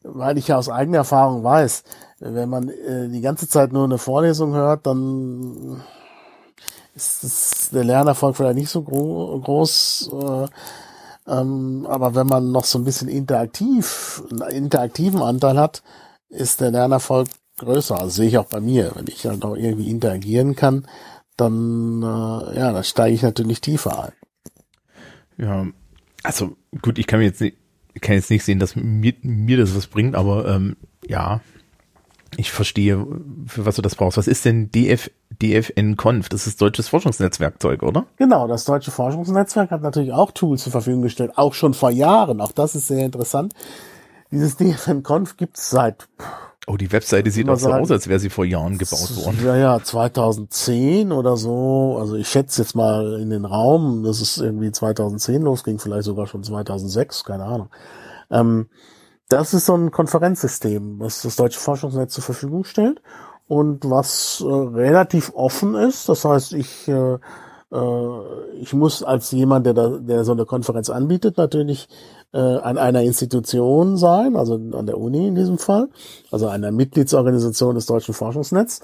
[0.02, 1.84] weil ich ja aus eigener Erfahrung weiß,
[2.20, 5.84] wenn man äh, die ganze Zeit nur eine Vorlesung hört, dann
[6.96, 10.10] ist der Lernerfolg vielleicht nicht so gro groß.
[10.14, 10.48] Äh,
[11.28, 15.84] ähm, aber wenn man noch so ein bisschen interaktiv, einen interaktiven Anteil hat,
[16.30, 17.28] ist der Lernerfolg
[17.58, 18.00] größer.
[18.00, 18.92] Also sehe ich auch bei mir.
[18.96, 20.88] Wenn ich halt auch irgendwie interagieren kann,
[21.38, 24.14] dann, äh, ja, dann steige ich natürlich tiefer ein.
[25.38, 25.68] Ja,
[26.24, 27.58] also gut, ich kann mir jetzt nicht,
[27.94, 30.78] ich kann jetzt nicht sehen, dass mir, mir das was bringt, aber ähm,
[31.08, 31.42] ja,
[32.38, 33.06] ich verstehe,
[33.48, 34.18] für was du das brauchst.
[34.18, 35.10] Was ist denn DF,
[35.42, 36.30] DFN-Conf?
[36.30, 38.06] Das ist deutsches Forschungsnetzwerkzeug, oder?
[38.18, 42.42] Genau, das Deutsche Forschungsnetzwerk hat natürlich auch Tools zur Verfügung gestellt, auch schon vor Jahren.
[42.42, 43.54] Auch das ist sehr interessant.
[44.32, 46.08] Dieses DFN-Conf gibt es seit
[46.68, 49.40] Oh, die Webseite sieht auch so sagen, aus, als wäre sie vor Jahren gebaut worden.
[49.46, 51.98] Ja, ja, 2010 oder so.
[52.00, 56.26] Also ich schätze jetzt mal in den Raum, dass es irgendwie 2010 losging, vielleicht sogar
[56.26, 57.70] schon 2006, keine Ahnung.
[58.32, 58.68] Ähm,
[59.30, 63.02] das ist so ein Konferenzsystem, was das Deutsche Forschungsnetz zur Verfügung stellt
[63.48, 66.10] und was äh, relativ offen ist.
[66.10, 67.18] Das heißt, ich äh,
[67.72, 71.90] äh, ich muss als jemand, der, da, der so eine Konferenz anbietet, natürlich
[72.34, 75.90] äh, an einer Institution sein, also an der Uni in diesem Fall,
[76.32, 78.82] also einer Mitgliedsorganisation des Deutschen Forschungsnetz.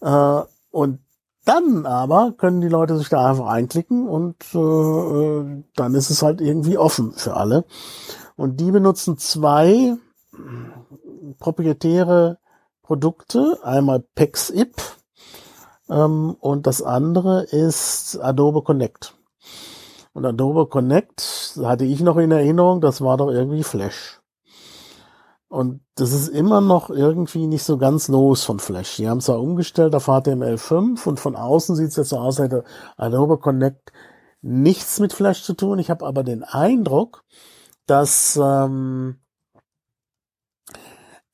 [0.00, 0.40] Äh,
[0.70, 1.00] und
[1.46, 6.22] dann aber können die Leute sich da einfach einklicken und äh, äh, dann ist es
[6.22, 7.64] halt irgendwie offen für alle.
[8.40, 9.98] Und die benutzen zwei
[11.38, 12.38] proprietäre
[12.82, 14.76] Produkte, einmal PEXIP
[15.90, 19.14] ähm, und das andere ist Adobe Connect.
[20.14, 24.22] Und Adobe Connect hatte ich noch in Erinnerung, das war doch irgendwie Flash.
[25.48, 28.96] Und das ist immer noch irgendwie nicht so ganz los von Flash.
[28.96, 32.40] Die haben es zwar umgestellt auf HTML5 und von außen sieht es jetzt so aus,
[32.40, 32.64] als hätte
[32.96, 33.92] Adobe Connect
[34.40, 35.78] nichts mit Flash zu tun.
[35.78, 37.22] Ich habe aber den Eindruck,
[37.90, 39.18] dass ähm,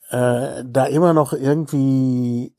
[0.08, 2.54] äh, da immer noch irgendwie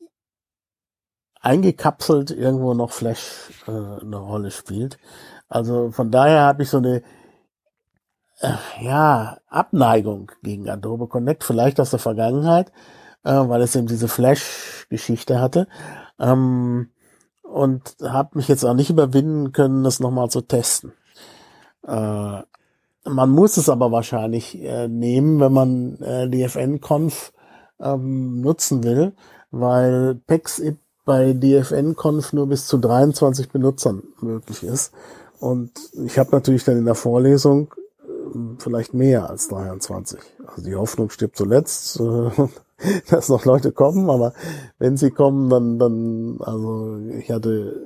[1.40, 4.98] eingekapselt irgendwo noch Flash äh, eine Rolle spielt.
[5.48, 7.02] Also von daher habe ich so eine
[8.40, 12.70] äh, ja Abneigung gegen Adobe Connect, vielleicht aus der Vergangenheit,
[13.24, 15.66] äh, weil es eben diese Flash-Geschichte hatte.
[16.20, 16.90] Ähm,
[17.42, 20.92] und habe mich jetzt auch nicht überwinden können, das nochmal zu testen.
[21.82, 22.42] Äh,
[23.04, 27.32] man muss es aber wahrscheinlich äh, nehmen, wenn man äh, DFN-Conf
[27.80, 29.12] ähm, nutzen will,
[29.50, 30.62] weil PEX
[31.04, 34.92] bei DFN-Conf nur bis zu 23 Benutzern möglich ist.
[35.40, 35.70] Und
[36.04, 37.72] ich habe natürlich dann in der Vorlesung
[38.02, 40.20] äh, vielleicht mehr als 23.
[40.46, 42.00] Also die Hoffnung stirbt zuletzt,
[43.10, 44.32] dass noch Leute kommen, aber
[44.78, 47.80] wenn sie kommen, dann, dann, also ich hatte,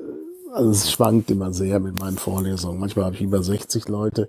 [0.53, 2.81] also es schwankt immer sehr mit meinen Vorlesungen.
[2.81, 4.29] Manchmal habe ich über 60 Leute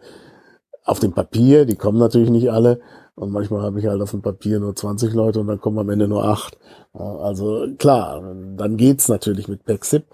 [0.85, 2.79] auf dem Papier, die kommen natürlich nicht alle,
[3.15, 5.89] und manchmal habe ich halt auf dem Papier nur 20 Leute und dann kommen am
[5.89, 6.57] Ende nur acht.
[6.93, 10.05] Also klar, dann geht's natürlich mit PackSip.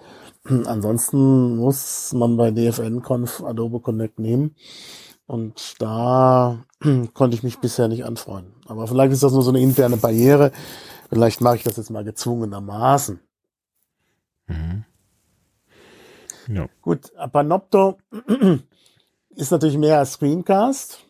[0.65, 4.55] Ansonsten muss man bei DFN-Conf Adobe Connect nehmen.
[5.27, 6.65] Und da
[7.13, 8.53] konnte ich mich bisher nicht anfreunden.
[8.67, 10.51] Aber vielleicht ist das nur so eine interne Barriere.
[11.09, 13.19] Vielleicht mache ich das jetzt mal gezwungenermaßen.
[14.47, 14.83] Mhm.
[16.47, 16.67] Ja.
[16.81, 17.97] Gut, Panopto
[19.39, 21.05] ist natürlich mehr als Screencast.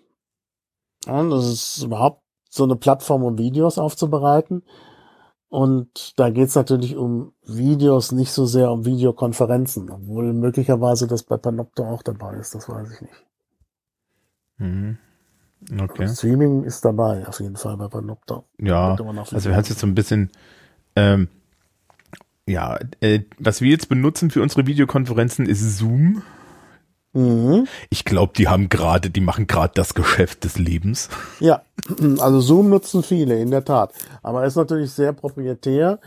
[1.05, 4.63] Ja, das ist überhaupt so eine Plattform, um Videos aufzubereiten.
[5.49, 11.37] Und da geht's natürlich um Videos, nicht so sehr um Videokonferenzen, obwohl möglicherweise das bei
[11.37, 13.25] Panopto auch dabei ist, das weiß ich nicht.
[14.57, 14.97] Mhm.
[15.81, 16.07] Okay.
[16.07, 18.45] Streaming ist dabei, auf jeden Fall bei Panopto.
[18.59, 20.31] Ja, also wir haben jetzt so ein bisschen,
[20.95, 21.29] ähm,
[22.45, 26.21] ja, äh, was wir jetzt benutzen für unsere Videokonferenzen ist Zoom.
[27.13, 27.67] Mhm.
[27.89, 31.09] Ich glaube, die haben gerade, die machen gerade das Geschäft des Lebens.
[31.39, 31.63] Ja,
[32.19, 33.93] also Zoom nutzen viele, in der Tat.
[34.21, 35.99] Aber ist natürlich sehr proprietär,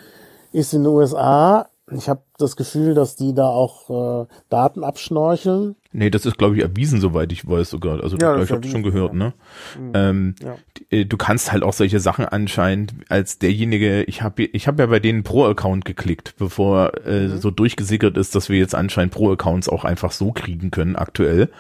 [0.52, 1.68] ist in den USA.
[1.90, 5.74] Ich habe das Gefühl, dass die da auch äh, Daten abschnorcheln.
[5.90, 8.02] Nee, das ist, glaube ich, erwiesen, soweit ich weiß sogar.
[8.02, 9.18] Also ja, das ich habe schon gehört, ja.
[9.18, 9.34] ne?
[9.78, 9.90] Mhm.
[9.94, 10.56] Ähm, ja.
[10.90, 14.86] Äh, du kannst halt auch solche Sachen anscheinend als derjenige, ich habe ich hab ja
[14.86, 17.38] bei denen Pro-Account geklickt, bevor äh, mhm.
[17.38, 21.50] so durchgesickert ist, dass wir jetzt anscheinend Pro-Accounts auch einfach so kriegen können aktuell.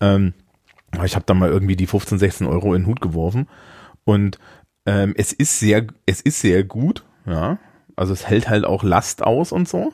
[0.00, 0.34] Ähm,
[1.04, 3.48] ich habe da mal irgendwie die 15, 16 Euro in den Hut geworfen.
[4.04, 4.38] Und
[4.84, 7.58] ähm, es ist sehr, es ist sehr gut, ja.
[7.96, 9.92] Also es hält halt auch Last aus und so.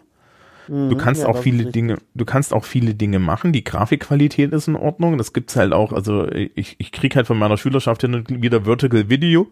[0.68, 0.98] Du mhm.
[0.98, 3.52] kannst ja, auch viele Dinge, du kannst auch viele Dinge machen.
[3.52, 5.18] Die Grafikqualität ist in Ordnung.
[5.18, 5.92] Das gibt's halt auch.
[5.92, 9.48] Also ich, ich krieg halt von meiner Schülerschaft hin und wieder Vertical Video.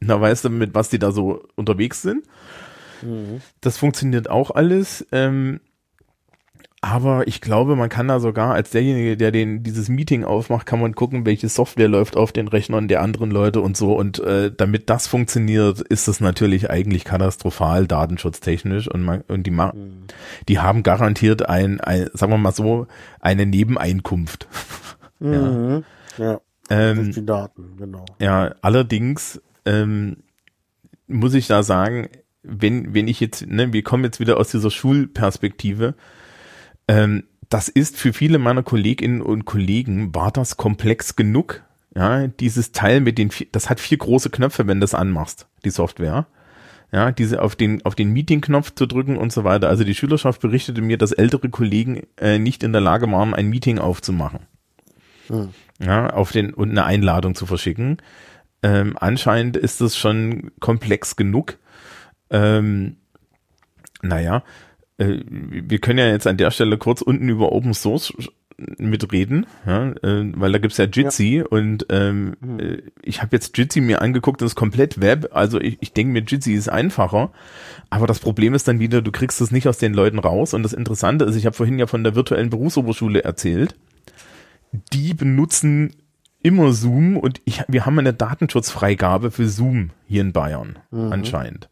[0.00, 2.24] Da weißt du, mit was die da so unterwegs sind.
[3.02, 3.40] Mhm.
[3.60, 5.06] Das funktioniert auch alles.
[5.12, 5.60] Ähm,
[6.82, 10.80] aber ich glaube, man kann da sogar als derjenige, der den dieses Meeting aufmacht, kann
[10.80, 13.92] man gucken, welche Software läuft auf den Rechnern der anderen Leute und so.
[13.92, 18.88] Und äh, damit das funktioniert, ist das natürlich eigentlich katastrophal datenschutztechnisch.
[18.88, 20.04] Und man und die ma mhm.
[20.48, 22.86] die haben garantiert ein, ein, sagen wir mal so,
[23.20, 24.48] eine Nebeneinkunft.
[25.22, 25.84] Mhm.
[26.16, 26.24] Ja.
[26.24, 26.40] ja.
[26.70, 28.06] Ähm, die Daten, genau.
[28.18, 30.22] Ja, allerdings ähm,
[31.06, 32.08] muss ich da sagen,
[32.42, 35.94] wenn wenn ich jetzt, ne, wir kommen jetzt wieder aus dieser Schulperspektive
[36.90, 41.62] ähm, das ist für viele meiner Kolleginnen und Kollegen, war das komplex genug.
[41.94, 45.70] Ja, dieses Teil mit den, das hat vier große Knöpfe, wenn du das anmachst, die
[45.70, 46.26] Software.
[46.92, 49.68] Ja, diese auf den, auf den Meeting-Knopf zu drücken und so weiter.
[49.68, 53.48] Also die Schülerschaft berichtete mir, dass ältere Kollegen äh, nicht in der Lage waren, ein
[53.48, 54.40] Meeting aufzumachen.
[55.28, 55.50] Hm.
[55.80, 57.98] Ja, auf den, und eine Einladung zu verschicken.
[58.64, 61.58] Ähm, anscheinend ist das schon komplex genug.
[62.30, 62.96] Ähm,
[64.02, 64.42] naja,
[65.00, 68.12] äh, wir können ja jetzt an der Stelle kurz unten über Open Source
[68.78, 71.44] mitreden, ja, äh, weil da gibt's ja Jitsi ja.
[71.46, 72.60] und ähm, mhm.
[72.60, 76.12] Äh, ich habe jetzt Jitsi mir angeguckt, das ist komplett Web, also ich, ich denke
[76.12, 77.32] mir, Jitsi ist einfacher,
[77.88, 80.62] aber das Problem ist dann wieder, du kriegst es nicht aus den Leuten raus und
[80.62, 83.74] das Interessante ist, ich habe vorhin ja von der virtuellen Berufsoberschule erzählt,
[84.92, 85.94] die benutzen
[86.42, 91.12] immer Zoom und ich, wir haben eine Datenschutzfreigabe für Zoom hier in Bayern mhm.
[91.12, 91.70] anscheinend.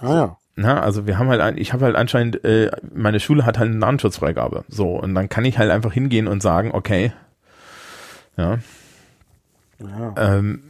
[0.00, 0.36] Ah ja.
[0.60, 3.78] Na, also wir haben halt, ich habe halt anscheinend, äh, meine Schule hat halt eine
[3.78, 4.64] Datenschutzfreigabe.
[4.68, 7.12] So, und dann kann ich halt einfach hingehen und sagen, okay,
[8.36, 8.58] ja.
[9.78, 10.14] ja.
[10.16, 10.64] Ähm,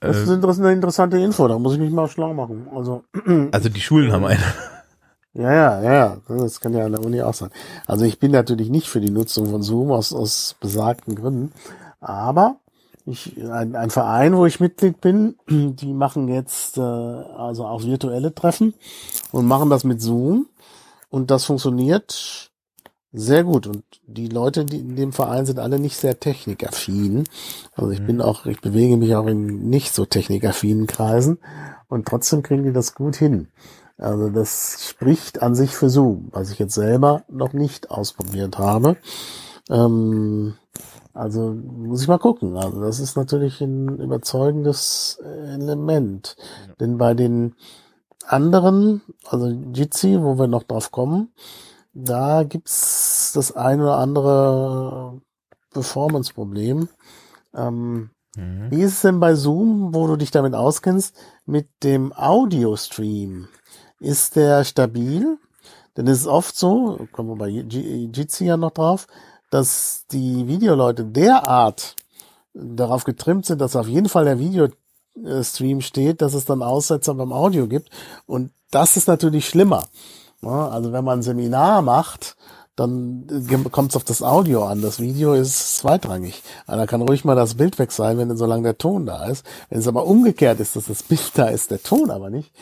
[0.00, 2.66] das ist äh, eine interessante Info, da muss ich mich mal schlau machen.
[2.74, 3.04] Also,
[3.52, 4.42] also die Schulen haben eine.
[5.34, 7.50] Ja, ja, ja, das kann ja an der Uni auch sein.
[7.86, 11.52] Also ich bin natürlich nicht für die Nutzung von Zoom aus, aus besagten Gründen,
[12.00, 12.56] aber
[13.06, 18.34] ich, ein, ein Verein, wo ich Mitglied bin, die machen jetzt äh, also auch virtuelle
[18.34, 18.74] Treffen
[19.32, 20.46] und machen das mit Zoom
[21.10, 22.50] und das funktioniert
[23.12, 27.24] sehr gut und die Leute, die in dem Verein sind alle nicht sehr technikaffin.
[27.74, 28.06] Also ich mhm.
[28.06, 31.38] bin auch, ich bewege mich auch in nicht so technikaffinen Kreisen
[31.88, 33.48] und trotzdem kriegen die das gut hin.
[33.96, 38.96] Also das spricht an sich für Zoom, was ich jetzt selber noch nicht ausprobiert habe.
[39.70, 40.54] Ähm,
[41.14, 42.56] also muss ich mal gucken.
[42.56, 46.36] Also das ist natürlich ein überzeugendes Element.
[46.66, 46.74] Ja.
[46.80, 47.54] Denn bei den
[48.26, 51.32] anderen, also Jitsi, wo wir noch drauf kommen,
[51.92, 55.20] da gibt's das ein oder andere
[55.72, 56.88] Performance-Problem.
[57.54, 58.70] Ähm, mhm.
[58.70, 61.14] Wie ist es denn bei Zoom, wo du dich damit auskennst,
[61.46, 63.46] mit dem Audio-Stream?
[64.00, 65.38] Ist der stabil?
[65.96, 69.06] Denn es ist oft so, kommen wir bei Jitsi ja noch drauf,
[69.54, 71.94] dass die Videoleute derart
[72.54, 77.32] darauf getrimmt sind, dass auf jeden Fall der Videostream steht, dass es dann Aussetzer beim
[77.32, 77.88] Audio gibt.
[78.26, 79.84] Und das ist natürlich schlimmer.
[80.42, 82.34] Also wenn man ein Seminar macht,
[82.74, 83.28] dann
[83.70, 84.82] kommt es auf das Audio an.
[84.82, 86.42] Das Video ist zweitrangig.
[86.66, 89.46] Also da kann ruhig mal das Bild weg sein, wenn solange der Ton da ist.
[89.70, 92.52] Wenn es aber umgekehrt ist, dass das Bild da ist, der Ton aber nicht,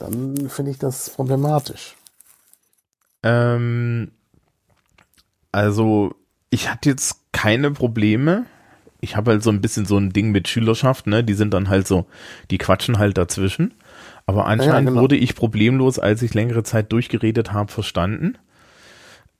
[0.00, 1.96] dann finde ich das problematisch.
[3.22, 4.10] Ähm,
[5.52, 6.10] also
[6.50, 8.44] ich hatte jetzt keine Probleme.
[9.00, 11.24] Ich habe halt so ein bisschen so ein Ding mit Schülerschaft, ne?
[11.24, 12.06] Die sind dann halt so,
[12.50, 13.72] die quatschen halt dazwischen.
[14.26, 15.00] Aber anscheinend ja, genau.
[15.00, 18.36] wurde ich problemlos, als ich längere Zeit durchgeredet habe, verstanden.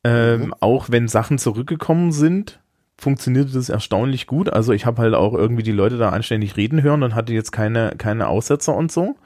[0.03, 0.55] Ähm, mhm.
[0.61, 2.61] Auch wenn Sachen zurückgekommen sind,
[2.97, 4.51] funktionierte das erstaunlich gut.
[4.51, 7.53] Also ich habe halt auch irgendwie die Leute da anständig reden hören und hatte jetzt
[7.53, 9.16] keine, keine Aussetzer und so,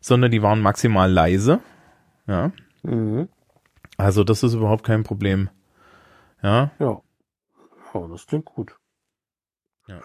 [0.00, 1.60] sondern die waren maximal leise.
[2.26, 2.50] Ja.
[2.82, 3.28] Mhm.
[3.96, 5.48] Also das ist überhaupt kein Problem.
[6.42, 6.70] Ja.
[6.78, 7.00] Ja.
[7.96, 8.76] Oh, das klingt gut.
[9.88, 10.00] Ja.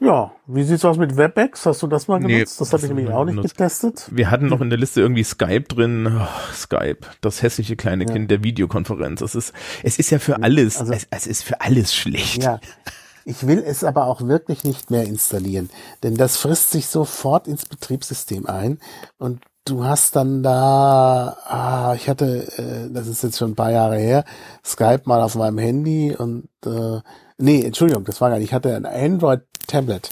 [0.00, 1.66] Ja, wie sieht's aus mit WebEx?
[1.66, 2.60] Hast du das mal genutzt?
[2.60, 3.56] Nee, das habe ich nämlich auch nicht benutzt.
[3.56, 4.08] getestet.
[4.12, 6.06] Wir hatten noch in der Liste irgendwie Skype drin.
[6.06, 8.12] Oh, Skype, das hässliche kleine ja.
[8.12, 9.20] Kind der Videokonferenz.
[9.20, 9.52] Das ist,
[9.82, 12.44] es ist ja für alles, also, es, es ist für alles schlecht.
[12.44, 12.60] Ja.
[13.24, 15.68] Ich will es aber auch wirklich nicht mehr installieren,
[16.04, 18.78] denn das frisst sich sofort ins Betriebssystem ein
[19.18, 23.70] und du hast dann da, ah, ich hatte, äh, das ist jetzt schon ein paar
[23.70, 24.24] Jahre her,
[24.64, 27.00] Skype mal auf meinem Handy und äh,
[27.38, 30.10] nee, Entschuldigung, das war gar nicht, ich hatte ein Android-Tablet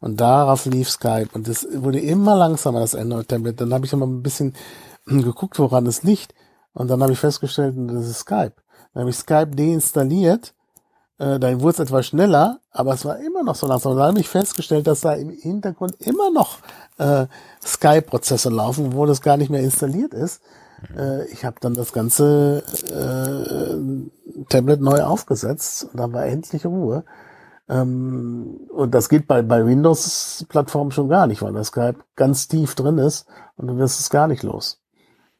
[0.00, 3.60] und darauf lief Skype und das wurde immer langsamer, das Android-Tablet.
[3.60, 4.54] Dann habe ich mal ein bisschen
[5.06, 6.34] geguckt, woran es liegt
[6.72, 8.54] und dann habe ich festgestellt, das ist Skype.
[8.92, 10.54] Dann habe ich Skype deinstalliert
[11.18, 13.92] äh, dann wurde es etwas schneller, aber es war immer noch so langsam.
[13.92, 16.58] Und dann habe ich festgestellt, dass da im Hintergrund immer noch
[16.98, 17.26] äh,
[17.64, 20.42] Skype-Prozesse laufen, wo das gar nicht mehr installiert ist.
[20.96, 27.04] Äh, ich habe dann das ganze äh, Tablet neu aufgesetzt und da war endlich Ruhe.
[27.68, 32.74] Ähm, und das geht bei, bei Windows-Plattformen schon gar nicht, weil das Skype ganz tief
[32.74, 33.26] drin ist
[33.56, 34.80] und du wirst es gar nicht los.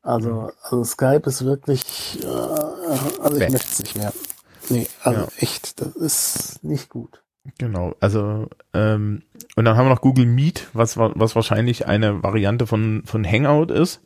[0.02, 4.12] Also, also Skype ist wirklich, äh, also ich möchte es nicht mehr.
[4.70, 5.28] Nee, also ja.
[5.38, 7.22] echt, das ist nicht gut.
[7.58, 9.22] Genau, also ähm,
[9.54, 13.72] und dann haben wir noch Google Meet, was was wahrscheinlich eine Variante von von Hangout
[13.72, 14.00] ist.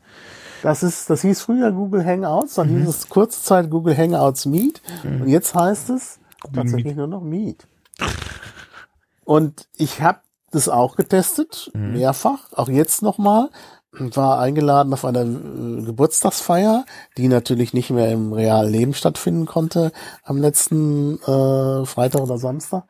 [0.63, 2.81] Das ist, das hieß früher Google Hangouts, dann mhm.
[2.81, 5.23] hieß es kurze Zeit Google Hangouts Meet mhm.
[5.23, 6.97] und jetzt heißt es Google tatsächlich Meet.
[6.97, 7.67] nur noch Meet.
[9.25, 10.21] Und ich habe
[10.51, 11.93] das auch getestet, mhm.
[11.93, 13.49] mehrfach, auch jetzt nochmal
[13.93, 16.85] war eingeladen auf einer äh, Geburtstagsfeier,
[17.17, 19.93] die natürlich nicht mehr im realen Leben stattfinden konnte
[20.23, 22.85] am letzten äh, Freitag oder Samstag.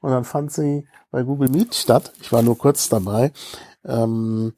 [0.00, 2.12] Und dann fand sie bei Google Meet statt.
[2.20, 3.32] Ich war nur kurz dabei.
[3.84, 4.54] Ähm,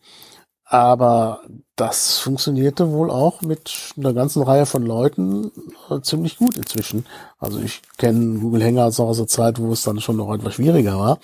[0.69, 1.43] aber
[1.77, 5.53] das funktionierte wohl auch mit einer ganzen Reihe von Leuten
[5.89, 7.07] äh, ziemlich gut inzwischen.
[7.39, 10.55] Also ich kenne Google Hangouts noch aus der Zeit, wo es dann schon noch etwas
[10.55, 11.19] schwieriger war.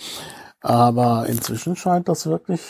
[0.61, 2.61] Aber inzwischen scheint das wirklich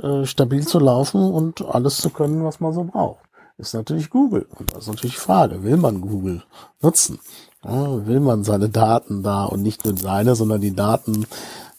[0.00, 3.24] äh, stabil zu laufen und alles zu können, was man so braucht.
[3.58, 4.46] Ist natürlich Google.
[4.58, 6.42] Und das ist natürlich die Frage, will man Google
[6.80, 7.18] nutzen?
[7.64, 11.26] Ja, will man seine Daten da und nicht nur seine, sondern die Daten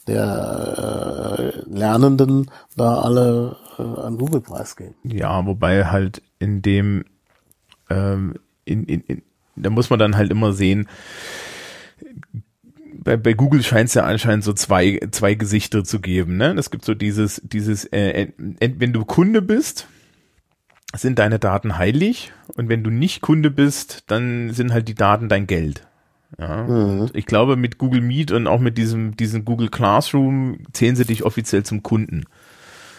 [0.07, 4.95] der äh, Lernenden da alle äh, an Google preisgeben?
[5.03, 7.05] Ja, wobei halt in dem,
[7.89, 8.35] ähm,
[8.65, 9.21] in, in, in,
[9.55, 10.87] da muss man dann halt immer sehen,
[13.03, 16.37] bei, bei Google scheint es ja anscheinend so zwei, zwei Gesichter zu geben.
[16.37, 16.55] Ne?
[16.57, 19.87] Es gibt so dieses, dieses, äh, wenn du Kunde bist,
[20.95, 25.27] sind deine Daten heilig und wenn du nicht Kunde bist, dann sind halt die Daten
[25.27, 25.87] dein Geld.
[26.39, 27.09] Ja, mhm.
[27.13, 31.23] ich glaube, mit Google Meet und auch mit diesem, diesem Google Classroom zählen sie dich
[31.23, 32.25] offiziell zum Kunden.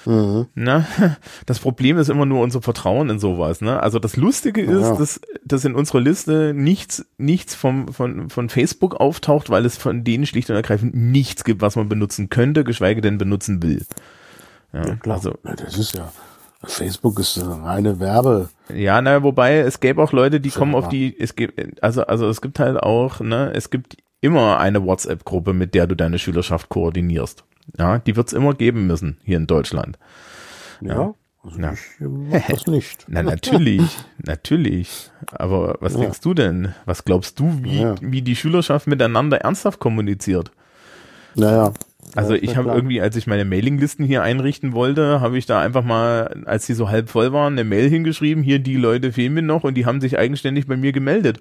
[0.06, 0.46] Mhm.
[0.54, 0.86] Na,
[1.46, 3.60] das Problem ist immer nur unser Vertrauen in sowas.
[3.60, 3.82] Ne?
[3.82, 4.96] Also das Lustige ist, ja.
[4.96, 10.04] dass, dass in unserer Liste nichts, nichts vom, von, von Facebook auftaucht, weil es von
[10.04, 13.84] denen schlicht und ergreifend nichts gibt, was man benutzen könnte, geschweige denn benutzen will.
[14.72, 15.16] Ja, ja klar.
[15.16, 16.12] Also, das ist ja,
[16.66, 18.48] Facebook ist eine reine Werbe.
[18.74, 22.28] Ja, na, wobei es gäbe auch Leute, die kommen auf die, es gibt, also, also
[22.28, 26.68] es gibt halt auch, ne, es gibt immer eine WhatsApp-Gruppe, mit der du deine Schülerschaft
[26.70, 27.44] koordinierst.
[27.78, 29.98] Ja, die wird's immer geben müssen hier in Deutschland.
[30.80, 31.14] Ja, ja.
[31.42, 31.72] Also Na.
[31.74, 33.04] ich mach das nicht.
[33.08, 33.82] Na, natürlich,
[34.24, 35.10] natürlich.
[35.32, 36.00] Aber was Ja.
[36.00, 36.74] denkst du denn?
[36.86, 37.94] Was glaubst du, wie, Ja.
[38.00, 40.50] wie die Schülerschaft miteinander ernsthaft kommuniziert?
[41.34, 41.72] Naja.
[42.16, 45.60] Also Ja, ich habe irgendwie, als ich meine Mailinglisten hier einrichten wollte, habe ich da
[45.60, 49.34] einfach mal, als die so halb voll waren, eine Mail hingeschrieben, hier die Leute fehlen
[49.34, 51.40] mir noch und die haben sich eigenständig bei mir gemeldet.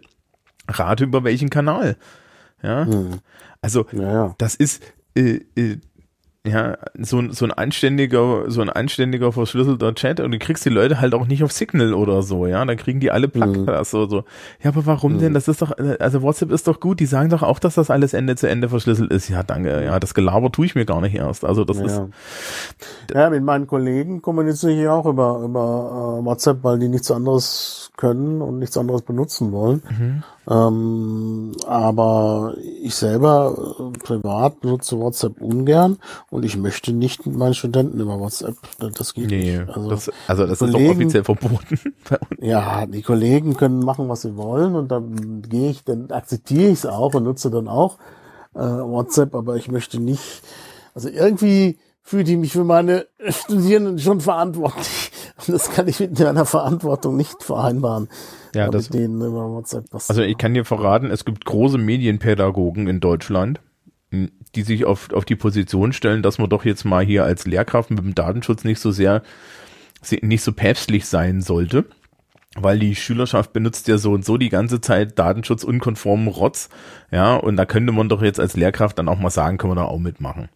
[0.68, 1.96] Rate über welchen Kanal.
[2.62, 3.20] Ja, Hm.
[3.62, 3.86] also
[4.38, 4.82] das ist
[5.16, 5.78] äh, äh,
[6.46, 10.70] ja so, ein- so ein anständiger, so ein anständiger verschlüsselter Chat und du kriegst die
[10.70, 14.08] Leute halt auch nicht auf Signal oder so, ja, dann kriegen die alle Plugins so,
[14.08, 14.24] so.
[14.62, 15.34] Ja, aber warum denn?
[15.34, 18.14] Das ist doch, also WhatsApp ist doch gut, die sagen doch auch, dass das alles
[18.14, 19.30] Ende zu Ende verschlüsselt ist.
[19.30, 21.46] Ja, danke, ja, das Gelaber tue ich mir gar nicht erst.
[21.46, 22.08] Also das ist, Ja.
[23.14, 27.92] ja, mit meinen Kollegen kommuniziere ich auch über, über äh, WhatsApp, weil die nichts anderes
[27.96, 29.82] können und nichts anderes benutzen wollen.
[29.90, 30.24] Mhm.
[30.50, 36.00] Ähm, aber ich selber äh, privat nutze WhatsApp ungern
[36.30, 38.56] und ich möchte nicht mit meinen Studenten über WhatsApp.
[38.98, 39.70] Das geht nee, nicht.
[39.70, 41.80] Also, das, also das ist doch Kollegen- offiziell verboten.
[42.40, 46.80] ja, die Kollegen können machen, was sie wollen und dann gehe ich, dann akzeptiere ich
[46.80, 47.98] es auch und nutze dann auch
[48.54, 50.42] äh, WhatsApp, aber ich möchte nicht,
[50.94, 55.03] also irgendwie fühle ich mich für meine Studierenden schon verantwortlich
[55.38, 58.10] und das kann ich mit meiner Verantwortung nicht vereinbaren.
[58.56, 62.88] Ja, das, denen über WhatsApp was Also ich kann dir verraten, es gibt große Medienpädagogen
[62.88, 63.60] in Deutschland,
[64.12, 67.90] die sich auf, auf die Position stellen, dass man doch jetzt mal hier als Lehrkraft
[67.90, 69.24] mit dem Datenschutz nicht so sehr,
[70.04, 71.86] se- nicht so päpstlich sein sollte.
[72.56, 76.70] Weil die Schülerschaft benutzt ja so und so die ganze Zeit datenschutzunkonformen Rotz,
[77.10, 79.78] ja, und da könnte man doch jetzt als Lehrkraft dann auch mal sagen, können wir
[79.78, 80.50] da auch mitmachen.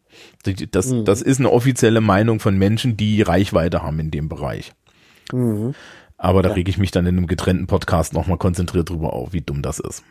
[0.72, 1.06] Das, Mhm.
[1.06, 4.74] das ist eine offizielle Meinung von Menschen, die Reichweite haben in dem Bereich.
[5.34, 5.74] Mhm.
[6.18, 9.42] Aber da reg ich mich dann in einem getrennten Podcast nochmal konzentriert drüber auf, wie
[9.42, 10.04] dumm das ist.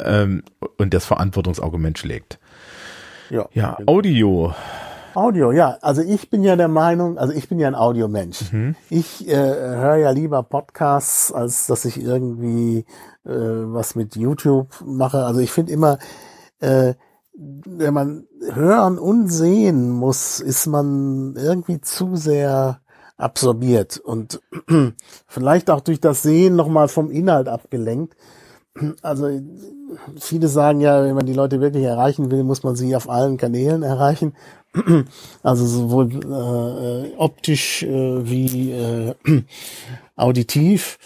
[0.00, 0.42] Ähm,
[0.78, 2.38] und das Verantwortungsargument schlägt.
[3.30, 3.48] Ja.
[3.52, 4.54] Ja, Audio.
[5.14, 5.78] Audio, ja.
[5.80, 8.40] Also ich bin ja der Meinung, also ich bin ja ein Audiomensch.
[8.90, 12.84] Ich äh, höre ja lieber Podcasts, als dass ich irgendwie
[13.24, 15.24] äh, was mit YouTube mache.
[15.24, 15.98] Also ich finde immer,
[16.60, 16.94] äh,
[17.36, 22.80] wenn man hören und sehen muss, ist man irgendwie zu sehr
[23.16, 24.40] absorbiert und
[25.26, 28.16] vielleicht auch durch das Sehen nochmal vom Inhalt abgelenkt.
[29.02, 29.30] Also
[30.18, 33.36] viele sagen ja, wenn man die Leute wirklich erreichen will, muss man sie auf allen
[33.36, 34.34] Kanälen erreichen.
[35.44, 39.14] Also sowohl äh, optisch äh, wie äh,
[40.16, 40.98] auditiv.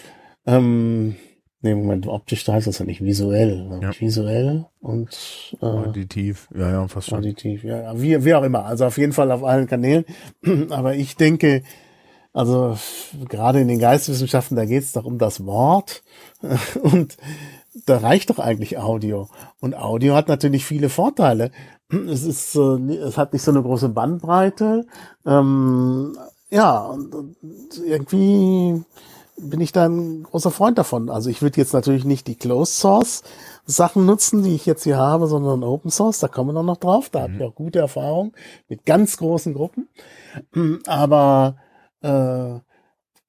[0.47, 1.15] Ähm,
[1.61, 3.79] nee, Moment, optisch da heißt das ja nicht, visuell.
[3.81, 3.91] Ja.
[3.99, 6.47] Visuell und äh, Auditiv.
[6.55, 7.19] Ja, ja, fast schon.
[7.19, 8.65] Auditiv, ja, wie, wie auch immer.
[8.65, 10.05] Also auf jeden Fall auf allen Kanälen.
[10.69, 11.63] Aber ich denke,
[12.33, 12.77] also
[13.27, 16.03] gerade in den Geisteswissenschaften, da geht es doch um das Wort.
[16.81, 17.17] Und
[17.85, 19.29] da reicht doch eigentlich Audio.
[19.59, 21.51] Und Audio hat natürlich viele Vorteile.
[21.91, 24.85] Es ist, äh, es hat nicht so eine große Bandbreite.
[25.25, 26.15] Ähm,
[26.51, 27.35] ja, und, und
[27.83, 28.83] irgendwie
[29.41, 31.09] bin ich da ein großer Freund davon.
[31.09, 33.23] Also ich würde jetzt natürlich nicht die Closed Source
[33.65, 36.19] Sachen nutzen, die ich jetzt hier habe, sondern Open Source.
[36.19, 37.09] Da kommen wir noch, noch drauf.
[37.09, 38.33] Da habe ich auch gute Erfahrungen
[38.67, 39.87] mit ganz großen Gruppen.
[40.87, 41.57] Aber
[42.01, 42.59] äh,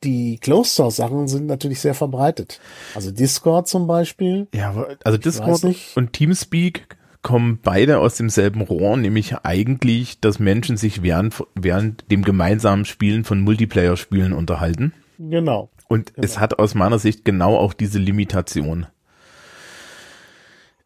[0.02, 2.60] die Closed Source Sachen sind natürlich sehr verbreitet.
[2.94, 4.48] Also Discord zum Beispiel.
[4.54, 5.64] Ja, also Discord
[5.94, 12.22] und Teamspeak kommen beide aus demselben Rohr, nämlich eigentlich, dass Menschen sich während, während dem
[12.22, 14.94] gemeinsamen Spielen von Multiplayer-Spielen unterhalten.
[15.18, 15.68] Genau.
[15.90, 18.86] Und es hat aus meiner Sicht genau auch diese Limitation.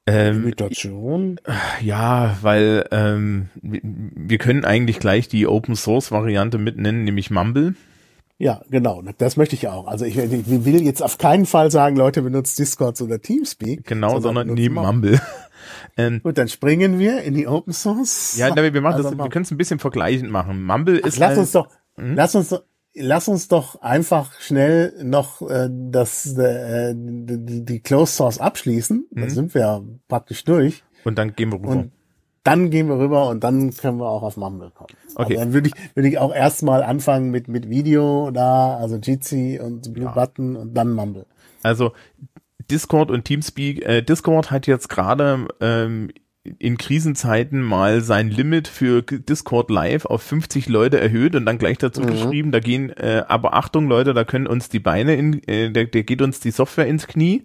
[0.06, 1.40] Ähm, Imitation.
[1.82, 7.74] ja, weil ähm, wir, können eigentlich gleich die Open Source Variante mitnennen, nämlich Mumble.
[8.38, 9.02] Ja, genau.
[9.18, 9.88] Das möchte ich auch.
[9.88, 13.84] Also ich, ich will jetzt auf keinen Fall sagen, Leute benutzt Discord oder Teamspeak.
[13.84, 15.20] Genau, sondern benutzt neben Mumble.
[15.96, 18.36] Ähm, Gut, dann springen wir in die Open Source.
[18.36, 20.62] ja, wir machen Also das, wir können es ein bisschen vergleichend machen.
[20.62, 22.64] Mumble ist Lass halt, uns doch, lass uns doch,
[22.94, 29.06] lass uns doch einfach schnell noch äh, das äh, die, die Closed Source abschließen.
[29.10, 30.84] Da sind wir ja praktisch durch.
[31.04, 31.70] und dann gehen wir rüber.
[31.70, 31.92] Und
[32.44, 34.90] dann gehen wir rüber und dann können wir auch auf Mumble kommen.
[35.14, 35.34] Okay.
[35.34, 39.58] Aber dann würde ich, würde ich auch erstmal anfangen mit, mit Video da, also Jitsi
[39.62, 41.26] und Blue Button und dann Mumble.
[41.62, 41.92] Also
[42.70, 46.10] Discord und Teamspeak, äh, Discord hat jetzt gerade ähm,
[46.58, 51.78] in Krisenzeiten mal sein Limit für Discord Live auf 50 Leute erhöht und dann gleich
[51.78, 55.70] dazu geschrieben, da gehen, äh, aber Achtung Leute, da können uns die Beine in, äh,
[55.70, 57.44] der, der geht uns die Software ins Knie.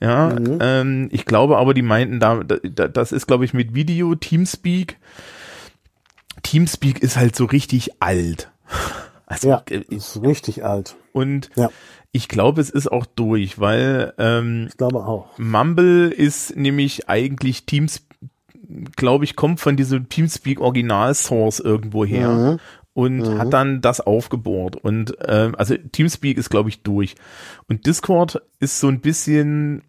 [0.00, 4.14] Ja, ähm, ich glaube aber, die meinten da, da das ist glaube ich mit Video,
[4.14, 4.96] Teamspeak.
[6.42, 8.50] Teamspeak ist halt so richtig alt.
[9.26, 10.96] Also, Ja, äh, ist richtig alt.
[11.12, 11.70] und Ja.
[12.10, 15.38] ich glaube, es ist auch durch, weil ähm, Ich glaube auch.
[15.38, 18.02] Mumble ist nämlich eigentlich Teams,
[18.96, 22.58] glaube ich, kommt von diesem Teamspeak Original Source irgendwo her.
[22.92, 23.38] und mhm.
[23.38, 24.76] hat dann das aufgebohrt.
[24.76, 27.14] Und ähm, also Teamspeak ist, glaube ich, durch.
[27.68, 29.82] Und Discord ist so ein bisschen,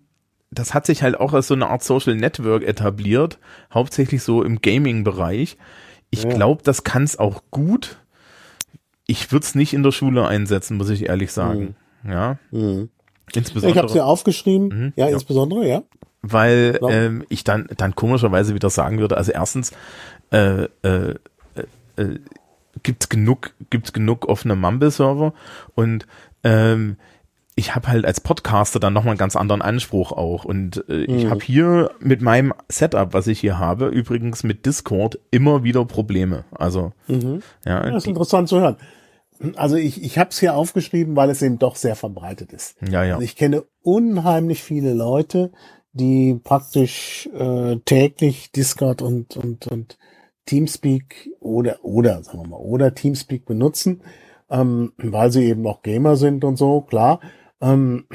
[0.52, 3.40] das hat sich halt auch als so eine Art Social Network etabliert,
[3.74, 5.58] hauptsächlich so im Gaming-Bereich.
[6.12, 6.30] Ich ja.
[6.30, 7.98] glaube, das kann es auch gut.
[9.08, 11.76] Ich würde es nicht in der Schule einsetzen, muss ich ehrlich sagen.
[12.03, 12.12] Mhm.
[12.12, 12.38] Ja.
[12.52, 12.90] Mhm.
[13.34, 13.72] Insbesondere.
[13.72, 14.68] Ich habe es ja aufgeschrieben.
[14.68, 15.84] Mhm, ja, ja, insbesondere, ja.
[16.22, 16.89] Weil ja.
[16.89, 19.72] ähm, ich dann dann komischerweise wieder sagen würde, also erstens
[20.31, 21.15] äh, äh,
[21.98, 22.19] äh,
[22.84, 25.34] gibt's genug gibt's genug offene Mumble-Server
[25.76, 26.06] und
[26.43, 26.98] ähm,
[27.56, 30.45] ich habe halt als Podcaster dann nochmal einen ganz anderen Anspruch auch.
[30.45, 31.18] Und äh, mhm.
[31.18, 35.85] ich habe hier mit meinem Setup, was ich hier habe, übrigens mit Discord immer wieder
[35.85, 36.45] Probleme.
[36.52, 37.41] Also mhm.
[37.65, 38.77] ja, das ist interessant zu hören.
[39.56, 42.76] Also ich, ich habe es hier aufgeschrieben, weil es eben doch sehr verbreitet ist.
[42.88, 43.15] Ja, ja.
[43.15, 45.52] Also ich kenne unheimlich viele Leute,
[45.94, 49.98] die praktisch äh, täglich Discord und, und, und
[50.46, 54.02] Teamspeak oder, oder, sagen wir mal, oder Teamspeak benutzen,
[54.50, 57.20] ähm, weil sie eben auch Gamer sind und so, klar.
[57.60, 58.06] Ähm,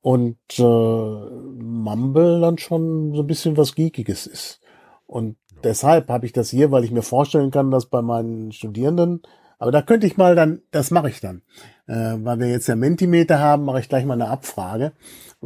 [0.00, 4.60] und äh, Mumble dann schon so ein bisschen was Geekiges ist.
[5.06, 9.22] Und deshalb habe ich das hier, weil ich mir vorstellen kann, dass bei meinen Studierenden
[9.58, 11.42] aber da könnte ich mal dann, das mache ich dann.
[11.86, 14.92] Äh, weil wir jetzt ja Mentimeter haben, mache ich gleich mal eine Abfrage,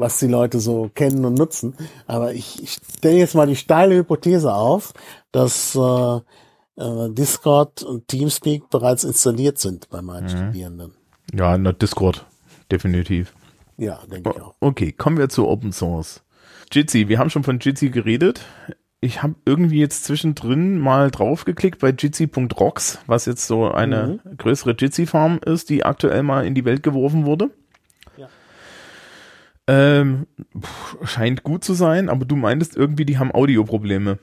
[0.01, 1.75] was die Leute so kennen und nutzen.
[2.07, 4.93] Aber ich, ich stelle jetzt mal die steile Hypothese auf,
[5.33, 6.17] dass äh,
[6.77, 10.29] äh, Discord und Teamspeak bereits installiert sind bei meinen mhm.
[10.29, 10.95] Studierenden.
[11.33, 12.27] Ja, na, Discord,
[12.71, 13.33] definitiv.
[13.77, 14.55] Ja, denke ich auch.
[14.61, 16.23] Okay, kommen wir zu Open Source.
[16.73, 18.41] Jitsi, wir haben schon von Jitsi geredet
[19.01, 24.37] ich habe irgendwie jetzt zwischendrin mal draufgeklickt bei Jitsi.rocks, was jetzt so eine mhm.
[24.37, 27.51] größere Jitsi-Farm ist, die aktuell mal in die Welt geworfen wurde.
[29.71, 30.27] Ähm,
[31.05, 34.19] scheint gut zu sein, aber du meintest irgendwie, die haben Audioprobleme.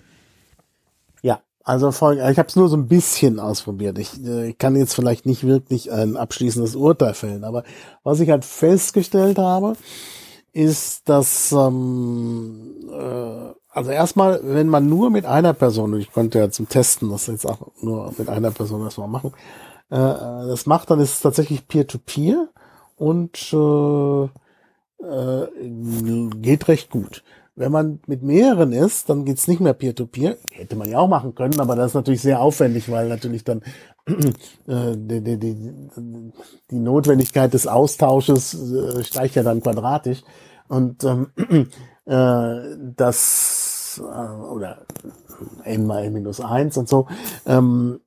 [1.22, 3.98] Ja, also ich habe es nur so ein bisschen ausprobiert.
[3.98, 7.64] Ich, äh, kann jetzt vielleicht nicht wirklich ein abschließendes Urteil fällen, aber
[8.04, 9.78] was ich halt festgestellt habe,
[10.52, 16.50] ist, dass ähm, äh, also erstmal, wenn man nur mit einer Person, ich konnte ja
[16.50, 19.32] zum Testen das jetzt auch nur mit einer Person erstmal machen,
[19.92, 22.48] äh, das macht, dann ist es tatsächlich Peer-to-Peer -Peer
[22.98, 24.47] und äh,
[25.00, 25.48] äh,
[26.42, 27.24] geht recht gut.
[27.56, 30.38] Wenn man mit mehreren ist, dann geht's nicht mehr Peer-to-Peer.
[30.38, 30.38] -Peer.
[30.52, 33.64] Hätte man ja auch machen können, aber das ist natürlich sehr aufwendig, weil natürlich dann
[34.68, 35.74] äh, die, die, die,
[36.70, 40.22] die Notwendigkeit des Austausches äh, steigt ja dann quadratisch.
[40.68, 41.28] Und ähm,
[42.06, 44.86] äh, das äh, oder
[45.64, 47.08] n mal n minus eins und so.
[47.46, 48.02] Ähm,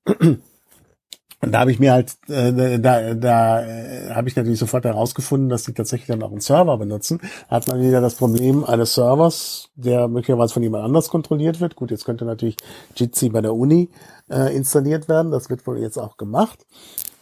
[1.42, 5.48] und da habe ich mir halt, äh, da, da äh, habe ich natürlich sofort herausgefunden,
[5.48, 7.20] dass die tatsächlich dann auch einen Server benutzen.
[7.48, 11.76] Hat man wieder das Problem eines Servers, der möglicherweise von jemand anders kontrolliert wird.
[11.76, 12.56] Gut, jetzt könnte natürlich
[12.94, 13.88] Jitsi bei der Uni
[14.28, 15.32] äh, installiert werden.
[15.32, 16.66] Das wird wohl jetzt auch gemacht.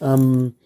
[0.01, 0.57] Ähm,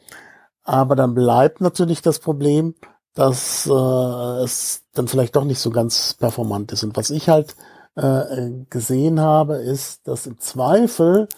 [0.64, 2.74] aber dann bleibt natürlich das Problem,
[3.14, 6.84] dass äh, es dann vielleicht doch nicht so ganz performant ist.
[6.84, 7.54] Und was ich halt
[7.96, 11.28] äh, gesehen habe, ist, dass im Zweifel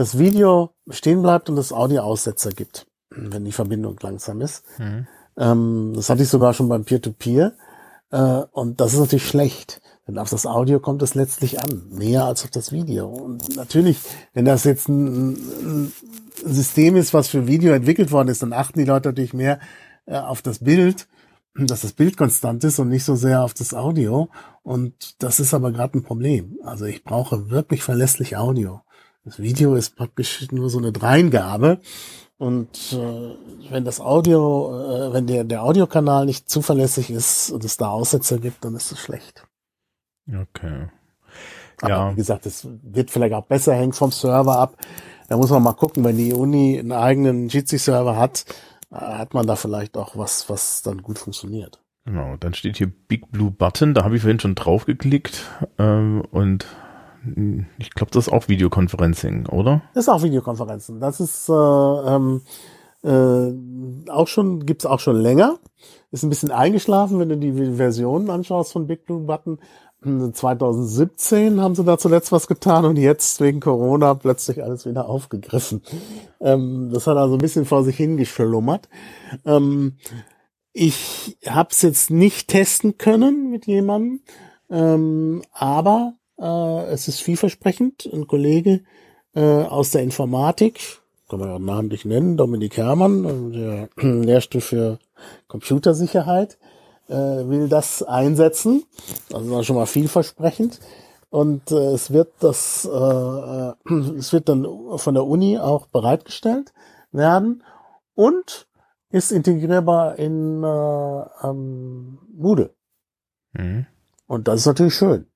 [0.00, 4.64] das Video stehen bleibt und das Audio-Aussetzer gibt, wenn die Verbindung langsam ist.
[4.78, 5.06] Mhm.
[5.36, 7.52] Ähm, das hatte ich sogar schon beim Peer-to-Peer.
[8.10, 8.42] -Peer.
[8.42, 9.82] Äh, und das ist natürlich schlecht.
[10.08, 13.08] Denn auf das Audio kommt es letztlich an, mehr als auf das Video.
[13.08, 13.98] Und natürlich,
[14.32, 15.92] wenn das jetzt ein, ein
[16.44, 19.60] System ist, was für Video entwickelt worden ist, dann achten die Leute natürlich mehr
[20.06, 21.08] äh, auf das Bild,
[21.54, 24.30] dass das Bild konstant ist und nicht so sehr auf das Audio.
[24.62, 26.58] Und das ist aber gerade ein Problem.
[26.64, 28.80] Also ich brauche wirklich verlässlich Audio.
[29.24, 31.80] Das Video ist praktisch nur so eine Dreingabe.
[32.38, 37.76] Und äh, wenn das Audio, äh, wenn der, der Audiokanal nicht zuverlässig ist und es
[37.76, 39.46] da Aussetzer gibt, dann ist es schlecht.
[40.26, 40.88] Okay.
[41.82, 42.12] Aber ja.
[42.12, 44.76] wie gesagt, es wird vielleicht auch besser, hängt vom Server ab.
[45.28, 48.46] Da muss man mal gucken, wenn die Uni einen eigenen Jitsi-Server hat,
[48.90, 51.80] hat man da vielleicht auch was, was dann gut funktioniert.
[52.04, 55.44] Genau, dann steht hier Big Blue Button, da habe ich vorhin schon drauf geklickt
[55.78, 56.66] ähm, und
[57.78, 59.82] ich glaube, das ist auch Videoconferencing, oder?
[59.94, 61.00] Das ist auch Videokonferenzen.
[61.00, 62.42] Das ist äh, ähm,
[63.02, 65.58] äh, auch schon, gibt's auch schon länger.
[66.10, 69.58] Ist ein bisschen eingeschlafen, wenn du die Versionen anschaust von Big Blue Button.
[70.02, 75.82] 2017 haben sie da zuletzt was getan und jetzt wegen Corona plötzlich alles wieder aufgegriffen.
[76.40, 78.88] Ähm, das hat also ein bisschen vor sich hingeschlummert.
[79.44, 79.98] Ähm,
[80.72, 84.22] ich habe es jetzt nicht testen können mit jemandem,
[84.70, 88.08] ähm, aber äh, es ist vielversprechend.
[88.12, 88.82] Ein Kollege
[89.34, 90.80] äh, aus der Informatik,
[91.28, 94.98] kann man ja namentlich nennen, Dominik Herrmann, der Lehrstuhl für
[95.46, 96.58] Computersicherheit,
[97.08, 98.84] äh, will das einsetzen.
[99.32, 100.80] Also schon mal vielversprechend.
[101.30, 103.74] und äh, es wird das, äh, äh,
[104.18, 106.72] es wird dann von der Uni auch bereitgestellt
[107.12, 107.62] werden
[108.14, 108.66] und
[109.10, 112.74] ist integrierbar in äh, ähm, Moodle.
[113.52, 113.86] Mhm.
[114.26, 115.29] Und das ist natürlich schön.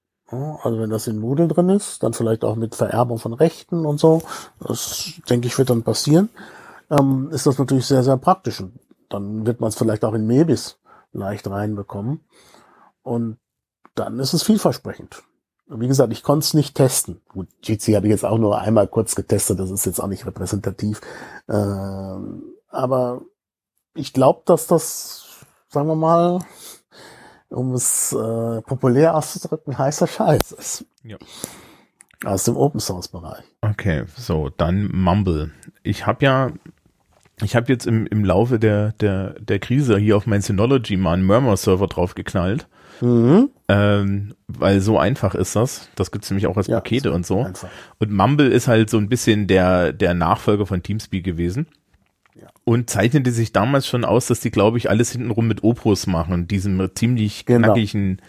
[0.62, 3.98] Also wenn das in Moodle drin ist, dann vielleicht auch mit Vererbung von Rechten und
[3.98, 4.22] so,
[4.60, 6.28] das denke ich wird dann passieren,
[6.90, 8.60] ähm, ist das natürlich sehr, sehr praktisch.
[8.60, 8.78] Und
[9.08, 10.78] dann wird man es vielleicht auch in Mebis
[11.12, 12.20] leicht reinbekommen.
[13.02, 13.38] Und
[13.94, 15.22] dann ist es vielversprechend.
[15.66, 17.22] Wie gesagt, ich konnte es nicht testen.
[17.28, 20.26] Gut, GC habe ich jetzt auch nur einmal kurz getestet, das ist jetzt auch nicht
[20.26, 21.00] repräsentativ.
[21.48, 23.22] Ähm, aber
[23.94, 25.24] ich glaube, dass das,
[25.68, 26.40] sagen wir mal,
[27.54, 30.84] um es äh, populär auszudrücken, heißer Scheiß ist.
[31.02, 31.16] Ja.
[32.24, 33.44] Aus dem Open Source Bereich.
[33.60, 35.52] Okay, so, dann Mumble.
[35.82, 36.52] Ich habe ja,
[37.42, 41.14] ich habe jetzt im, im Laufe der, der, der Krise hier auf mein Synology mal
[41.14, 42.66] einen Murmur-Server draufgeknallt.
[43.00, 43.50] Mhm.
[43.68, 45.88] Ähm, weil so einfach ist das.
[45.96, 47.42] Das gibt's nämlich auch als Ja, Pakete so und so.
[47.42, 47.68] einfach.
[47.98, 51.66] Und Mumble ist halt so ein bisschen der, der Nachfolger von Teamspeak gewesen.
[52.64, 56.48] Und zeichnete sich damals schon aus, dass die, glaube ich, alles hintenrum mit Opus machen,
[56.48, 57.68] diesem ziemlich Genau.
[57.74, 58.22] knackigen,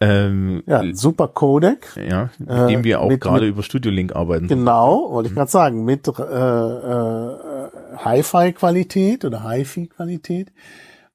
[0.00, 1.86] ähm, Ja, super Codec.
[1.96, 4.48] ja, mit Äh, dem wir auch mit- gerade über Studio Link arbeiten.
[4.48, 7.68] Genau, wollte ich gerade sagen, mit äh, äh,
[7.98, 10.52] Hi-Fi-Qualität oder Hi-Fi-Qualität.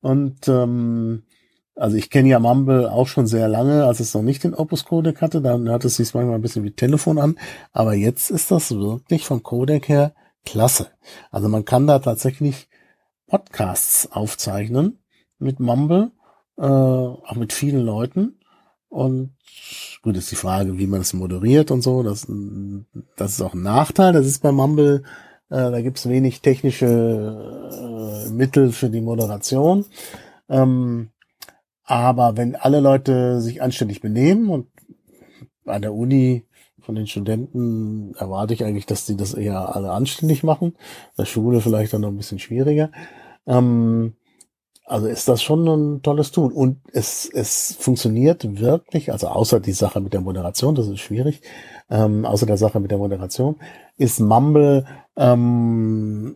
[0.01, 1.23] Und ähm,
[1.75, 4.85] also ich kenne ja Mumble auch schon sehr lange, als es noch nicht den Opus
[4.85, 7.35] Codec hatte, dann hört es sich manchmal ein bisschen wie Telefon an,
[7.73, 10.13] aber jetzt ist das wirklich vom Codec her
[10.45, 10.91] klasse.
[11.31, 12.69] Also man kann da tatsächlich
[13.27, 14.99] Podcasts aufzeichnen
[15.39, 16.11] mit Mumble,
[16.57, 18.39] äh, auch mit vielen Leuten.
[18.87, 19.35] Und
[20.01, 22.03] gut, ist die Frage, wie man es moderiert und so.
[22.03, 22.27] Das,
[23.17, 24.13] das ist auch ein Nachteil.
[24.13, 25.03] Das ist bei Mumble,
[25.49, 29.85] äh, da gibt es wenig technische äh, Mittel für die Moderation.
[30.47, 31.09] Ähm,
[31.83, 34.67] aber wenn alle Leute sich anständig benehmen und
[35.65, 36.45] an der Uni
[36.85, 40.75] von den Studenten erwarte ich eigentlich, dass die das eher alle anständig machen.
[41.17, 42.91] Der Schule vielleicht dann noch ein bisschen schwieriger.
[43.47, 44.13] Ähm,
[44.85, 46.51] also ist das schon ein tolles Tool.
[46.51, 51.41] Und es, es funktioniert wirklich, also außer die Sache mit der Moderation, das ist schwierig,
[51.89, 53.55] ähm, außer der Sache mit der Moderation,
[53.97, 54.85] ist Mumble
[55.17, 56.35] ähm,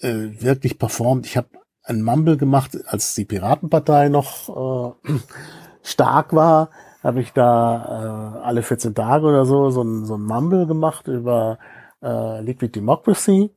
[0.00, 0.08] äh,
[0.40, 1.26] wirklich performt.
[1.26, 1.48] Ich habe
[1.82, 5.12] ein Mumble gemacht, als die Piratenpartei noch äh,
[5.82, 6.70] stark war,
[7.02, 11.08] habe ich da äh, alle 14 Tage oder so so ein, so ein Mumble gemacht
[11.08, 11.58] über
[12.02, 13.54] äh, Liquid Democracy.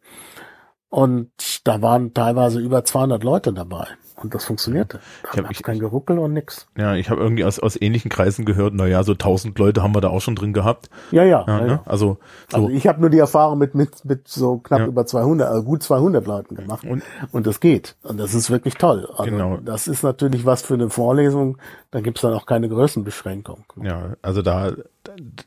[0.90, 1.32] Und
[1.66, 3.88] da waren teilweise über 200 Leute dabei.
[4.22, 5.00] Und das funktionierte.
[5.24, 6.68] Ich Da hab- gab's ich- kein Geruckel und nix.
[6.78, 9.96] Ja, ich habe irgendwie aus, aus ähnlichen Kreisen gehört, na ja, so 1000 Leute haben
[9.96, 10.90] wir da auch schon drin gehabt.
[11.12, 11.44] Ja, ja.
[11.48, 11.80] Ja, ja, ne?
[11.86, 12.18] Also
[12.50, 14.86] so Also ich habe nur die Erfahrung mit, mit, mit so knapp Ja.
[14.88, 16.84] über 200, also gut 200 Leuten gemacht.
[16.86, 17.96] Und- Und, das geht.
[18.04, 19.08] Und das ist wirklich toll.
[19.18, 19.58] Also Genau.
[19.58, 21.58] Das ist natürlich was für eine Vorlesung.
[21.92, 23.64] Da gibt's dann auch keine Größenbeschränkung.
[23.82, 24.72] Ja, also da,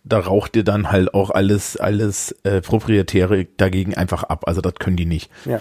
[0.05, 4.45] da raucht dir dann halt auch alles, alles äh, Proprietäre dagegen einfach ab.
[4.47, 5.31] Also das können die nicht.
[5.45, 5.61] Ja.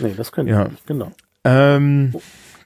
[0.00, 0.58] Nee, das können Ja.
[0.64, 0.86] wir nicht.
[0.86, 1.12] Genau.
[1.44, 2.14] Ähm,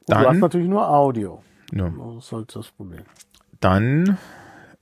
[0.09, 1.43] Und du hast dann, natürlich nur Audio.
[1.73, 3.03] ja, Das ist halt das Problem.
[3.61, 4.19] dann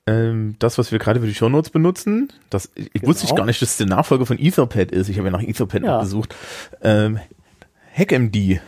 [0.07, 3.09] ähm, das, was wir gerade für die Shownotes benutzen, das ich Genau.
[3.09, 5.09] wusste ich gar nicht, dass es der Nachfolger von Etherpad ist.
[5.09, 6.01] Ich habe ja nach Etherpad Ja.
[6.01, 6.35] gesucht.
[6.83, 7.19] Ähm,
[7.97, 8.61] HackMD.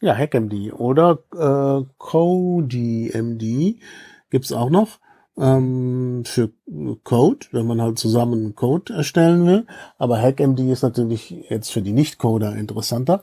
[0.00, 3.76] Ja, HackMD oder äh, CodeMD
[4.30, 4.98] gibt's auch noch
[5.38, 6.50] ähm, für
[7.04, 9.66] Code, wenn man halt zusammen Code erstellen will.
[9.98, 13.22] Aber HackMD ist natürlich jetzt für die Nicht-Coder interessanter.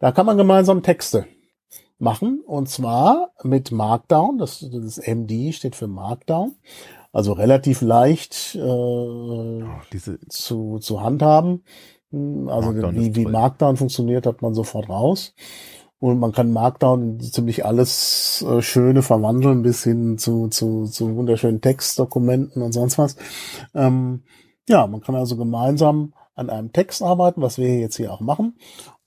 [0.00, 1.26] Da kann man gemeinsam Texte
[1.98, 4.38] machen und zwar mit Markdown.
[4.38, 6.56] Das, das MD steht für Markdown.
[7.12, 9.62] Also relativ leicht äh, Oh,
[10.28, 11.64] zu, zu handhaben.
[12.10, 13.24] Hm, Also Markdown wie, wie.
[13.24, 15.34] Markdown funktioniert, hat man sofort raus.
[15.98, 21.62] Und man kann Markdown ziemlich alles äh, Schöne verwandeln, bis hin zu, zu, zu wunderschönen
[21.62, 23.16] Textdokumenten und sonst was.
[23.74, 24.22] Ähm,
[24.68, 28.58] ja, man kann also gemeinsam an einem Text arbeiten, was wir jetzt hier auch machen.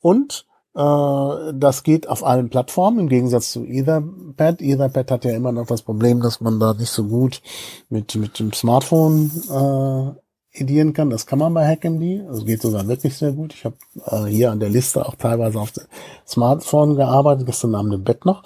[0.02, 0.48] Und
[0.80, 4.62] das geht auf allen Plattformen, im Gegensatz zu Etherpad.
[4.62, 7.42] Etherpad hat ja immer noch das Problem, dass man da nicht so gut
[7.90, 11.10] mit, mit dem Smartphone äh, edieren kann.
[11.10, 12.28] Das kann man bei HackMD.
[12.28, 13.54] Also geht sogar wirklich sehr gut.
[13.54, 13.76] Ich habe
[14.06, 15.84] äh, hier an der Liste auch teilweise auf dem
[16.26, 18.44] Smartphone gearbeitet, gestern Abend im Bett noch,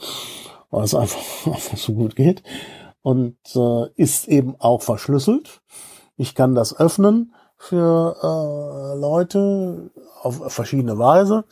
[0.72, 2.44] weil es einfach, einfach so gut geht.
[3.02, 5.62] Und äh, ist eben auch verschlüsselt.
[6.16, 9.92] Ich kann das öffnen für äh, Leute
[10.22, 11.46] auf verschiedene Weise,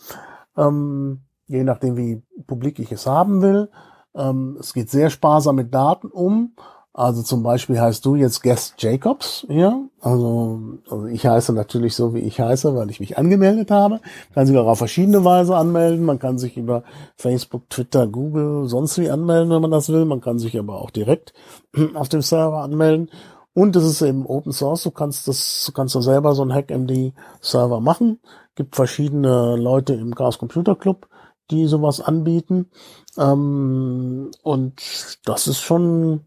[0.61, 3.69] ähm, je nachdem, wie publik ich es haben will.
[4.15, 6.53] Ähm, es geht sehr sparsam mit Daten um.
[6.93, 9.87] Also zum Beispiel heißt du jetzt Guest Jacobs hier.
[10.01, 10.59] Also,
[10.89, 14.01] also ich heiße natürlich so, wie ich heiße, weil ich mich angemeldet habe.
[14.33, 16.05] Kann sich auch auf verschiedene Weise anmelden.
[16.05, 16.83] Man kann sich über
[17.15, 20.03] Facebook, Twitter, Google, sonst wie anmelden, wenn man das will.
[20.03, 21.33] Man kann sich aber auch direkt
[21.93, 23.09] auf dem Server anmelden.
[23.53, 24.83] Und es ist eben Open Source.
[24.83, 28.19] Du kannst das, du kannst da selber so einen HackMD-Server machen.
[28.61, 31.07] Gibt verschiedene Leute im Chaos Computer Club,
[31.49, 32.69] die sowas anbieten.
[33.17, 34.79] Ähm, und
[35.25, 36.25] das ist schon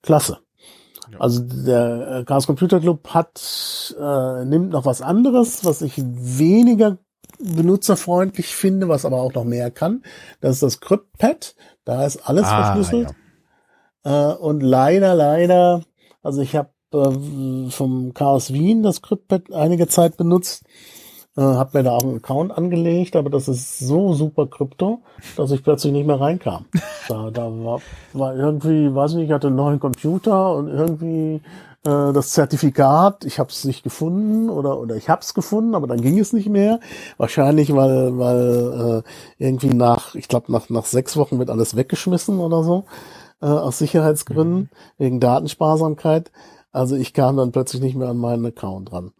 [0.00, 0.38] klasse.
[1.12, 1.20] Ja.
[1.20, 6.96] Also der Chaos Computer Club hat äh, nimmt noch was anderes, was ich weniger
[7.38, 10.02] benutzerfreundlich finde, was aber auch noch mehr kann.
[10.40, 11.54] Das ist das CryptPad.
[11.84, 13.14] Da ist alles ah, verschlüsselt.
[14.06, 14.32] Ja.
[14.32, 15.82] Äh, und leider, leider,
[16.22, 20.64] also ich habe äh, vom Chaos Wien das CryptPad einige Zeit benutzt.
[21.38, 25.02] Äh, habe mir da auch einen Account angelegt, aber das ist so super Krypto,
[25.36, 26.64] dass ich plötzlich nicht mehr reinkam.
[27.08, 27.80] Da, da war,
[28.12, 31.36] war irgendwie, weiß nicht, ich hatte einen neuen Computer und irgendwie
[31.84, 35.86] äh, das Zertifikat, ich habe es nicht gefunden oder oder ich habe es gefunden, aber
[35.86, 36.80] dann ging es nicht mehr.
[37.18, 39.04] Wahrscheinlich, weil weil
[39.38, 42.84] äh, irgendwie nach, ich glaube nach nach sechs Wochen wird alles weggeschmissen oder so
[43.40, 44.68] äh, aus Sicherheitsgründen mhm.
[44.98, 46.32] wegen Datensparsamkeit.
[46.78, 49.10] Also ich kam dann plötzlich nicht mehr an meinen Account dran.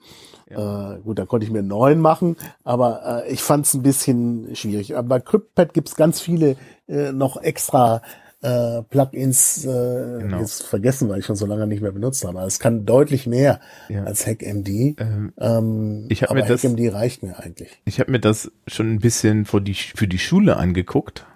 [0.49, 0.95] Ja.
[0.95, 3.83] Äh, gut, da konnte ich mir einen neuen machen, aber äh, ich fand es ein
[3.83, 4.97] bisschen schwierig.
[4.97, 6.57] Aber bei CryptPad gibt's ganz viele
[6.87, 8.01] äh, noch extra
[8.43, 10.39] äh, Plugins äh, genau.
[10.39, 12.39] jetzt vergessen, weil ich schon so lange nicht mehr benutzt habe.
[12.43, 13.59] es kann deutlich mehr
[13.89, 14.05] ja.
[14.05, 14.69] als HackMD.
[14.69, 17.83] Ähm, ähm, ich aber mir das, HackMD reicht mir eigentlich.
[17.87, 21.27] Ich habe mir das schon ein bisschen für die, für die Schule angeguckt.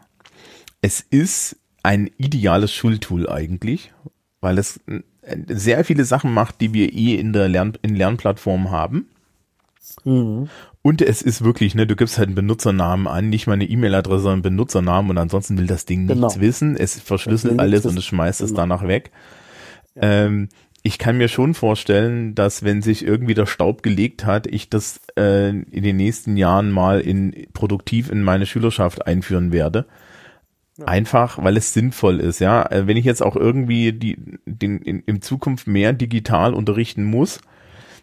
[0.83, 3.93] Es ist ein ideales Schultool eigentlich,
[4.41, 4.79] weil es
[5.49, 9.07] sehr viele Sachen macht, die wir eh in der Lern in Lernplattform haben.
[10.05, 10.49] Mhm.
[10.83, 14.23] Und es ist wirklich, ne, du gibst halt einen Benutzernamen an, nicht mal eine E-Mail-Adresse,
[14.23, 16.27] sondern einen Benutzernamen und ansonsten will das Ding genau.
[16.27, 16.77] nichts wissen.
[16.77, 18.51] Es verschlüsselt alles und es schmeißt genau.
[18.51, 19.13] es danach weg.
[19.95, 20.03] Ja.
[20.25, 20.49] Ähm,
[20.83, 25.01] ich kann mir schon vorstellen, dass wenn sich irgendwie der Staub gelegt hat, ich das
[25.17, 29.87] äh, in den nächsten Jahren mal in produktiv in meine Schülerschaft einführen werde.
[30.79, 30.87] Ja.
[30.87, 32.65] Einfach, weil es sinnvoll ist, ja.
[32.71, 34.17] Äh, wenn ich jetzt auch irgendwie die,
[34.47, 37.41] den, in, in Zukunft mehr digital unterrichten muss,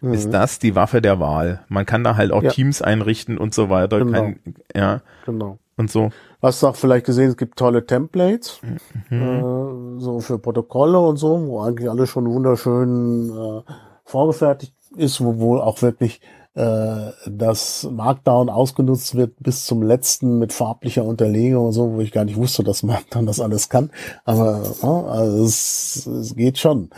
[0.00, 0.14] mhm.
[0.14, 1.64] ist das die Waffe der Wahl.
[1.68, 2.50] Man kann da halt auch ja.
[2.50, 3.98] Teams einrichten und so weiter.
[3.98, 4.12] Genau.
[4.12, 4.38] Kann,
[4.74, 5.00] ja.
[5.26, 5.58] Genau.
[5.76, 6.10] Und so.
[6.42, 8.60] Hast du auch vielleicht gesehen, es gibt tolle Templates,
[9.08, 9.98] mhm.
[9.98, 13.72] äh, so für Protokolle und so, wo eigentlich alles schon wunderschön äh,
[14.04, 16.20] vorgefertigt ist, wo wohl auch wirklich
[16.60, 22.12] äh, das Markdown ausgenutzt wird bis zum letzten mit farblicher Unterlegung und so, wo ich
[22.12, 23.90] gar nicht wusste, dass Markdown das alles kann.
[24.24, 26.90] Aber also es, es geht schon.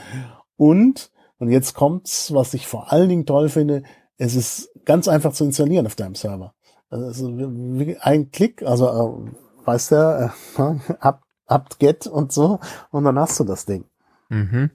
[0.56, 3.82] Und und jetzt kommt's, was ich vor allen Dingen toll finde,
[4.16, 6.54] es ist ganz einfach zu installieren auf deinem Server.
[6.88, 9.96] Also ein Klick, also äh, weißt du,
[10.56, 10.62] äh,
[11.00, 12.60] apt, apt get und so,
[12.92, 13.86] und dann hast du das Ding.
[14.32, 14.70] Mhm.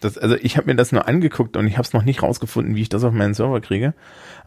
[0.00, 2.74] Das, also ich habe mir das nur angeguckt und ich habe es noch nicht rausgefunden,
[2.74, 3.92] wie ich das auf meinen Server kriege.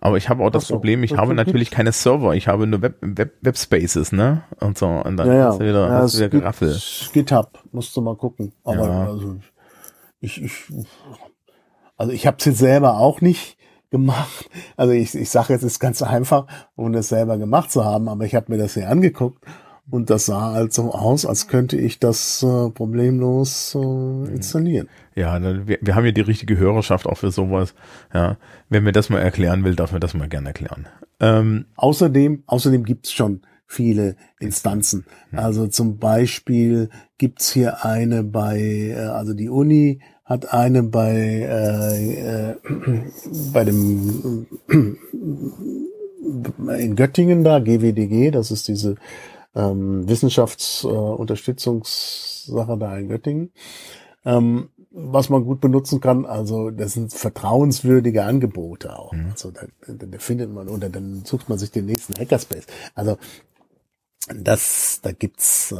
[0.01, 2.81] Aber ich habe auch das so, Problem, ich habe natürlich keine Server, ich habe nur
[2.81, 4.43] Web, Web, Webspaces, ne?
[4.59, 4.87] Und so.
[4.87, 5.45] Und dann ja, ja.
[5.49, 6.75] hast du wieder, ja, hast du wieder Geraffel.
[7.13, 8.53] GitHub, musst du mal gucken.
[8.63, 9.05] Aber ja.
[9.05, 9.35] also
[10.19, 10.51] ich, ich
[11.95, 13.57] also ich habe es jetzt selber auch nicht
[13.91, 14.49] gemacht.
[14.77, 18.09] Also ich, ich sage jetzt, es ist ganz einfach, ohne es selber gemacht zu haben,
[18.09, 19.45] aber ich habe mir das hier angeguckt
[19.89, 24.89] und das sah halt so aus, als könnte ich das äh, problemlos äh, installieren.
[25.15, 27.75] Ja, wir, wir haben ja die richtige Hörerschaft auch für sowas.
[28.13, 28.37] Ja,
[28.69, 30.87] wer mir das mal erklären will, darf mir das mal gerne erklären.
[31.19, 35.05] Ähm, außerdem, außerdem gibt's schon viele Instanzen.
[35.31, 42.51] Also zum Beispiel gibt's hier eine bei, äh, also die Uni hat eine bei, äh,
[42.51, 42.55] äh,
[43.53, 44.47] bei dem
[46.77, 48.95] in Göttingen da, GWDG, das ist diese
[49.55, 53.51] ähm, Wissenschaftsunterstützungssache äh, da in Göttingen,
[54.25, 56.25] ähm, was man gut benutzen kann.
[56.25, 59.13] Also das sind vertrauenswürdige Angebote auch.
[59.13, 59.31] Mhm.
[59.31, 62.67] Also da, da findet man oder dann sucht man sich den nächsten Hackerspace.
[62.93, 63.17] Also
[64.33, 65.75] das, da gibt's äh,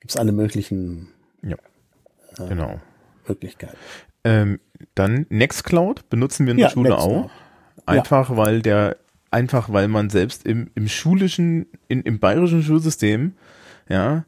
[0.00, 1.08] gibt's alle möglichen
[1.42, 1.56] ja,
[2.38, 2.80] äh, genau.
[3.26, 3.76] Möglichkeit.
[4.24, 4.60] Ähm,
[4.94, 7.26] dann Nextcloud benutzen wir in der ja, Schule Nextcloud.
[7.26, 7.30] auch.
[7.86, 8.36] Einfach ja.
[8.36, 8.96] weil der,
[9.30, 13.34] einfach weil man selbst im, im schulischen, in, im bayerischen Schulsystem,
[13.88, 14.24] ja,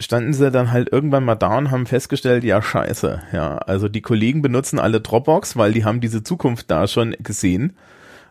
[0.00, 4.02] standen sie dann halt irgendwann mal da und haben festgestellt, ja, scheiße, ja, also die
[4.02, 7.76] Kollegen benutzen alle Dropbox, weil die haben diese Zukunft da schon gesehen.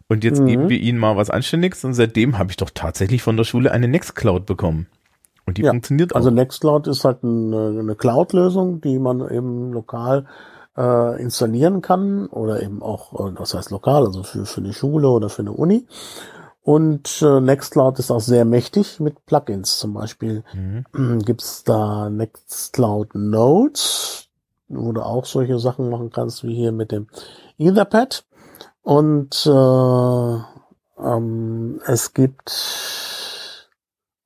[0.10, 0.48] Und jetzt mhm.
[0.48, 3.72] geben wir ihnen mal was Anständiges und seitdem habe ich doch tatsächlich von der Schule
[3.72, 4.88] eine Nextcloud bekommen.
[5.46, 6.32] Und die ja, funktioniert also auch.
[6.32, 10.26] Also Nextcloud ist halt eine, eine Cloud-Lösung, die man eben lokal
[10.78, 15.10] äh, installieren kann oder eben auch, äh, das heißt lokal, also für, für eine Schule
[15.10, 15.88] oder für eine Uni.
[16.62, 19.80] Und äh, Nextcloud ist auch sehr mächtig mit Plugins.
[19.80, 21.20] Zum Beispiel mhm.
[21.26, 24.30] gibt's da Nextcloud Notes,
[24.70, 27.08] wo du auch solche Sachen machen kannst, wie hier mit dem
[27.58, 28.24] Etherpad.
[28.82, 30.38] Und äh,
[31.00, 32.52] ähm, es gibt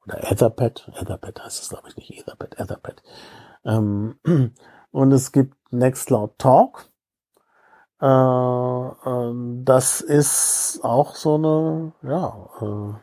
[0.06, 3.04] oder Etherpad, Etherpad heißt es glaube ich nicht, Etherpad, Etherpad.
[3.66, 4.16] Ähm,
[4.92, 6.90] und es gibt Nextcloud Talk.
[8.02, 9.34] Äh, äh,
[9.64, 12.94] das ist auch so eine ja, äh,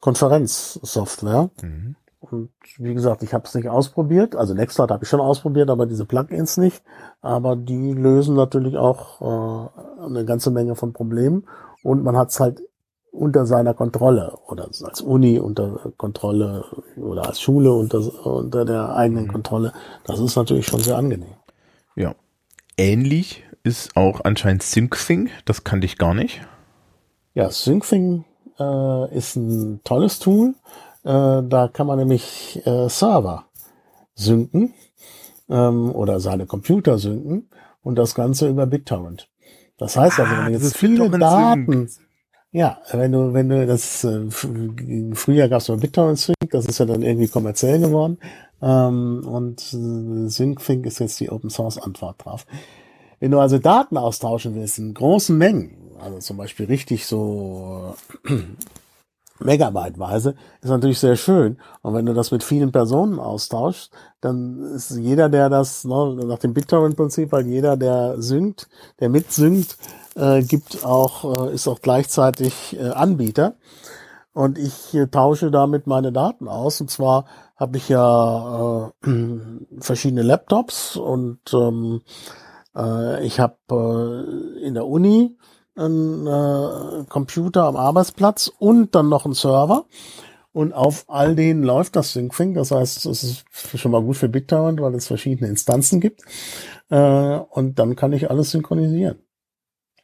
[0.00, 1.50] Konferenzsoftware.
[1.62, 1.96] Mhm.
[2.20, 4.34] Und wie gesagt, ich habe es nicht ausprobiert.
[4.34, 6.82] Also Nextcloud habe ich schon ausprobiert, aber diese Plugins nicht.
[7.20, 11.46] Aber die lösen natürlich auch äh, eine ganze Menge von Problemen.
[11.82, 12.62] Und man hat es halt
[13.18, 16.64] unter seiner Kontrolle oder als Uni unter Kontrolle
[16.96, 19.32] oder als Schule unter, unter der eigenen mhm.
[19.32, 19.72] Kontrolle.
[20.04, 21.34] Das ist natürlich schon sehr angenehm.
[21.96, 22.14] Ja.
[22.76, 25.30] Ähnlich ist auch anscheinend SyncThing.
[25.44, 26.40] Das kannte ich gar nicht.
[27.34, 28.24] Ja, SyncThing
[28.58, 30.54] äh, ist ein tolles Tool.
[31.04, 33.44] Äh, da kann man nämlich äh, Server
[34.14, 34.74] synken
[35.48, 37.48] ähm, oder seine Computer synken
[37.82, 39.28] und das Ganze über BitTorrent.
[39.76, 41.88] Das heißt also, wenn du ah, jetzt viele Daten,
[42.52, 46.78] ja, wenn du, wenn du das, äh, früher gab es mal BitTorrent Sync, das ist
[46.78, 48.18] ja dann irgendwie kommerziell geworden,
[48.62, 52.46] ähm, und äh, SyncThing ist jetzt die Open Source Antwort drauf.
[53.20, 57.94] Wenn du also Daten austauschen willst in großen Mengen, also zum Beispiel richtig so
[59.40, 61.58] Megabyteweise, ist natürlich sehr schön.
[61.82, 66.38] Und wenn du das mit vielen Personen austauschst, dann ist jeder, der das ne, nach
[66.38, 68.68] dem BitTorrent-Prinzip, weil jeder, der synkt,
[69.00, 69.76] der mitsynkt,
[70.16, 73.54] äh, gibt auch, äh, ist auch gleichzeitig äh, Anbieter.
[74.32, 76.80] Und ich äh, tausche damit meine Daten aus.
[76.80, 77.24] Und zwar
[77.56, 79.10] habe ich ja äh,
[79.80, 82.02] verschiedene Laptops und ähm,
[82.76, 85.36] äh, ich habe äh, in der Uni
[85.78, 89.86] einen äh, Computer am Arbeitsplatz und dann noch einen Server.
[90.52, 92.54] Und auf all denen läuft das SyncThing.
[92.54, 93.44] Das heißt, es ist
[93.76, 96.22] schon mal gut für BitTorrent, weil es verschiedene Instanzen gibt.
[96.90, 99.18] Äh, und dann kann ich alles synchronisieren.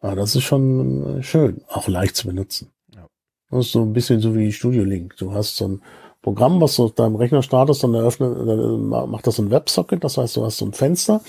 [0.00, 2.70] Aber das ist schon schön, auch leicht zu benutzen.
[2.94, 3.06] Ja.
[3.50, 5.16] Das ist so ein bisschen so wie Studio Link.
[5.16, 5.82] Du hast so ein
[6.20, 10.02] Programm, was du auf deinem Rechner startest, dann eröffnet, dann macht das so ein Websocket.
[10.02, 11.20] Das heißt, du hast so ein Fenster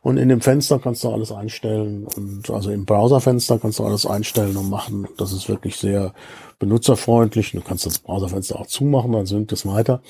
[0.00, 4.06] und in dem Fenster kannst du alles einstellen und also im Browserfenster kannst du alles
[4.06, 5.08] einstellen und machen.
[5.16, 6.14] Das ist wirklich sehr
[6.58, 7.52] benutzerfreundlich.
[7.52, 10.00] Du kannst das Browserfenster auch zumachen, dann synkt es weiter.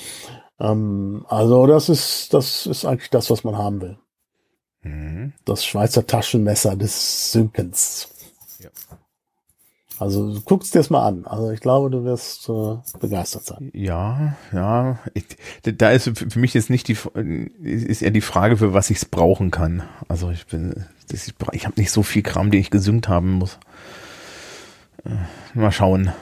[0.61, 3.99] Ähm, also das ist, das ist eigentlich das, was man haben will.
[4.83, 5.33] Mhm.
[5.45, 8.09] Das Schweizer Taschenmesser des Synkens.
[8.59, 8.71] Ja.
[9.99, 11.27] Also guckst dir das mal an.
[11.27, 13.71] Also ich glaube, du wirst äh, begeistert sein.
[13.75, 14.99] Ja, ja.
[15.15, 15.25] Ich,
[15.63, 16.97] da ist für mich jetzt nicht die
[17.63, 19.83] ist eher die Frage, für was ich es brauchen kann.
[20.07, 23.59] Also ich bin, ich, ich habe nicht so viel Kram, den ich gesynkt haben muss.
[25.05, 26.13] Äh, mal schauen.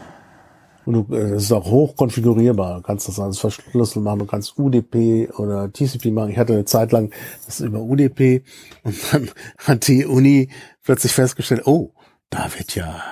[0.86, 2.76] Und du, äh, das ist auch hoch konfigurierbar.
[2.76, 4.20] Du kannst das alles verschlüsselt machen.
[4.20, 6.30] Du kannst UDP oder TCP machen.
[6.30, 7.12] Ich hatte eine Zeit lang
[7.44, 8.42] das über UDP
[8.84, 10.48] und dann hat die Uni
[10.82, 11.92] plötzlich festgestellt, oh,
[12.30, 13.02] da wird ja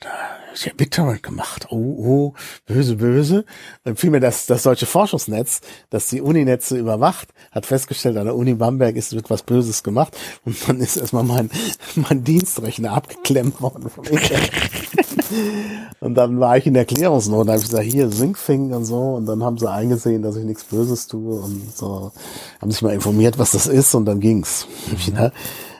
[0.00, 0.10] da
[0.52, 1.68] ist ja BitTorrent gemacht.
[1.70, 2.34] Oh, oh,
[2.66, 3.44] böse, böse.
[3.84, 5.60] Dann fiel mir das, das deutsche Forschungsnetz,
[5.90, 10.16] das die Uninetze überwacht, hat festgestellt, an der Uni Bamberg ist wird was Böses gemacht
[10.44, 11.50] und dann ist erstmal mein,
[11.94, 14.04] mein Dienstrechner abgeklemmt worden vom
[16.00, 19.26] Und dann war ich in Erklärungsnot, da habe ich gesagt, hier, Syncfing und so, und
[19.26, 22.12] dann haben sie eingesehen, dass ich nichts Böses tue und so,
[22.60, 24.66] haben sich mal informiert, was das ist und dann ging's.
[25.06, 25.30] Mhm.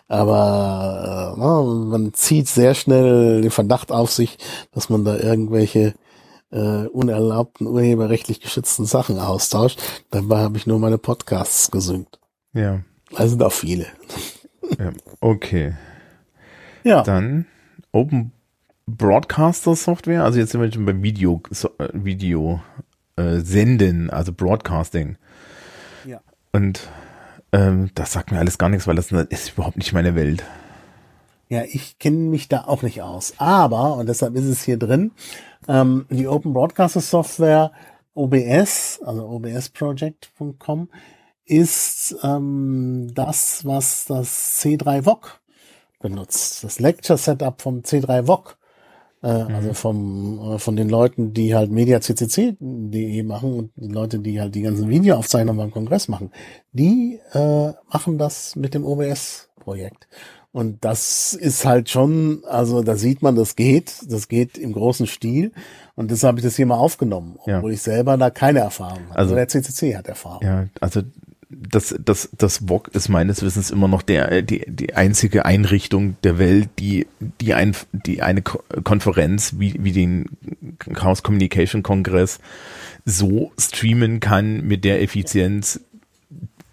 [0.08, 4.38] Aber äh, man zieht sehr schnell den Verdacht auf sich,
[4.72, 5.94] dass man da irgendwelche
[6.50, 9.80] äh, unerlaubten, urheberrechtlich geschützten Sachen austauscht.
[10.10, 12.20] Dabei habe ich nur meine Podcasts gesynkt.
[12.52, 12.80] Ja.
[13.10, 13.86] Da sind auch viele.
[14.78, 15.74] Ja, okay.
[16.84, 17.02] Ja.
[17.02, 17.46] Dann
[17.92, 18.32] Open
[18.86, 20.22] Broadcaster Software.
[20.22, 22.60] Also jetzt sind wir schon beim Video, so, äh, Video
[23.16, 25.16] äh, senden, also Broadcasting.
[26.04, 26.20] Ja.
[26.52, 26.88] Und
[27.52, 30.44] ähm, das sagt mir alles gar nichts, weil das ist überhaupt nicht meine Welt.
[31.48, 33.34] Ja, ich kenne mich da auch nicht aus.
[33.38, 35.12] Aber, und deshalb ist es hier drin,
[35.68, 37.72] ähm, die Open Broadcaster Software
[38.14, 40.88] OBS, also obsproject.com,
[41.44, 45.40] ist ähm, das, was das C3 VOC
[46.00, 46.64] benutzt.
[46.64, 48.56] Das Lecture Setup vom C3 VOC.
[48.56, 48.64] Äh, mhm.
[49.22, 54.54] Also vom, äh, von den Leuten, die halt mediaccc.de machen und die Leute, die halt
[54.54, 56.30] die ganzen Videoaufzeichnungen beim Kongress machen,
[56.72, 60.06] die äh, machen das mit dem OBS-Projekt.
[60.52, 65.06] Und das ist halt schon, also da sieht man, das geht, das geht im großen
[65.06, 65.52] Stil.
[65.96, 67.74] Und deshalb habe ich das hier mal aufgenommen, obwohl ja.
[67.74, 69.18] ich selber da keine Erfahrung habe.
[69.18, 70.42] Also der CCC hat Erfahrung.
[70.42, 71.02] Ja, also
[71.48, 76.38] das, das, das VOG ist meines Wissens immer noch der, die, die einzige Einrichtung der
[76.38, 77.06] Welt, die,
[77.40, 80.26] die ein, die eine Konferenz wie, wie den
[80.78, 82.40] Chaos Communication Kongress
[83.04, 85.80] so streamen kann mit der Effizienz,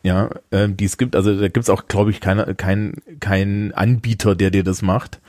[0.01, 1.15] ja, äh, die es gibt.
[1.15, 5.19] Also da gibt's auch, glaube ich, keinen kein, kein Anbieter, der dir das macht.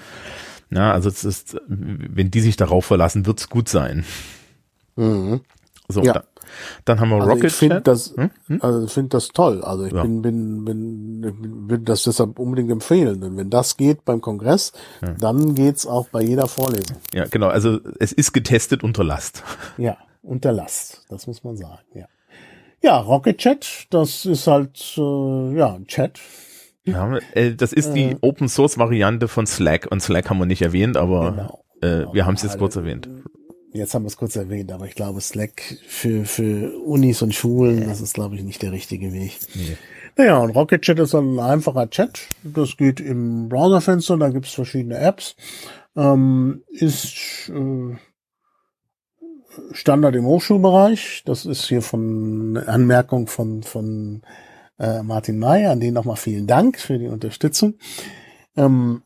[0.71, 4.05] Ja, also es ist, wenn die sich darauf verlassen, wird's gut sein.
[4.97, 5.43] Mhm.
[5.89, 6.15] So, Ja.
[6.15, 6.25] da,
[6.87, 8.31] dann haben wir Also Rocket ich finde das, Hm?
[8.47, 8.59] Hm?
[8.63, 9.63] also ich finde das toll.
[9.63, 10.03] Also ich Ja.
[10.03, 13.21] bin, bin, bin, bin, bin das deshalb unbedingt empfehlen.
[13.21, 14.73] Denn wenn das geht beim Kongress,
[15.19, 16.97] dann geht's auch bei jeder Vorlesung.
[17.13, 17.49] Ja, genau.
[17.49, 19.43] Also es ist getestet unter Last.
[19.77, 22.07] Ja, unter Last, das muss man sagen, ja.
[22.83, 26.19] Ja, Rocket Chat, das ist halt, äh, ja, ein Chat.
[26.85, 30.61] Ja, äh, das ist die Open Source Variante von Slack und Slack haben wir nicht
[30.61, 31.65] erwähnt, aber Genau.
[31.81, 33.09] äh, wir haben es jetzt kurz erwähnt.
[33.75, 37.89] Jetzt haben wir es kurz erwähnt, aber ich glaube, Slack für, für Unis und Schulen,
[37.89, 39.37] das ist, glaube ich, nicht der richtige Weg.
[39.53, 39.77] Nee.
[40.17, 42.21] Naja, und Rocket Chat ist ein einfacher Chat.
[42.45, 45.35] Das geht im Browserfenster, da gibt's verschiedene Apps.
[45.97, 47.97] Ähm, ist äh,
[49.73, 51.25] Standard im Hochschulbereich.
[51.27, 54.23] Das ist hier von eine Anmerkung von, von
[54.79, 57.75] äh, Martin May, an den nochmal vielen Dank für die Unterstützung.
[58.57, 59.03] Ähm,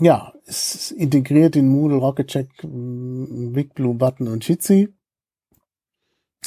[0.00, 4.94] ja, es ist integriert in Moodle, Rocket Chat, Big Blue Button und Jitsi.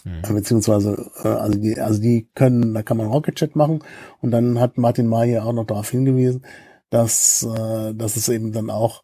[0.03, 3.79] Äh, beziehungsweise äh, also die also die können da kann man Rocket Chat machen.
[4.21, 6.43] Und dann hat Martin May ja auch noch darauf hingewiesen
[6.89, 9.03] dass äh, dass es eben dann auch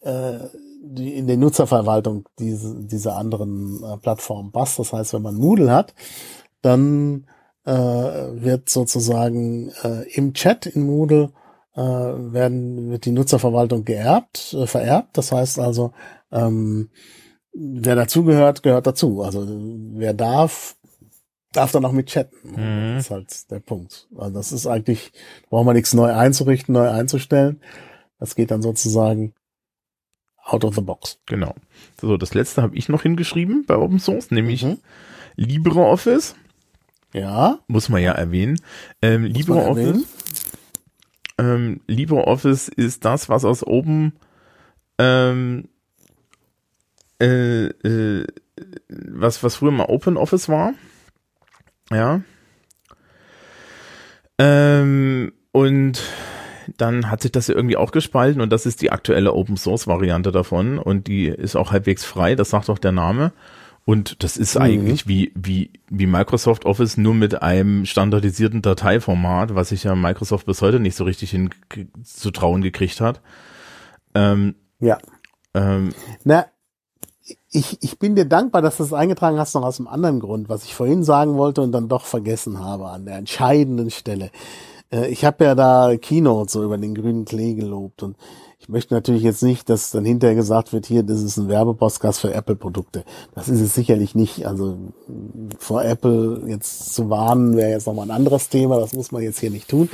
[0.00, 0.38] äh,
[0.84, 4.78] die in der Nutzerverwaltung diese diese anderen äh, Plattformen passt.
[4.78, 5.94] Das heißt wenn man Moodle hat
[6.60, 7.26] dann
[7.64, 11.32] äh, wird sozusagen äh, im Chat in Moodle
[11.74, 15.92] äh, werden wird die Nutzerverwaltung geerbt äh, vererbt das heißt also
[16.30, 16.90] ähm,
[17.54, 19.22] wer dazugehört, gehört dazu.
[19.22, 20.76] Also wer darf,
[21.52, 22.36] darf dann auch mit chatten.
[22.52, 22.94] Mhm.
[22.94, 24.08] Das ist halt der Punkt.
[24.16, 25.12] Also das ist eigentlich,
[25.50, 27.60] braucht man nichts neu einzurichten, neu einzustellen.
[28.18, 29.34] Das geht dann sozusagen
[30.44, 31.18] out of the box.
[31.26, 31.54] Genau.
[32.00, 34.78] So, das letzte habe ich noch hingeschrieben bei Open Source, nämlich Mhm.
[35.36, 36.34] LibreOffice.
[37.12, 38.58] Ja, Muss man ja erwähnen.
[39.02, 40.04] Ähm, LibreOffice.
[41.38, 44.12] Ähm, LibreOffice ist das, was aus Open
[44.98, 45.68] ähm,
[47.20, 48.26] äh, äh,
[48.88, 50.74] was, was früher mal OpenOffice war.
[51.90, 52.20] Ja.
[54.38, 56.02] Ähm, und
[56.76, 59.86] dann hat sich das ja irgendwie auch gespalten und das ist die aktuelle Open Source
[59.86, 63.32] Variante davon und die ist auch halbwegs frei, das sagt auch der Name.
[63.84, 64.62] Und das ist Mhm.
[64.62, 70.46] eigentlich wie, wie, wie Microsoft Office nur mit einem standardisierten Dateiformat, was sich ja Microsoft
[70.46, 71.50] bis heute nicht so richtig hin
[72.04, 73.20] zu trauen gekriegt hat.
[74.14, 74.98] Ähm, Ja.
[75.54, 75.94] ähm,
[76.24, 76.46] Na,
[77.50, 80.48] ich, ich bin dir dankbar, dass du es eingetragen hast, noch aus einem anderen Grund,
[80.48, 84.30] was ich vorhin sagen wollte und dann doch vergessen habe an der entscheidenden Stelle.
[84.90, 88.16] Äh, Ich habe ja da Keynote so über den grünen Klee gelobt und
[88.62, 92.20] ich möchte natürlich jetzt nicht, dass dann hinterher gesagt wird, hier, das ist ein Werbepostcast
[92.20, 93.04] für Apple-Produkte.
[93.34, 94.46] Das ist es sicherlich nicht.
[94.46, 94.78] Also
[95.58, 98.78] vor Apple jetzt zu warnen, wäre jetzt nochmal ein anderes Thema.
[98.78, 99.90] Das muss man jetzt hier nicht tun.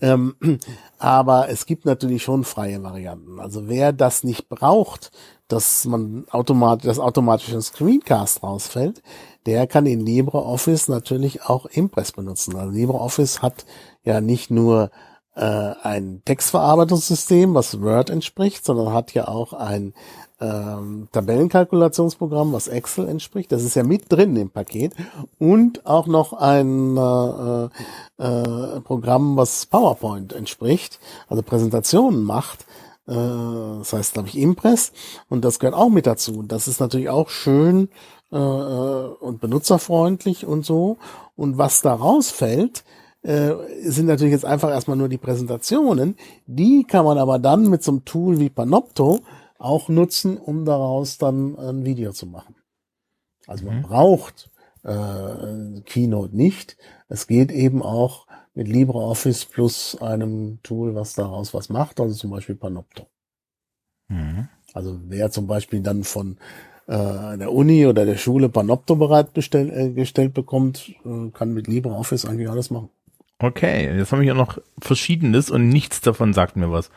[0.00, 0.36] Ähm,
[0.98, 3.40] aber es gibt natürlich schon freie Varianten.
[3.40, 5.10] Also wer das nicht braucht,
[5.48, 9.02] dass man automatisch, dass automatisch ein Screencast rausfällt,
[9.46, 12.54] der kann in LibreOffice natürlich auch Impress benutzen.
[12.54, 13.66] Also LibreOffice hat
[14.04, 14.92] ja nicht nur
[15.34, 19.94] äh, ein Textverarbeitungssystem, was Word entspricht, sondern hat ja auch ein
[20.40, 23.52] ähm, Tabellenkalkulationsprogramm, was Excel entspricht.
[23.52, 24.92] Das ist ja mit drin im Paket
[25.38, 27.64] und auch noch ein äh,
[28.18, 30.98] äh, Programm, was PowerPoint entspricht,
[31.28, 32.66] also Präsentationen macht.
[33.06, 34.92] Äh, das heißt, glaube ich, Impress
[35.28, 36.38] und das gehört auch mit dazu.
[36.38, 37.88] Und das ist natürlich auch schön
[38.32, 40.98] äh, und benutzerfreundlich und so.
[41.36, 42.84] Und was da rausfällt,
[43.22, 43.52] äh,
[43.84, 46.16] sind natürlich jetzt einfach erstmal nur die Präsentationen.
[46.46, 49.20] Die kann man aber dann mit so einem Tool wie Panopto
[49.58, 52.56] auch nutzen, um daraus dann ein Video zu machen.
[53.46, 54.50] Also man braucht
[54.82, 56.76] äh, Keynote nicht.
[57.08, 62.30] Es geht eben auch mit LibreOffice plus einem Tool, was daraus was macht, also zum
[62.30, 63.06] Beispiel Panopto.
[64.08, 64.48] mhm.
[64.74, 66.38] Also wer zum Beispiel dann von
[66.86, 72.24] äh, der Uni oder der Schule Panopto bereitgestellt äh, gestellt bekommt, äh, kann mit LibreOffice
[72.24, 72.90] eigentlich alles machen.
[73.42, 76.90] Okay, jetzt haben wir hier noch Verschiedenes und nichts davon sagt mir was.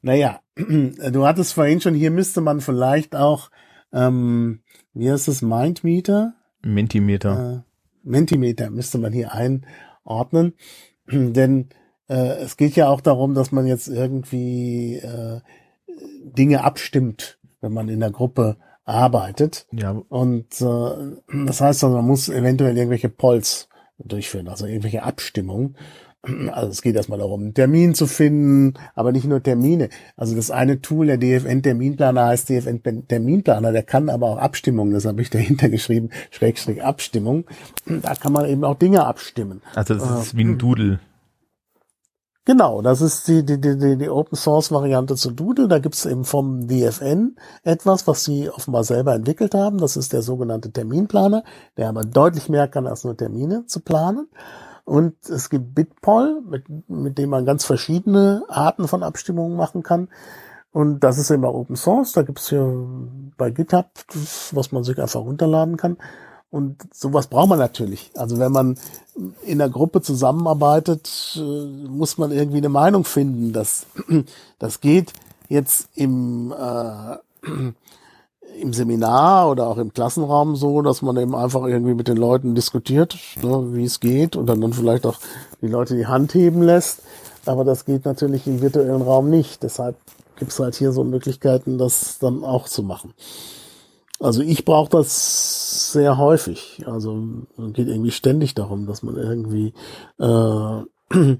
[0.00, 3.50] Naja, du hattest vorhin schon, hier müsste man vielleicht auch,
[3.92, 4.60] ähm,
[4.94, 6.34] wie heißt es, Mindmeter?
[6.62, 7.64] Mentimeter.
[7.64, 10.54] Äh, Mentimeter müsste man hier einordnen.
[11.10, 11.68] Denn
[12.08, 15.40] äh, es geht ja auch darum, dass man jetzt irgendwie äh,
[16.24, 19.66] Dinge abstimmt, wenn man in der Gruppe arbeitet.
[19.72, 23.67] ja, Und äh, das heißt, also, man muss eventuell irgendwelche Polls
[23.98, 25.76] durchführen, also irgendwelche Abstimmungen.
[26.52, 29.88] Also es geht erstmal darum, einen Termin zu finden, aber nicht nur Termine.
[30.16, 35.22] Also das eine Tool, der DFN-Terminplaner heißt DFN-Terminplaner, der kann aber auch Abstimmungen, das habe
[35.22, 37.44] ich dahinter geschrieben, Schrägstrich Abstimmung.
[37.86, 39.62] Da kann man eben auch Dinge abstimmen.
[39.92, 40.98] also das ist wie ein Doodle.
[42.48, 45.68] Genau, das ist die, die, die, die Open Source Variante zu Doodle.
[45.68, 49.76] Da gibt's eben vom DFN etwas, was sie offenbar selber entwickelt haben.
[49.76, 51.44] Das ist der sogenannte Terminplaner,
[51.76, 54.30] der aber deutlich mehr kann, als nur Termine zu planen.
[54.86, 60.08] Und es gibt Bitpoll, mit, mit dem man ganz verschiedene Arten von Abstimmungen machen kann.
[60.72, 62.12] Und das ist immer Open Source.
[62.12, 62.64] Da gibt's hier
[63.36, 63.90] bei GitHub,
[64.52, 65.98] was man sich einfach runterladen kann.
[66.50, 68.10] Und sowas braucht man natürlich.
[68.14, 68.78] Also wenn man
[69.44, 73.52] in der Gruppe zusammenarbeitet, äh, muss man irgendwie eine Meinung finden.
[73.52, 73.86] Das,
[74.58, 75.12] das geht
[75.48, 77.16] jetzt im, äh,
[78.60, 82.54] im Seminar oder auch im Klassenraum so, dass man eben einfach irgendwie mit den Leuten
[82.54, 85.18] diskutiert, ne, wie es geht und dann, dann vielleicht auch
[85.60, 87.02] die Leute die Hand heben lässt.
[87.44, 89.62] Aber das geht natürlich im virtuellen Raum nicht.
[89.62, 89.96] Deshalb
[90.36, 93.12] gibt es halt hier so Möglichkeiten, das dann auch zu machen.
[94.20, 96.82] Also ich brauche das sehr häufig.
[96.86, 97.24] Also
[97.72, 99.74] geht irgendwie ständig darum, dass man irgendwie
[100.18, 100.82] äh,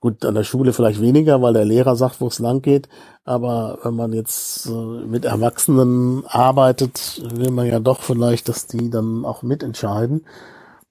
[0.00, 2.88] gut an der Schule vielleicht weniger, weil der Lehrer sagt, wo es lang geht.
[3.24, 8.90] Aber wenn man jetzt äh, mit Erwachsenen arbeitet, will man ja doch vielleicht, dass die
[8.90, 10.26] dann auch mitentscheiden.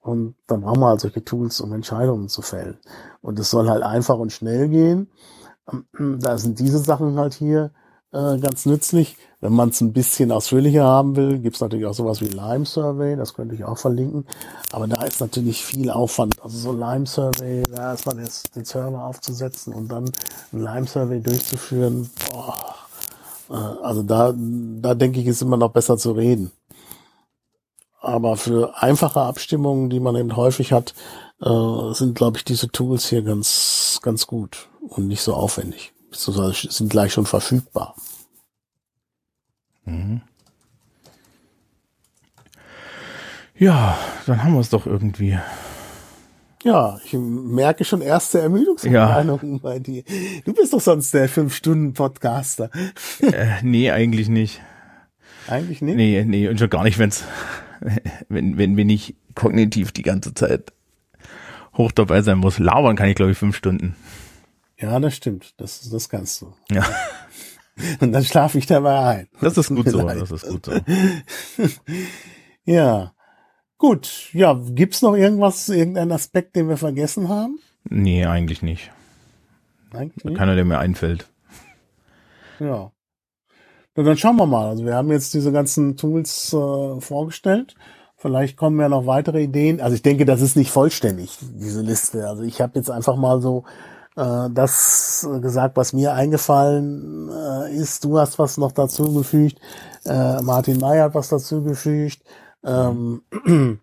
[0.00, 2.78] Und dann brauchen wir halt solche Tools, um Entscheidungen zu fällen.
[3.20, 5.08] Und es soll halt einfach und schnell gehen.
[6.20, 7.70] Da sind diese Sachen halt hier
[8.12, 9.16] äh, ganz nützlich.
[9.40, 12.66] Wenn man es ein bisschen ausführlicher haben will, gibt es natürlich auch sowas wie Lime
[12.66, 14.26] Survey, das könnte ich auch verlinken.
[14.70, 16.42] Aber da ist natürlich viel Aufwand.
[16.42, 20.10] Also so Lime Survey, da erstmal den Server aufzusetzen und dann
[20.52, 22.10] ein Lime Survey durchzuführen.
[22.30, 22.74] Boah.
[23.48, 26.50] Äh, also da, da denke ich, ist immer noch besser zu reden.
[28.02, 30.94] Aber für einfache Abstimmungen, die man eben häufig hat,
[31.42, 35.92] äh, sind, glaube ich, diese Tools hier ganz, ganz gut und nicht so aufwendig.
[36.12, 37.94] Sind gleich schon verfügbar.
[39.84, 40.22] Mhm.
[43.56, 45.38] Ja, dann haben wir es doch irgendwie.
[46.62, 49.58] Ja, ich merke schon erste Ermüdungserscheinungen ja.
[49.62, 50.02] bei dir.
[50.44, 52.70] Du bist doch sonst der Fünf-Stunden-Podcaster.
[53.20, 54.60] Äh, nee, eigentlich nicht.
[55.46, 55.96] Eigentlich nicht?
[55.96, 57.24] Nee, nee, und schon gar nicht, wenn's,
[58.28, 60.72] wenn, wenn, wenn ich kognitiv die ganze Zeit
[61.76, 62.58] hoch dabei sein muss.
[62.58, 63.96] Labern kann ich, glaube ich, fünf Stunden.
[64.80, 65.54] Ja, das stimmt.
[65.58, 66.52] Das, das kannst du.
[66.70, 66.84] Ja.
[68.00, 69.28] Und dann schlafe ich dabei ein.
[69.40, 70.72] Das ist gut so, das ist gut so.
[72.64, 73.12] ja.
[73.78, 77.58] Gut, ja, gibt's noch irgendwas, irgendeinen Aspekt, den wir vergessen haben?
[77.88, 78.90] Nee, eigentlich nicht.
[79.92, 80.36] Eigentlich nicht?
[80.36, 81.30] Keiner, der mir einfällt.
[82.58, 82.92] Ja.
[83.96, 84.68] Na, dann schauen wir mal.
[84.68, 87.74] Also wir haben jetzt diese ganzen Tools äh, vorgestellt.
[88.16, 89.80] Vielleicht kommen ja noch weitere Ideen.
[89.80, 92.28] Also ich denke, das ist nicht vollständig, diese Liste.
[92.28, 93.64] Also ich habe jetzt einfach mal so
[94.16, 98.04] das gesagt, was mir eingefallen äh, ist.
[98.04, 99.60] Du hast was noch dazu gefügt.
[100.04, 102.22] Äh, Martin May hat was dazu gefügt.
[102.64, 103.22] Ähm,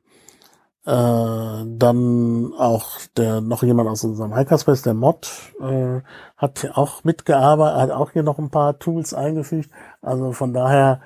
[0.86, 5.30] äh, dann auch der noch jemand aus unserem Hackerspace, der Mod,
[5.62, 6.02] äh,
[6.38, 9.70] hat auch mitgearbeitet, hat auch hier noch ein paar Tools eingefügt.
[10.02, 11.02] Also von daher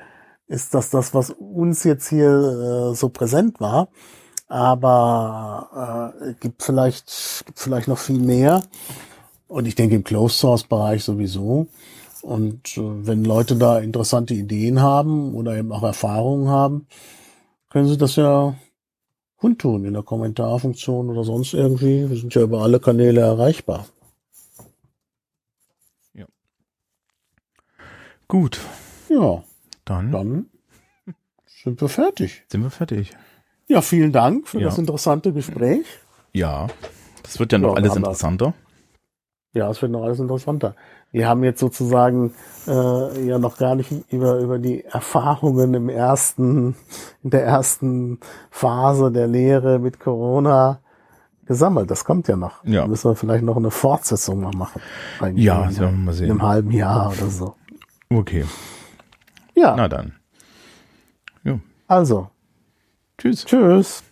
[0.48, 3.88] ist das das, was uns jetzt hier äh, so präsent war.
[4.48, 8.62] Aber äh, gibt vielleicht gibt vielleicht noch viel mehr.
[9.52, 11.68] Und ich denke im Closed Source Bereich sowieso.
[12.22, 16.88] Und äh, wenn Leute da interessante Ideen haben oder eben auch Erfahrungen haben,
[17.70, 18.56] können sie das ja
[19.36, 22.10] kundtun in der Kommentarfunktion oder sonst irgendwie.
[22.10, 23.88] Wir sind ja über alle Kanäle erreichbar.
[26.14, 26.28] Ja.
[28.30, 28.62] Gut.
[29.10, 29.44] Ja.
[29.84, 30.46] Dann, dann
[31.46, 32.46] sind wir fertig.
[32.48, 33.12] Sind wir fertig.
[33.68, 34.68] Ja, vielen Dank für ja.
[34.68, 35.86] das interessante Gespräch.
[36.32, 36.68] Ja,
[37.24, 38.54] das wird ja noch ja, alles interessanter.
[39.54, 40.76] Ja, es wird noch alles interessanter.
[41.12, 42.34] Wir haben jetzt sozusagen
[42.68, 46.76] äh, ja noch gar nicht über über die Erfahrungen im ersten
[47.22, 48.20] in der ersten
[48.50, 50.80] Phase der Lehre mit Corona
[51.46, 51.92] gesammelt.
[51.92, 52.64] Das kommt ja noch.
[52.64, 52.82] Ja.
[52.82, 54.82] Da müssen wir vielleicht noch eine Fortsetzung mal machen.
[55.36, 56.28] Ja, das werden wir mal sehen.
[56.28, 57.56] In einem halben Jahr oder so.
[58.10, 58.46] Okay.
[59.54, 59.76] Ja.
[59.76, 60.14] Na dann.
[61.44, 61.60] Ja.
[61.88, 62.30] Also.
[63.18, 63.44] Tschüss.
[63.46, 64.04] Tschüss.